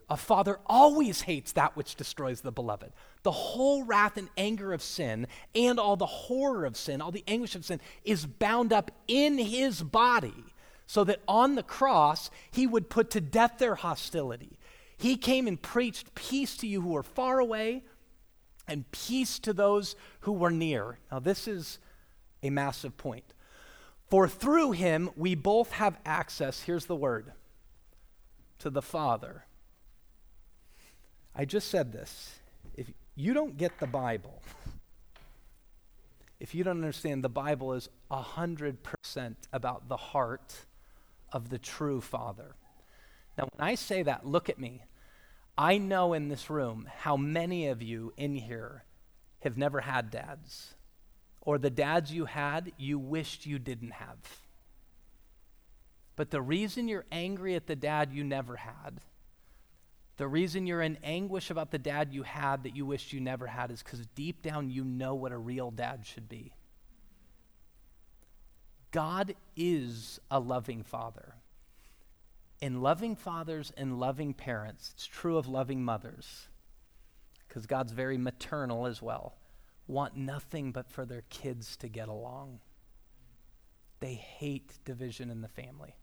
A 0.09 0.15
father 0.15 0.59
always 0.65 1.21
hates 1.21 1.51
that 1.53 1.75
which 1.75 1.95
destroys 1.95 2.39
the 2.39 2.51
beloved. 2.51 2.93
The 3.23 3.31
whole 3.31 3.83
wrath 3.83 4.15
and 4.15 4.29
anger 4.37 4.71
of 4.71 4.81
sin 4.81 5.27
and 5.53 5.79
all 5.79 5.97
the 5.97 6.05
horror 6.05 6.65
of 6.65 6.77
sin, 6.77 7.01
all 7.01 7.11
the 7.11 7.25
anguish 7.27 7.55
of 7.55 7.65
sin, 7.65 7.81
is 8.05 8.25
bound 8.25 8.71
up 8.71 8.91
in 9.07 9.37
his 9.37 9.83
body 9.83 10.45
so 10.85 11.03
that 11.03 11.21
on 11.27 11.55
the 11.55 11.63
cross 11.63 12.29
he 12.51 12.65
would 12.65 12.89
put 12.89 13.09
to 13.11 13.21
death 13.21 13.57
their 13.57 13.75
hostility. 13.75 14.57
He 14.97 15.17
came 15.17 15.45
and 15.45 15.61
preached 15.61 16.15
peace 16.15 16.55
to 16.57 16.67
you 16.67 16.81
who 16.81 16.95
are 16.95 17.03
far 17.03 17.39
away 17.39 17.83
and 18.65 18.89
peace 18.91 19.39
to 19.39 19.51
those 19.51 19.97
who 20.21 20.31
were 20.31 20.51
near. 20.51 20.99
Now, 21.11 21.19
this 21.19 21.47
is 21.47 21.79
a 22.41 22.49
massive 22.49 22.97
point. 22.97 23.33
For 24.09 24.27
through 24.27 24.71
him 24.71 25.09
we 25.15 25.35
both 25.35 25.71
have 25.73 25.97
access, 26.05 26.61
here's 26.61 26.85
the 26.85 26.95
word, 26.95 27.33
to 28.59 28.69
the 28.69 28.81
Father. 28.81 29.45
I 31.35 31.45
just 31.45 31.69
said 31.69 31.91
this. 31.91 32.39
If 32.75 32.91
you 33.15 33.33
don't 33.33 33.57
get 33.57 33.79
the 33.79 33.87
Bible, 33.87 34.41
if 36.39 36.55
you 36.55 36.63
don't 36.63 36.77
understand, 36.77 37.23
the 37.23 37.29
Bible 37.29 37.73
is 37.73 37.89
100% 38.11 39.35
about 39.51 39.89
the 39.89 39.97
heart 39.97 40.55
of 41.31 41.49
the 41.49 41.57
true 41.57 41.99
Father. 41.99 42.55
Now, 43.37 43.47
when 43.51 43.67
I 43.67 43.75
say 43.75 44.03
that, 44.03 44.25
look 44.25 44.49
at 44.49 44.59
me. 44.59 44.83
I 45.57 45.77
know 45.77 46.13
in 46.13 46.29
this 46.29 46.49
room 46.49 46.87
how 46.99 47.17
many 47.17 47.67
of 47.67 47.81
you 47.81 48.13
in 48.17 48.35
here 48.35 48.83
have 49.41 49.57
never 49.57 49.81
had 49.81 50.11
dads, 50.11 50.75
or 51.47 51.57
the 51.57 51.69
dads 51.69 52.11
you 52.11 52.25
had, 52.25 52.73
you 52.77 52.99
wished 52.99 53.45
you 53.45 53.57
didn't 53.57 53.93
have. 53.93 54.17
But 56.17 56.29
the 56.29 56.41
reason 56.41 56.89
you're 56.89 57.05
angry 57.09 57.55
at 57.55 57.67
the 57.67 57.75
dad 57.75 58.11
you 58.11 58.25
never 58.25 58.57
had 58.57 58.99
The 60.17 60.27
reason 60.27 60.65
you're 60.65 60.81
in 60.81 60.97
anguish 61.03 61.51
about 61.51 61.69
the 61.71 61.77
dad 61.77 62.11
you 62.11 62.23
had 62.23 62.63
that 62.63 62.75
you 62.75 62.85
wished 62.85 63.13
you 63.13 63.21
never 63.21 63.45
had 63.45 63.71
is 63.71 63.83
because 63.83 64.05
deep 64.15 64.41
down 64.41 64.69
you 64.69 64.83
know 64.83 65.13
what 65.13 65.31
a 65.31 65.37
real 65.37 65.69
dad 65.69 66.05
should 66.05 66.27
be. 66.27 66.53
God 68.91 69.35
is 69.55 70.19
a 70.31 70.39
loving 70.39 70.81
father. 70.83 71.35
In 72.59 72.81
loving 72.81 73.15
fathers 73.15 73.71
and 73.77 73.99
loving 73.99 74.33
parents, 74.33 74.91
it's 74.95 75.05
true 75.05 75.37
of 75.37 75.47
loving 75.47 75.83
mothers, 75.83 76.47
because 77.47 77.67
God's 77.67 77.91
very 77.91 78.17
maternal 78.17 78.87
as 78.87 78.99
well, 78.99 79.35
want 79.87 80.15
nothing 80.15 80.71
but 80.71 80.89
for 80.89 81.05
their 81.05 81.23
kids 81.29 81.77
to 81.77 81.87
get 81.87 82.07
along. 82.09 82.59
They 83.99 84.13
hate 84.13 84.73
division 84.85 85.29
in 85.29 85.41
the 85.41 85.47
family 85.47 85.95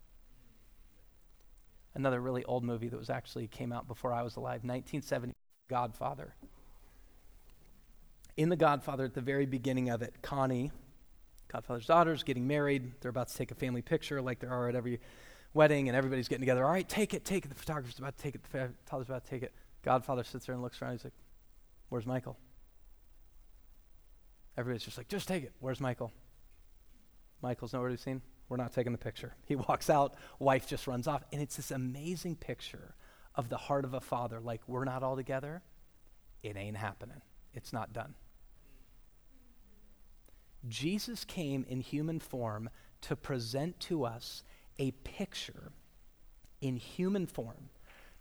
another 1.95 2.21
really 2.21 2.45
old 2.45 2.65
movie 2.65 2.89
that 2.89 2.99
was 2.99 3.11
actually 3.11 3.47
came 3.47 3.73
out 3.73 3.87
before 3.87 4.13
I 4.13 4.23
was 4.23 4.37
alive, 4.37 4.65
1970, 4.65 5.35
Godfather. 5.69 6.35
In 8.37 8.49
The 8.49 8.57
Godfather, 8.57 9.05
at 9.05 9.15
the 9.15 9.21
very 9.21 9.47
beginning 9.47 9.91
of 9.91 10.03
it, 10.03 10.15
Connie, 10.21 10.73
Godfather's 11.49 11.87
daughter, 11.87 12.13
is 12.13 12.25
getting 12.25 12.47
married. 12.47 13.01
They're 13.01 13.11
about 13.11 13.29
to 13.29 13.37
take 13.37 13.53
a 13.53 13.55
family 13.55 13.83
picture 13.83 14.21
like 14.21 14.41
there 14.41 14.51
are 14.51 14.69
at 14.69 14.75
every 14.75 15.01
wedding, 15.53 15.89
and 15.89 15.97
everybody's 15.97 16.27
getting 16.27 16.43
together. 16.43 16.65
All 16.65 16.73
right, 16.73 16.89
take 16.89 17.15
it, 17.15 17.25
take 17.25 17.45
it. 17.45 17.49
The 17.49 17.55
photographer's 17.55 17.99
about 17.99 18.17
to 18.17 18.23
take 18.23 18.35
it. 18.35 18.43
The 18.51 18.71
father's 18.87 19.09
about 19.09 19.25
to 19.25 19.31
take 19.31 19.45
it. 19.45 19.53
Godfather 19.85 20.25
sits 20.25 20.47
there 20.47 20.55
and 20.55 20.63
looks 20.63 20.83
around. 20.83 20.93
He's 20.93 21.05
like, 21.05 21.13
Where's 21.91 22.07
Michael? 22.07 22.37
Everybody's 24.57 24.85
just 24.85 24.99
like, 24.99 25.09
Just 25.09 25.29
take 25.29 25.45
it. 25.45 25.53
Where's 25.61 25.81
Michael? 25.81 26.13
Michael's 27.43 27.73
nowhere 27.73 27.91
to 27.91 27.95
be 27.95 28.01
seen. 28.01 28.23
We're 28.49 28.57
not 28.57 28.73
taking 28.73 28.93
the 28.93 28.99
picture. 28.99 29.35
He 29.47 29.57
walks 29.57 29.91
out, 29.91 30.15
wife 30.39 30.67
just 30.67 30.87
runs 30.87 31.07
off. 31.07 31.25
And 31.33 31.43
it's 31.43 31.57
this 31.57 31.71
amazing 31.71 32.37
picture 32.37 32.95
of 33.35 33.49
the 33.49 33.57
heart 33.57 33.85
of 33.85 33.95
a 33.95 34.01
father 34.01 34.41
like, 34.41 34.61
we're 34.67 34.85
not 34.85 35.03
all 35.03 35.17
together. 35.17 35.63
It 36.43 36.57
ain't 36.57 36.77
happening. 36.77 37.21
It's 37.53 37.73
not 37.73 37.93
done. 37.93 38.15
Jesus 40.69 41.25
came 41.25 41.65
in 41.69 41.81
human 41.81 42.21
form 42.21 42.71
to 43.03 43.17
present 43.17 43.79
to 43.81 44.05
us 44.05 44.43
a 44.79 44.93
picture 44.93 45.73
in 46.61 46.77
human 46.77 47.27
form 47.27 47.69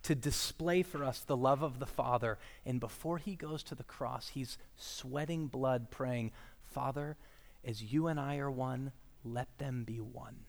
to 0.03 0.15
display 0.15 0.83
for 0.83 1.03
us 1.03 1.19
the 1.19 1.37
love 1.37 1.63
of 1.63 1.79
the 1.79 1.85
Father. 1.85 2.37
And 2.65 2.79
before 2.79 3.17
he 3.17 3.35
goes 3.35 3.63
to 3.63 3.75
the 3.75 3.83
cross, 3.83 4.29
he's 4.29 4.57
sweating 4.75 5.47
blood, 5.47 5.89
praying, 5.89 6.31
Father, 6.61 7.17
as 7.63 7.81
you 7.81 8.07
and 8.07 8.19
I 8.19 8.37
are 8.37 8.51
one, 8.51 8.91
let 9.23 9.57
them 9.57 9.83
be 9.83 9.99
one. 9.99 10.45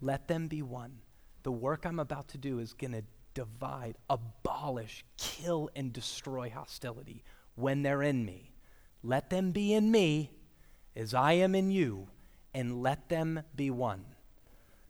Let 0.00 0.28
them 0.28 0.48
be 0.48 0.62
one. 0.62 0.98
The 1.42 1.52
work 1.52 1.84
I'm 1.84 1.98
about 1.98 2.28
to 2.28 2.38
do 2.38 2.58
is 2.58 2.72
going 2.72 2.92
to 2.92 3.04
divide, 3.34 3.96
abolish, 4.08 5.04
kill, 5.16 5.70
and 5.76 5.92
destroy 5.92 6.50
hostility 6.50 7.22
when 7.54 7.82
they're 7.82 8.02
in 8.02 8.24
me. 8.24 8.52
Let 9.02 9.30
them 9.30 9.50
be 9.52 9.74
in 9.74 9.90
me 9.90 10.30
as 10.94 11.14
I 11.14 11.32
am 11.34 11.54
in 11.54 11.70
you, 11.70 12.08
and 12.54 12.82
let 12.82 13.08
them 13.08 13.42
be 13.56 13.70
one. 13.70 14.04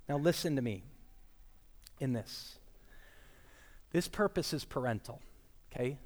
Now, 0.08 0.18
listen 0.18 0.56
to 0.56 0.62
me 0.62 0.82
in 2.02 2.12
this. 2.12 2.58
This 3.92 4.08
purpose 4.08 4.52
is 4.52 4.64
parental, 4.64 5.20
okay? 5.72 5.98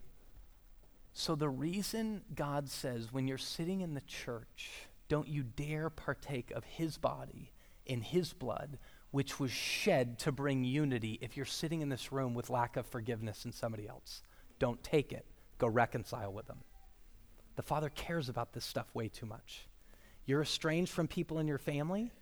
So, 1.13 1.35
the 1.35 1.49
reason 1.49 2.23
God 2.35 2.69
says 2.69 3.13
when 3.13 3.27
you're 3.27 3.39
sitting 3.39 3.81
in 3.81 3.95
the 3.95 4.03
church, 4.03 4.71
don't 5.09 5.29
you 5.29 5.43
dare 5.43 5.89
partake 5.89 6.51
of 6.51 6.65
his 6.65 6.99
body 6.99 7.53
in 7.87 8.03
his 8.03 8.33
blood, 8.33 8.79
which 9.13 9.41
was 9.41 9.51
shed 9.51 10.19
to 10.19 10.33
bring 10.33 10.65
unity 10.65 11.19
if 11.23 11.37
you're 11.37 11.47
sitting 11.47 11.81
in 11.81 11.89
this 11.89 12.13
room 12.13 12.35
with 12.35 12.51
lack 12.51 12.77
of 12.77 12.87
forgiveness 12.87 13.45
in 13.45 13.53
somebody 13.53 13.89
else. 13.89 14.23
Don't 14.59 14.83
take 14.83 15.13
it. 15.13 15.25
Go 15.59 15.69
reconcile 15.69 16.33
with 16.33 16.47
them. 16.47 16.59
The 17.55 17.63
Father 17.63 17.89
cares 17.89 18.29
about 18.29 18.53
this 18.53 18.65
stuff 18.65 18.95
way 18.95 19.09
too 19.09 19.27
much. 19.27 19.69
You're 20.27 20.43
estranged 20.43 20.93
from 20.93 21.09
people 21.09 21.39
in 21.39 21.47
your 21.47 21.59
family. 21.59 22.13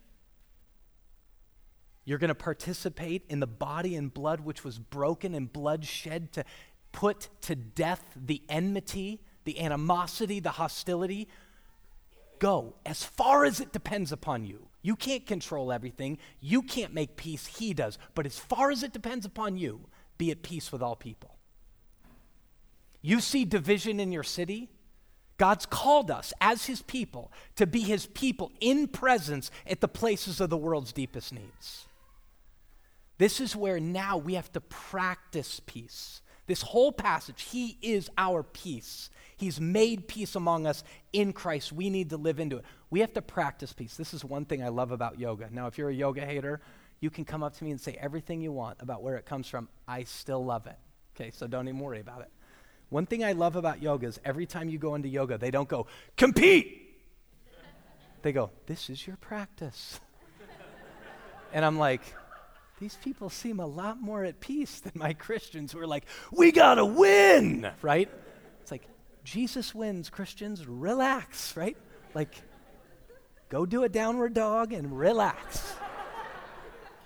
You're 2.05 2.19
going 2.19 2.29
to 2.29 2.35
participate 2.35 3.25
in 3.29 3.41
the 3.41 3.47
body 3.47 3.97
and 3.97 4.13
blood 4.13 4.41
which 4.41 4.65
was 4.65 4.79
broken 4.79 5.35
and 5.35 5.53
blood 5.53 5.85
shed 5.85 6.33
to 6.33 6.45
put 6.93 7.29
to 7.43 7.55
death 7.55 8.05
the 8.15 8.43
enmity, 8.49 9.21
the 9.45 9.61
animosity, 9.61 10.41
the 10.41 10.51
hostility 10.51 11.29
go 12.39 12.75
as 12.85 13.03
far 13.03 13.47
as 13.47 13.61
it 13.61 13.73
depends 13.73 14.13
upon 14.13 14.45
you. 14.45 14.69
You 14.83 14.97
can't 14.97 15.27
control 15.27 15.73
everything. 15.73 16.19
You 16.41 16.61
can't 16.61 16.93
make 16.93 17.17
peace. 17.17 17.47
He 17.47 17.73
does. 17.73 17.99
But 18.15 18.27
as 18.27 18.39
far 18.39 18.71
as 18.71 18.83
it 18.83 18.93
depends 18.93 19.25
upon 19.25 19.57
you, 19.57 19.81
be 20.19 20.31
at 20.31 20.43
peace 20.43 20.71
with 20.71 20.83
all 20.83 20.95
people. 20.95 21.35
You 23.01 23.21
see 23.21 23.47
division 23.47 23.99
in 23.99 24.13
your 24.13 24.23
city? 24.23 24.69
God's 25.39 25.65
called 25.67 26.11
us 26.11 26.33
as 26.41 26.67
His 26.67 26.83
people 26.83 27.33
to 27.57 27.67
be 27.67 27.81
His 27.81 28.07
people 28.07 28.53
in 28.61 28.89
presence 28.89 29.51
at 29.67 29.81
the 29.81 29.89
places 29.89 30.41
of 30.41 30.51
the 30.51 30.57
world's 30.57 30.93
deepest 30.93 31.33
needs. 31.33 31.87
This 33.19 33.41
is 33.41 33.55
where 33.55 33.79
now 33.79 34.17
we 34.17 34.35
have 34.35 34.51
to 34.53 34.61
practice 34.61 35.61
peace. 35.65 36.23
This 36.47 36.63
whole 36.63 36.93
passage, 36.93 37.43
He 37.43 37.79
is 37.81 38.11
our 38.19 38.43
peace. 38.43 39.09
He's 39.37 39.61
made 39.61 40.09
peace 40.09 40.35
among 40.35 40.67
us 40.67 40.85
in 41.13 41.33
Christ. 41.33 41.73
We 41.73 41.91
need 41.91 42.11
to 42.11 42.17
live 42.17 42.39
into 42.39 42.59
it. 42.59 42.65
We 42.91 43.01
have 43.01 43.13
to 43.15 43.23
practice 43.23 43.73
peace. 43.73 43.97
This 43.97 44.15
is 44.15 44.25
one 44.25 44.45
thing 44.45 44.63
I 44.63 44.69
love 44.69 44.91
about 44.91 45.19
yoga. 45.19 45.49
Now, 45.51 45.67
if 45.67 45.79
you're 45.79 45.89
a 45.89 45.95
yoga 45.95 46.25
hater, 46.25 46.61
you 47.01 47.11
can 47.11 47.25
come 47.25 47.43
up 47.43 47.57
to 47.57 47.65
me 47.65 47.71
and 47.71 47.81
say 47.81 47.97
everything 48.01 48.41
you 48.41 48.53
want 48.53 48.79
about 48.81 49.03
where 49.03 49.17
it 49.17 49.25
comes 49.25 49.49
from. 49.49 49.69
I 49.89 50.05
still 50.05 50.45
love 50.45 50.67
it. 50.67 50.77
Okay, 51.15 51.31
so 51.31 51.47
don't 51.47 51.67
even 51.69 51.81
worry 51.81 52.01
about 52.01 52.23
it. 52.23 52.31
One 52.91 53.07
thing 53.07 53.25
I 53.25 53.33
love 53.33 53.57
about 53.57 53.83
yoga 53.83 54.07
is 54.07 54.21
every 54.25 54.47
time 54.47 54.69
you 54.69 54.79
go 54.79 54.95
into 54.95 55.09
yoga, 55.09 55.39
they 55.39 55.51
don't 55.51 55.69
go, 55.69 55.87
compete. 56.17 56.81
They 58.23 58.33
go, 58.33 58.51
this 58.67 58.89
is 58.89 59.07
your 59.07 59.17
practice. 59.17 60.01
and 61.53 61.65
I'm 61.65 61.79
like, 61.79 62.03
these 62.85 62.99
people 63.03 63.31
seem 63.31 63.61
a 63.61 63.67
lot 63.67 63.99
more 63.99 64.25
at 64.25 64.41
peace 64.41 64.81
than 64.85 64.93
my 64.95 65.15
Christians 65.15 65.73
who 65.73 65.79
are 65.79 65.87
like, 65.87 66.05
we 66.31 66.53
gotta 66.53 66.85
win, 66.85 67.71
right? 67.81 68.11
It's 68.61 68.71
like, 68.71 68.87
Jesus 69.25 69.75
wins, 69.75 70.11
Christians, 70.11 70.67
relax, 70.67 71.57
right? 71.57 71.79
Like, 72.13 72.43
go 73.49 73.65
do 73.65 73.85
a 73.85 73.89
downward 73.89 74.35
dog 74.35 74.75
and 74.75 74.99
relax. 74.99 75.77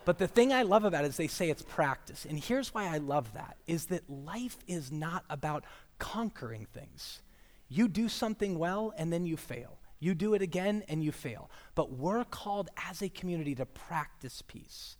but 0.04 0.18
the 0.18 0.26
thing 0.26 0.52
I 0.52 0.62
love 0.62 0.82
about 0.82 1.04
it 1.04 1.10
is 1.10 1.16
they 1.16 1.28
say 1.28 1.48
it's 1.48 1.62
practice. 1.62 2.26
And 2.28 2.40
here's 2.40 2.74
why 2.74 2.92
I 2.92 2.98
love 2.98 3.32
that 3.34 3.56
is 3.68 3.86
that 3.86 4.10
life 4.10 4.58
is 4.66 4.90
not 4.90 5.24
about 5.30 5.62
conquering 6.00 6.66
things. 6.74 7.22
You 7.68 7.86
do 7.86 8.08
something 8.08 8.58
well 8.58 8.92
and 8.98 9.12
then 9.12 9.26
you 9.26 9.36
fail. 9.36 9.78
You 10.00 10.16
do 10.16 10.34
it 10.34 10.42
again 10.42 10.82
and 10.88 11.04
you 11.04 11.12
fail. 11.12 11.52
But 11.76 11.92
we're 11.92 12.24
called 12.24 12.68
as 12.88 13.00
a 13.00 13.08
community 13.08 13.54
to 13.54 13.66
practice 13.66 14.42
peace. 14.42 14.96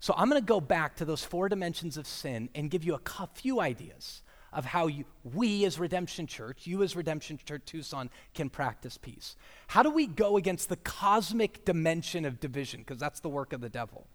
So 0.00 0.14
I'm 0.16 0.28
going 0.28 0.40
to 0.40 0.46
go 0.46 0.60
back 0.60 0.96
to 0.96 1.04
those 1.04 1.24
four 1.24 1.48
dimensions 1.48 1.96
of 1.96 2.06
sin 2.06 2.48
and 2.54 2.70
give 2.70 2.84
you 2.84 2.94
a 2.94 3.28
few 3.34 3.60
ideas 3.60 4.22
of 4.52 4.64
how 4.64 4.86
you, 4.86 5.04
we 5.22 5.64
as 5.64 5.78
Redemption 5.78 6.26
Church, 6.26 6.66
you 6.66 6.82
as 6.82 6.96
Redemption 6.96 7.38
Church 7.44 7.62
Tucson, 7.66 8.10
can 8.34 8.48
practice 8.48 8.96
peace. 8.96 9.36
How 9.68 9.82
do 9.82 9.90
we 9.90 10.06
go 10.06 10.36
against 10.36 10.68
the 10.68 10.76
cosmic 10.76 11.64
dimension 11.64 12.24
of 12.24 12.40
division? 12.40 12.80
Because 12.80 12.98
that's 12.98 13.20
the 13.20 13.28
work 13.28 13.52
of 13.52 13.60
the 13.60 13.68
devil. 13.68 14.06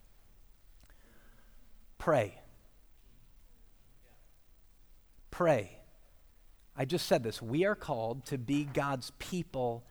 Pray. 1.98 2.40
Pray. 5.30 5.78
I 6.76 6.86
just 6.86 7.06
said 7.06 7.22
this. 7.22 7.42
We 7.42 7.66
are 7.66 7.76
called 7.76 8.26
to 8.26 8.38
be 8.40 8.64
God's 8.64 9.12
people 9.20 9.84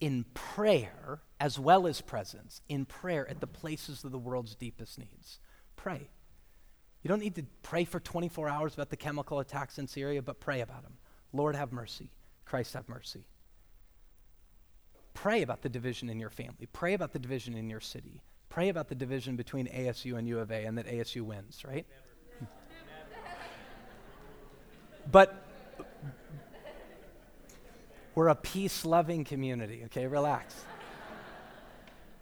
in 0.00 0.24
prayer 0.34 1.20
as 1.40 1.58
well 1.58 1.86
as 1.86 2.00
presence, 2.00 2.60
in 2.68 2.84
prayer 2.84 3.28
at 3.28 3.40
the 3.40 3.46
places 3.46 4.04
of 4.04 4.12
the 4.12 4.18
world's 4.18 4.54
deepest 4.54 4.98
needs. 4.98 5.38
Pray. 5.76 6.08
You 7.02 7.08
don't 7.08 7.20
need 7.20 7.36
to 7.36 7.44
pray 7.62 7.84
for 7.84 8.00
24 8.00 8.48
hours 8.48 8.74
about 8.74 8.90
the 8.90 8.96
chemical 8.96 9.38
attacks 9.38 9.78
in 9.78 9.86
Syria, 9.86 10.22
but 10.22 10.40
pray 10.40 10.60
about 10.60 10.82
them. 10.82 10.94
Lord, 11.32 11.54
have 11.54 11.72
mercy. 11.72 12.10
Christ, 12.44 12.74
have 12.74 12.88
mercy. 12.88 13.26
Pray 15.14 15.42
about 15.42 15.62
the 15.62 15.68
division 15.68 16.10
in 16.10 16.18
your 16.18 16.30
family. 16.30 16.68
Pray 16.72 16.94
about 16.94 17.12
the 17.12 17.18
division 17.18 17.54
in 17.54 17.70
your 17.70 17.80
city. 17.80 18.22
Pray 18.48 18.68
about 18.68 18.88
the 18.88 18.94
division 18.94 19.36
between 19.36 19.66
ASU 19.68 20.18
and 20.18 20.26
U 20.28 20.38
of 20.38 20.50
A 20.50 20.64
and 20.64 20.78
that 20.78 20.86
ASU 20.86 21.22
wins, 21.22 21.64
right? 21.64 21.86
but 25.10 25.46
we're 28.16 28.28
a 28.28 28.34
peace 28.34 28.84
loving 28.84 29.24
community, 29.24 29.82
okay? 29.84 30.06
Relax. 30.06 30.64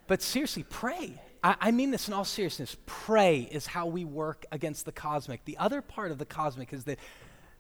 but 0.07 0.21
seriously, 0.21 0.65
pray. 0.69 1.23
I, 1.43 1.55
I 1.61 1.71
mean 1.71 1.93
this 1.93 2.09
in 2.09 2.15
all 2.15 2.25
seriousness. 2.25 2.77
Pray 2.85 3.49
is 3.51 3.65
how 3.65 3.87
we 3.87 4.05
work 4.05 4.45
against 4.51 4.85
the 4.85 4.93
cosmic. 4.93 5.45
The 5.45 5.57
other 5.57 5.81
part 5.81 6.11
of 6.11 6.19
the 6.19 6.27
cosmic 6.27 6.73
is 6.73 6.85
that 6.85 6.99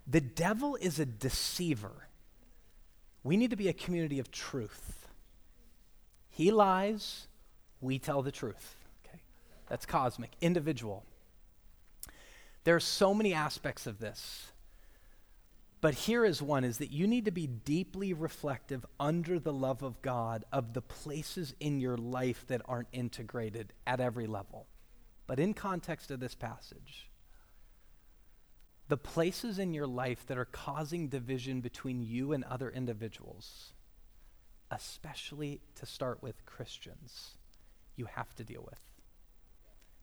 the 0.06 0.20
devil 0.20 0.76
is 0.76 0.98
a 0.98 1.06
deceiver. 1.06 2.08
We 3.22 3.36
need 3.36 3.50
to 3.50 3.56
be 3.56 3.68
a 3.68 3.72
community 3.72 4.18
of 4.18 4.32
truth. 4.32 5.08
He 6.28 6.50
lies, 6.50 7.28
we 7.80 8.00
tell 8.00 8.20
the 8.20 8.32
truth. 8.32 8.74
Okay? 9.06 9.20
That's 9.68 9.86
cosmic, 9.86 10.32
individual. 10.40 11.04
There 12.64 12.74
are 12.74 12.80
so 12.80 13.14
many 13.14 13.32
aspects 13.32 13.86
of 13.86 14.00
this. 14.00 14.48
But 15.84 15.92
here 15.92 16.24
is 16.24 16.40
one 16.40 16.64
is 16.64 16.78
that 16.78 16.92
you 16.92 17.06
need 17.06 17.26
to 17.26 17.30
be 17.30 17.46
deeply 17.46 18.14
reflective 18.14 18.86
under 18.98 19.38
the 19.38 19.52
love 19.52 19.82
of 19.82 20.00
God 20.00 20.46
of 20.50 20.72
the 20.72 20.80
places 20.80 21.54
in 21.60 21.78
your 21.78 21.98
life 21.98 22.46
that 22.46 22.62
aren't 22.64 22.88
integrated 22.92 23.74
at 23.86 24.00
every 24.00 24.26
level. 24.26 24.66
But 25.26 25.38
in 25.38 25.52
context 25.52 26.10
of 26.10 26.20
this 26.20 26.34
passage, 26.34 27.10
the 28.88 28.96
places 28.96 29.58
in 29.58 29.74
your 29.74 29.86
life 29.86 30.26
that 30.28 30.38
are 30.38 30.46
causing 30.46 31.08
division 31.08 31.60
between 31.60 32.02
you 32.02 32.32
and 32.32 32.44
other 32.44 32.70
individuals, 32.70 33.74
especially 34.70 35.60
to 35.74 35.84
start 35.84 36.22
with 36.22 36.46
Christians, 36.46 37.36
you 37.94 38.06
have 38.06 38.34
to 38.36 38.42
deal 38.42 38.64
with. 38.64 38.80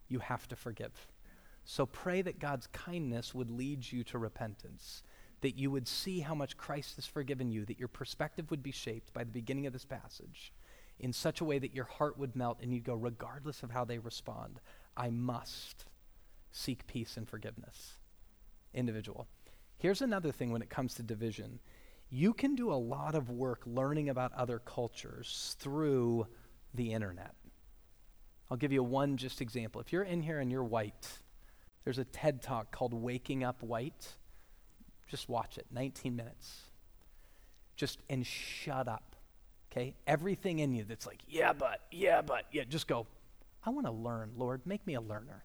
You 0.09 0.19
have 0.19 0.47
to 0.49 0.55
forgive. 0.55 1.07
So 1.65 1.87
pray 1.87 2.21
that 2.21 2.37
God's 2.37 2.67
kindness 2.67 3.33
would 3.33 3.49
lead 3.49 3.91
you 3.91 4.03
to 4.03 4.19
repentance 4.19 5.01
that 5.41 5.57
you 5.57 5.71
would 5.71 5.87
see 5.87 6.19
how 6.19 6.35
much 6.35 6.57
Christ 6.57 6.95
has 6.95 7.05
forgiven 7.05 7.51
you, 7.51 7.65
that 7.65 7.79
your 7.79 7.87
perspective 7.87 8.49
would 8.51 8.63
be 8.63 8.71
shaped 8.71 9.13
by 9.13 9.23
the 9.23 9.31
beginning 9.31 9.65
of 9.65 9.73
this 9.73 9.85
passage 9.85 10.53
in 10.99 11.11
such 11.11 11.41
a 11.41 11.45
way 11.45 11.57
that 11.57 11.73
your 11.73 11.85
heart 11.85 12.17
would 12.17 12.35
melt 12.35 12.59
and 12.61 12.71
you'd 12.73 12.83
go, 12.83 12.93
regardless 12.93 13.63
of 13.63 13.71
how 13.71 13.83
they 13.83 13.97
respond, 13.97 14.59
I 14.95 15.09
must 15.09 15.85
seek 16.51 16.85
peace 16.85 17.17
and 17.17 17.27
forgiveness. 17.27 17.97
Individual. 18.73 19.27
Here's 19.77 20.01
another 20.01 20.31
thing 20.31 20.51
when 20.51 20.61
it 20.61 20.69
comes 20.69 20.93
to 20.95 21.03
division 21.03 21.59
you 22.13 22.33
can 22.33 22.55
do 22.55 22.73
a 22.73 22.75
lot 22.75 23.15
of 23.15 23.29
work 23.29 23.61
learning 23.65 24.09
about 24.09 24.33
other 24.33 24.59
cultures 24.59 25.55
through 25.59 26.27
the 26.73 26.91
internet. 26.91 27.33
I'll 28.49 28.57
give 28.57 28.73
you 28.73 28.83
one 28.83 29.15
just 29.15 29.39
example. 29.39 29.79
If 29.79 29.93
you're 29.93 30.03
in 30.03 30.21
here 30.21 30.39
and 30.41 30.51
you're 30.51 30.63
white, 30.63 31.07
there's 31.85 31.99
a 31.99 32.03
TED 32.03 32.41
talk 32.41 32.69
called 32.71 32.93
Waking 32.93 33.45
Up 33.45 33.63
White. 33.63 34.17
Just 35.11 35.27
watch 35.27 35.57
it, 35.57 35.65
19 35.71 36.15
minutes. 36.15 36.61
Just, 37.75 37.99
and 38.09 38.25
shut 38.25 38.87
up, 38.87 39.17
okay? 39.69 39.93
Everything 40.07 40.59
in 40.59 40.73
you 40.73 40.85
that's 40.85 41.05
like, 41.05 41.19
yeah, 41.27 41.51
but, 41.51 41.81
yeah, 41.91 42.21
but, 42.21 42.45
yeah, 42.53 42.63
just 42.63 42.87
go, 42.87 43.05
I 43.65 43.71
want 43.71 43.87
to 43.87 43.91
learn, 43.91 44.31
Lord, 44.37 44.61
make 44.65 44.87
me 44.87 44.93
a 44.93 45.01
learner. 45.01 45.43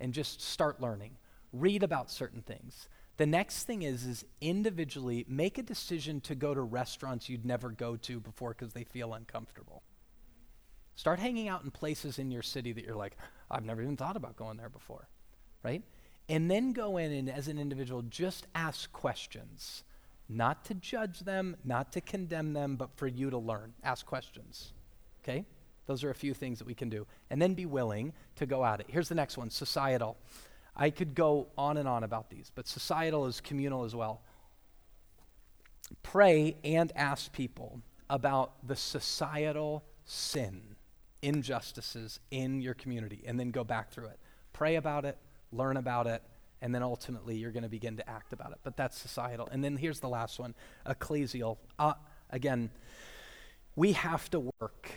And 0.00 0.14
just 0.14 0.40
start 0.40 0.80
learning. 0.80 1.18
Read 1.52 1.82
about 1.82 2.10
certain 2.10 2.40
things. 2.40 2.88
The 3.18 3.26
next 3.26 3.64
thing 3.64 3.82
is, 3.82 4.06
is 4.06 4.24
individually 4.40 5.26
make 5.28 5.58
a 5.58 5.62
decision 5.62 6.22
to 6.22 6.34
go 6.34 6.54
to 6.54 6.62
restaurants 6.62 7.28
you'd 7.28 7.44
never 7.44 7.70
go 7.70 7.96
to 7.96 8.18
before 8.18 8.54
because 8.58 8.72
they 8.72 8.84
feel 8.84 9.12
uncomfortable. 9.12 9.82
Start 10.94 11.18
hanging 11.18 11.48
out 11.48 11.64
in 11.64 11.70
places 11.70 12.18
in 12.18 12.30
your 12.30 12.42
city 12.42 12.72
that 12.72 12.82
you're 12.82 12.96
like, 12.96 13.18
I've 13.50 13.64
never 13.64 13.82
even 13.82 13.98
thought 13.98 14.16
about 14.16 14.36
going 14.36 14.56
there 14.56 14.70
before, 14.70 15.06
right? 15.62 15.82
And 16.28 16.50
then 16.50 16.72
go 16.72 16.96
in 16.96 17.12
and, 17.12 17.30
as 17.30 17.48
an 17.48 17.58
individual, 17.58 18.02
just 18.02 18.46
ask 18.54 18.92
questions. 18.92 19.84
Not 20.28 20.64
to 20.64 20.74
judge 20.74 21.20
them, 21.20 21.56
not 21.64 21.92
to 21.92 22.00
condemn 22.00 22.52
them, 22.52 22.76
but 22.76 22.90
for 22.96 23.06
you 23.06 23.30
to 23.30 23.38
learn. 23.38 23.74
Ask 23.84 24.06
questions. 24.06 24.72
Okay? 25.22 25.44
Those 25.86 26.02
are 26.02 26.10
a 26.10 26.14
few 26.14 26.34
things 26.34 26.58
that 26.58 26.66
we 26.66 26.74
can 26.74 26.88
do. 26.88 27.06
And 27.30 27.40
then 27.40 27.54
be 27.54 27.66
willing 27.66 28.12
to 28.36 28.46
go 28.46 28.64
at 28.64 28.80
it. 28.80 28.86
Here's 28.88 29.08
the 29.08 29.14
next 29.14 29.38
one 29.38 29.50
societal. 29.50 30.16
I 30.74 30.90
could 30.90 31.14
go 31.14 31.46
on 31.56 31.76
and 31.76 31.88
on 31.88 32.02
about 32.02 32.28
these, 32.28 32.50
but 32.54 32.66
societal 32.66 33.26
is 33.26 33.40
communal 33.40 33.84
as 33.84 33.94
well. 33.94 34.20
Pray 36.02 36.56
and 36.64 36.92
ask 36.96 37.32
people 37.32 37.80
about 38.10 38.66
the 38.66 38.76
societal 38.76 39.84
sin, 40.04 40.76
injustices 41.22 42.20
in 42.30 42.60
your 42.60 42.74
community, 42.74 43.22
and 43.26 43.38
then 43.38 43.52
go 43.52 43.64
back 43.64 43.90
through 43.90 44.06
it. 44.06 44.18
Pray 44.52 44.76
about 44.76 45.04
it, 45.04 45.16
learn 45.52 45.76
about 45.76 46.06
it, 46.06 46.22
and 46.60 46.74
then 46.74 46.82
ultimately 46.82 47.36
you're 47.36 47.52
going 47.52 47.62
to 47.62 47.68
begin 47.68 47.96
to 47.96 48.08
act 48.08 48.32
about 48.32 48.52
it. 48.52 48.58
But 48.62 48.76
that's 48.76 48.98
societal. 48.98 49.48
And 49.50 49.62
then 49.62 49.76
here's 49.76 50.00
the 50.00 50.08
last 50.08 50.38
one 50.38 50.54
ecclesial. 50.86 51.58
Uh, 51.78 51.94
again, 52.30 52.70
we 53.74 53.92
have 53.92 54.30
to 54.30 54.50
work 54.60 54.90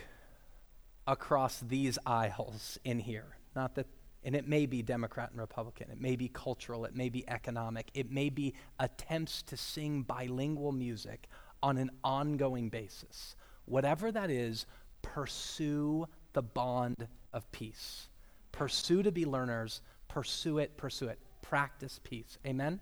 across 1.06 1.60
these 1.60 1.98
aisles 2.06 2.78
in 2.84 3.00
here. 3.00 3.38
Not 3.56 3.76
that, 3.76 3.88
and 4.24 4.36
it 4.36 4.48
may 4.48 4.66
be 4.66 4.82
Democrat 4.82 5.32
and 5.32 5.40
Republican, 5.40 5.90
it 5.90 6.00
may 6.00 6.16
be 6.16 6.30
cultural, 6.30 6.86
it 6.86 6.96
may 6.96 7.10
be 7.10 7.28
economic, 7.28 7.90
it 7.94 8.12
may 8.12 8.30
be 8.30 8.54
attempts 8.80 9.42
to 9.44 9.58
sing 9.58 10.04
bilingual 10.04 10.72
music 10.72 11.28
on 11.64 11.78
an 11.78 11.90
ongoing 12.04 12.70
basis. 12.70 13.36
Whatever 13.66 14.12
that 14.12 14.30
is, 14.30 14.66
pursue 15.02 16.08
the 16.34 16.42
bond 16.42 17.08
of 17.34 17.52
peace. 17.52 18.08
Pursue 18.52 19.04
to 19.04 19.12
be 19.12 19.26
learners, 19.26 19.82
Pursue 20.10 20.58
it, 20.58 20.76
pursue 20.76 21.08
it. 21.08 21.18
Practice 21.42 22.00
peace. 22.04 22.38
Amen? 22.46 22.68
Amen. 22.68 22.82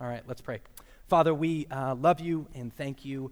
All 0.00 0.08
right, 0.08 0.22
let's 0.26 0.40
pray. 0.40 0.60
Father, 1.06 1.32
we 1.32 1.66
uh, 1.70 1.94
love 1.94 2.20
you 2.20 2.46
and 2.54 2.74
thank 2.74 3.04
you. 3.04 3.30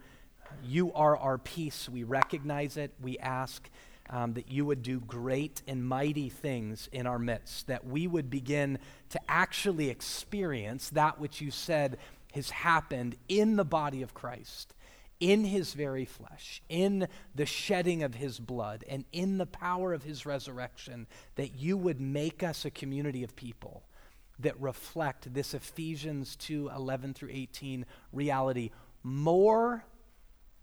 You 0.64 0.92
are 0.92 1.16
our 1.16 1.38
peace. 1.38 1.88
We 1.88 2.04
recognize 2.04 2.76
it. 2.76 2.92
We 3.02 3.18
ask 3.18 3.68
um, 4.08 4.34
that 4.34 4.50
you 4.50 4.64
would 4.64 4.82
do 4.82 5.00
great 5.00 5.62
and 5.66 5.84
mighty 5.84 6.28
things 6.28 6.88
in 6.92 7.06
our 7.06 7.18
midst, 7.18 7.66
that 7.66 7.84
we 7.84 8.06
would 8.06 8.30
begin 8.30 8.78
to 9.10 9.20
actually 9.28 9.90
experience 9.90 10.90
that 10.90 11.18
which 11.18 11.40
you 11.40 11.50
said 11.50 11.98
has 12.32 12.50
happened 12.50 13.16
in 13.28 13.56
the 13.56 13.64
body 13.64 14.02
of 14.02 14.14
Christ 14.14 14.74
in 15.20 15.44
his 15.44 15.72
very 15.72 16.04
flesh, 16.04 16.62
in 16.68 17.08
the 17.34 17.46
shedding 17.46 18.02
of 18.02 18.14
his 18.14 18.38
blood, 18.38 18.84
and 18.88 19.04
in 19.12 19.38
the 19.38 19.46
power 19.46 19.92
of 19.92 20.02
his 20.02 20.26
resurrection, 20.26 21.06
that 21.36 21.56
you 21.56 21.76
would 21.76 22.00
make 22.00 22.42
us 22.42 22.64
a 22.64 22.70
community 22.70 23.22
of 23.22 23.36
people 23.36 23.84
that 24.38 24.60
reflect 24.60 25.32
this 25.32 25.54
Ephesians 25.54 26.36
2 26.36 26.70
11 26.74 27.14
through 27.14 27.30
18 27.32 27.86
reality 28.12 28.70
more 29.02 29.84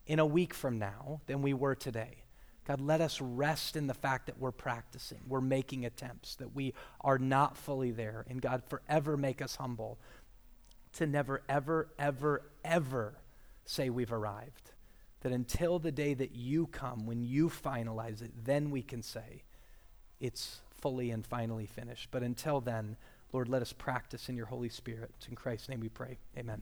in 0.05 0.19
a 0.19 0.25
week 0.25 0.53
from 0.53 0.77
now 0.77 1.21
than 1.25 1.41
we 1.41 1.53
were 1.53 1.75
today. 1.75 2.23
God, 2.65 2.79
let 2.79 3.01
us 3.01 3.19
rest 3.19 3.75
in 3.75 3.87
the 3.87 3.93
fact 3.93 4.27
that 4.27 4.39
we're 4.39 4.51
practicing, 4.51 5.19
we're 5.27 5.41
making 5.41 5.85
attempts, 5.85 6.35
that 6.35 6.55
we 6.55 6.73
are 7.01 7.17
not 7.17 7.57
fully 7.57 7.91
there. 7.91 8.25
And 8.29 8.41
God, 8.41 8.63
forever 8.67 9.17
make 9.17 9.41
us 9.41 9.57
humble 9.57 9.99
to 10.93 11.07
never, 11.07 11.41
ever, 11.49 11.89
ever, 11.99 12.43
ever 12.63 13.15
say 13.65 13.89
we've 13.89 14.11
arrived. 14.11 14.71
That 15.21 15.31
until 15.31 15.79
the 15.79 15.91
day 15.91 16.13
that 16.15 16.35
you 16.35 16.67
come, 16.67 17.05
when 17.05 17.23
you 17.23 17.49
finalize 17.49 18.21
it, 18.21 18.31
then 18.43 18.71
we 18.71 18.81
can 18.81 19.01
say 19.01 19.43
it's 20.19 20.59
fully 20.81 21.11
and 21.11 21.25
finally 21.25 21.65
finished. 21.65 22.09
But 22.11 22.23
until 22.23 22.59
then, 22.59 22.97
Lord, 23.31 23.47
let 23.47 23.61
us 23.61 23.71
practice 23.71 24.27
in 24.27 24.35
your 24.35 24.47
Holy 24.47 24.69
Spirit. 24.69 25.11
It's 25.17 25.27
in 25.27 25.35
Christ's 25.35 25.69
name 25.69 25.79
we 25.79 25.89
pray. 25.89 26.17
Amen. 26.37 26.61